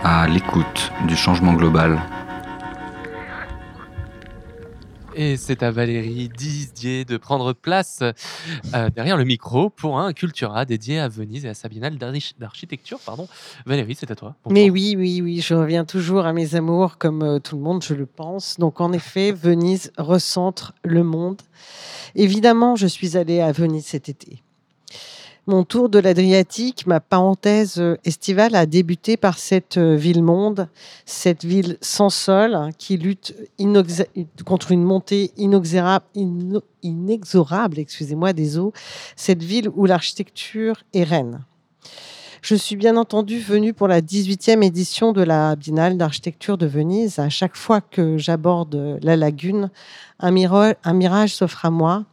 [0.05, 1.99] À l'écoute du changement global.
[5.17, 10.65] Et c'est à Valérie Didier de prendre place euh, derrière le micro pour un Cultura
[10.65, 11.97] dédié à Venise et à sa biennale
[12.37, 12.99] d'architecture.
[12.99, 13.29] Pardon.
[13.65, 14.35] Valérie, c'est à toi.
[14.49, 17.81] Mais oui, oui, oui, je reviens toujours à mes amours, comme euh, tout le monde,
[17.81, 18.57] je le pense.
[18.59, 21.41] Donc, en effet, Venise recentre le monde.
[22.15, 24.43] Évidemment, je suis allée à Venise cet été.
[25.47, 30.67] Mon tour de l'Adriatique, ma parenthèse euh, estivale a débuté par cette euh, ville-monde,
[31.05, 33.35] cette ville sans sol hein, qui lutte
[34.43, 36.07] contre une montée inexorable,
[37.77, 38.73] excusez-moi, des eaux,
[39.15, 41.45] cette ville où l'architecture est reine.
[42.41, 47.19] Je suis bien entendu venue pour la 18e édition de la Biennale d'architecture de Venise.
[47.19, 49.69] À chaque fois que j'aborde la lagune,
[50.19, 52.05] un, mirage s'offre à moi,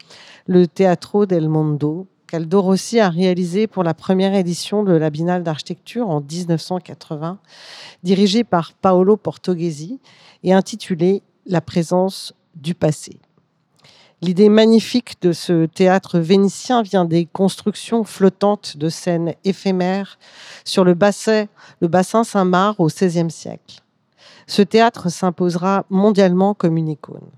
[0.47, 2.07] le Teatro del Mondo,
[2.53, 7.39] Rossi a réalisé pour la première édition de la Biennale d'architecture en 1980,
[8.03, 10.01] dirigée par Paolo Portoghesi
[10.43, 13.19] et intitulée La présence du passé.
[14.23, 20.19] L'idée magnifique de ce théâtre vénitien vient des constructions flottantes de scènes éphémères
[20.65, 21.47] sur le bassin,
[21.81, 23.83] le bassin Saint-Marc au XVIe siècle.
[24.47, 27.31] Ce théâtre s'imposera mondialement comme une icône.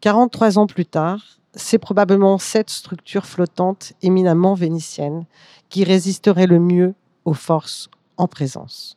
[0.00, 5.24] 43 ans plus tard, c'est probablement cette structure flottante éminemment vénitienne
[5.68, 6.94] qui résisterait le mieux
[7.24, 8.96] aux forces en présence.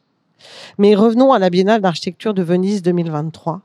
[0.77, 3.61] Mais revenons à la Biennale d'architecture de Venise 2023.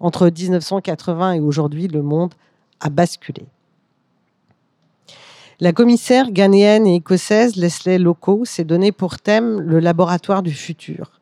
[0.00, 2.34] Entre 1980 et aujourd'hui, le monde
[2.80, 3.46] a basculé.
[5.60, 11.20] La commissaire ghanéenne et écossaise Leslie Loco s'est donné pour thème le laboratoire du futur.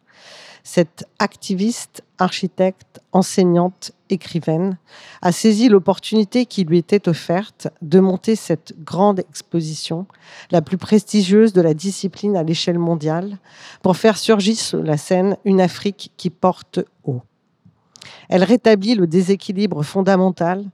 [0.65, 4.79] Cette activiste, architecte, enseignante, écrivaine,
[5.21, 10.07] a saisi l'opportunité qui lui était offerte de monter cette grande exposition,
[10.51, 13.39] la plus prestigieuse de la discipline à l'échelle mondiale,
[13.83, 17.23] pour faire surgir sur la scène une Afrique qui porte haut.
[18.29, 20.65] Elle rétablit le déséquilibre fondamental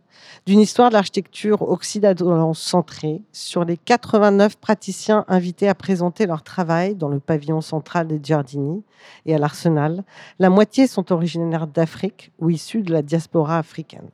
[0.46, 7.08] d'une histoire de l'architecture occidentale-centrée sur les 89 praticiens invités à présenter leur travail dans
[7.08, 8.82] le pavillon central des Giardini
[9.26, 10.04] et à l'Arsenal.
[10.38, 14.08] La moitié sont originaires d'Afrique ou issus de la diaspora africaine.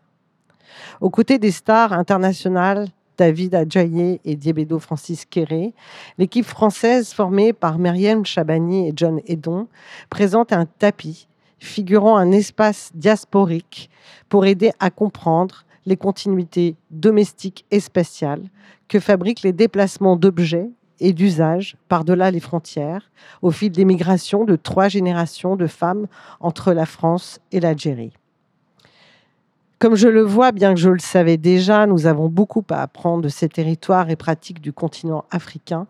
[1.01, 5.73] Aux côtés des stars internationales David Adjaye et Diabedo Francis Kéré,
[6.19, 9.69] l'équipe française formée par Myriam Chabani et John Edon
[10.11, 11.29] présente un tapis
[11.65, 13.91] figurant un espace diasporique
[14.29, 18.45] pour aider à comprendre les continuités domestiques et spatiales
[18.89, 20.71] que fabriquent les déplacements d'objets
[21.01, 23.11] et d'usages par-delà les frontières
[23.43, 26.07] au fil des migrations de trois générations de femmes
[26.41, 28.13] entre la France et l'Algérie.
[29.81, 33.23] Comme je le vois, bien que je le savais déjà, nous avons beaucoup à apprendre
[33.23, 35.87] de ces territoires et pratiques du continent africain,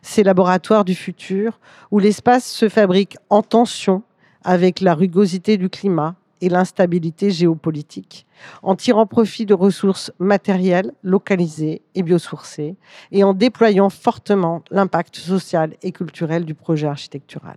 [0.00, 1.58] ces laboratoires du futur,
[1.90, 4.02] où l'espace se fabrique en tension
[4.44, 8.26] avec la rugosité du climat et l'instabilité géopolitique,
[8.62, 12.76] en tirant profit de ressources matérielles localisées et biosourcées,
[13.12, 17.56] et en déployant fortement l'impact social et culturel du projet architectural.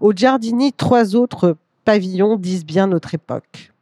[0.00, 3.72] Au Giardini, trois autres pavillons disent bien notre époque.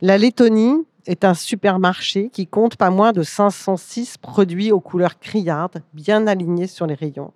[0.00, 5.82] La Lettonie est un supermarché qui compte pas moins de 506 produits aux couleurs criardes,
[5.92, 7.32] bien alignés sur les rayons.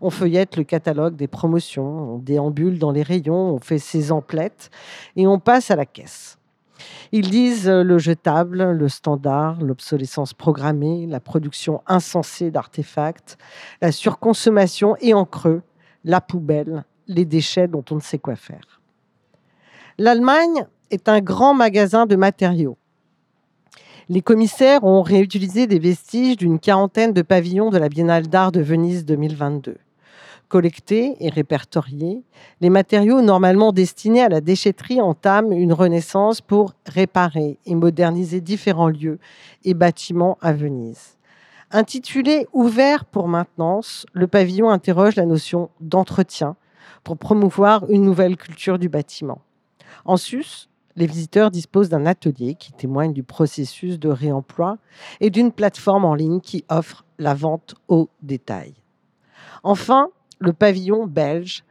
[0.00, 4.70] On feuillette le catalogue des promotions, on déambule dans les rayons, on fait ses emplettes
[5.16, 6.38] et on passe à la caisse.
[7.12, 13.36] Ils disent le jetable, le standard, l'obsolescence programmée, la production insensée d'artefacts,
[13.82, 15.62] la surconsommation et en creux,
[16.04, 18.80] la poubelle, les déchets dont on ne sait quoi faire.
[19.98, 22.78] L'Allemagne est un grand magasin de matériaux.
[24.10, 28.60] Les commissaires ont réutilisé des vestiges d'une quarantaine de pavillons de la Biennale d'art de
[28.60, 29.76] Venise 2022.
[30.48, 32.24] Collectés et répertoriés,
[32.60, 38.88] les matériaux normalement destinés à la déchetterie entament une renaissance pour réparer et moderniser différents
[38.88, 39.20] lieux
[39.64, 41.16] et bâtiments à Venise.
[41.70, 46.56] Intitulé Ouvert pour maintenance, le pavillon interroge la notion d'entretien
[47.04, 49.40] pour promouvoir une nouvelle culture du bâtiment.
[50.04, 54.78] En sus, les visiteurs disposent d'un atelier qui témoigne du processus de réemploi
[55.20, 58.74] et d'une plateforme en ligne qui offre la vente au détail.
[59.62, 60.08] Enfin,
[60.38, 61.64] le pavillon belge,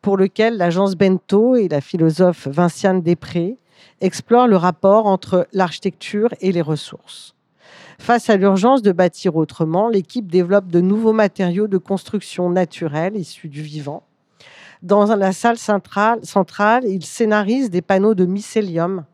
[0.00, 3.58] pour lequel l'agence Bento et la philosophe Vinciane Després
[4.00, 7.34] explorent le rapport entre l'architecture et les ressources.
[7.98, 13.48] Face à l'urgence de bâtir autrement, l'équipe développe de nouveaux matériaux de construction naturelle issus
[13.48, 14.02] du vivant
[14.84, 19.04] dans la salle centrale, centrale, il scénarise des panneaux de mycélium,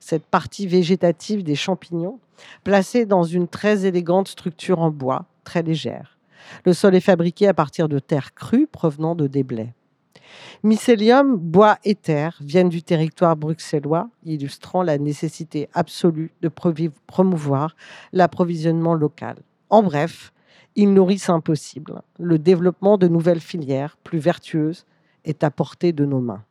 [0.00, 2.18] cette partie végétative des champignons,
[2.64, 6.18] placés dans une très élégante structure en bois, très légère.
[6.64, 9.72] Le sol est fabriqué à partir de terre crue provenant de déblais.
[10.64, 16.50] Mycélium, bois et terre viennent du territoire bruxellois, illustrant la nécessité absolue de
[17.06, 17.76] promouvoir
[18.12, 19.36] l'approvisionnement local.
[19.68, 20.32] En bref,
[20.74, 24.86] ils nourrissent impossible le développement de nouvelles filières plus vertueuses
[25.24, 26.44] est à portée de nos mains.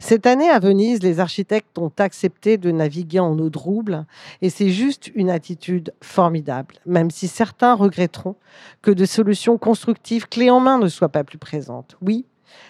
[0.00, 4.06] Cette année à Venise, les architectes ont accepté de naviguer en eau trouble
[4.42, 8.36] et c'est juste une attitude formidable, même si certains regretteront
[8.82, 11.96] que de solutions constructives clés en main ne soient pas plus présentes.
[12.00, 12.26] Oui,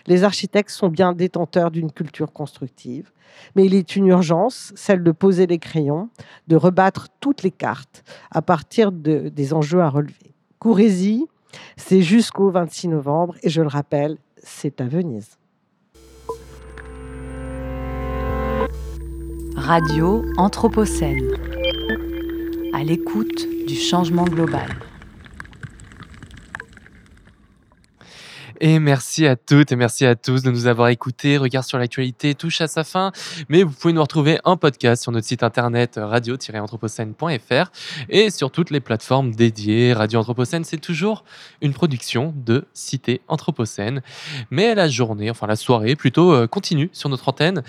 [0.06, 3.12] les architectes sont bien détenteurs d'une culture constructive,
[3.54, 6.08] mais il est une urgence, celle de poser les crayons,
[6.48, 10.34] de rebattre toutes les cartes à partir de, des enjeux à relever.
[10.58, 11.26] Courez-y,
[11.76, 15.38] c'est jusqu'au 26 novembre et je le rappelle, c'est à Venise.
[19.56, 21.30] Radio Anthropocène.
[22.72, 24.68] À l'écoute du changement global.
[28.60, 31.38] Et merci à toutes et merci à tous de nous avoir écoutés.
[31.38, 33.12] Regard sur l'actualité touche à sa fin,
[33.48, 37.70] mais vous pouvez nous retrouver en podcast sur notre site internet radio-anthropocène.fr
[38.08, 39.92] et sur toutes les plateformes dédiées.
[39.92, 41.22] Radio Anthropocène, c'est toujours
[41.62, 44.02] une production de Cité Anthropocène.
[44.50, 47.62] Mais la journée, enfin la soirée plutôt, euh, continue sur notre antenne,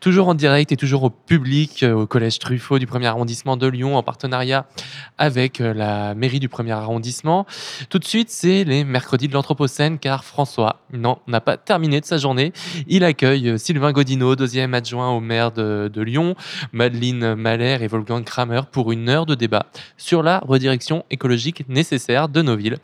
[0.00, 3.66] toujours en direct et toujours au public euh, au Collège Truffaut du 1er arrondissement de
[3.66, 4.66] Lyon en partenariat
[5.16, 7.46] avec euh, la mairie du 1er arrondissement.
[7.88, 12.18] Tout de suite, c'est les mercredis de l'Anthropocène car François, n'a pas terminé de sa
[12.18, 12.52] journée.
[12.88, 16.34] Il accueille euh, Sylvain Godineau, deuxième adjoint au maire de, Lyon,
[16.72, 19.66] Madeleine Mahler et Wolfgang Kramer pour une heure de débat
[19.96, 22.78] sur la redirection écologique nécessaire de nos villes.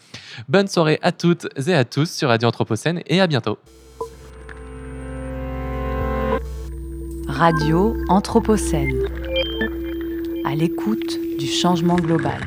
[0.48, 3.59] Bonne soirée à toutes et à tous sur Radio Anthropocène et à bientôt.
[7.27, 9.09] Radio Anthropocène.
[10.44, 12.39] À l'écoute du changement global.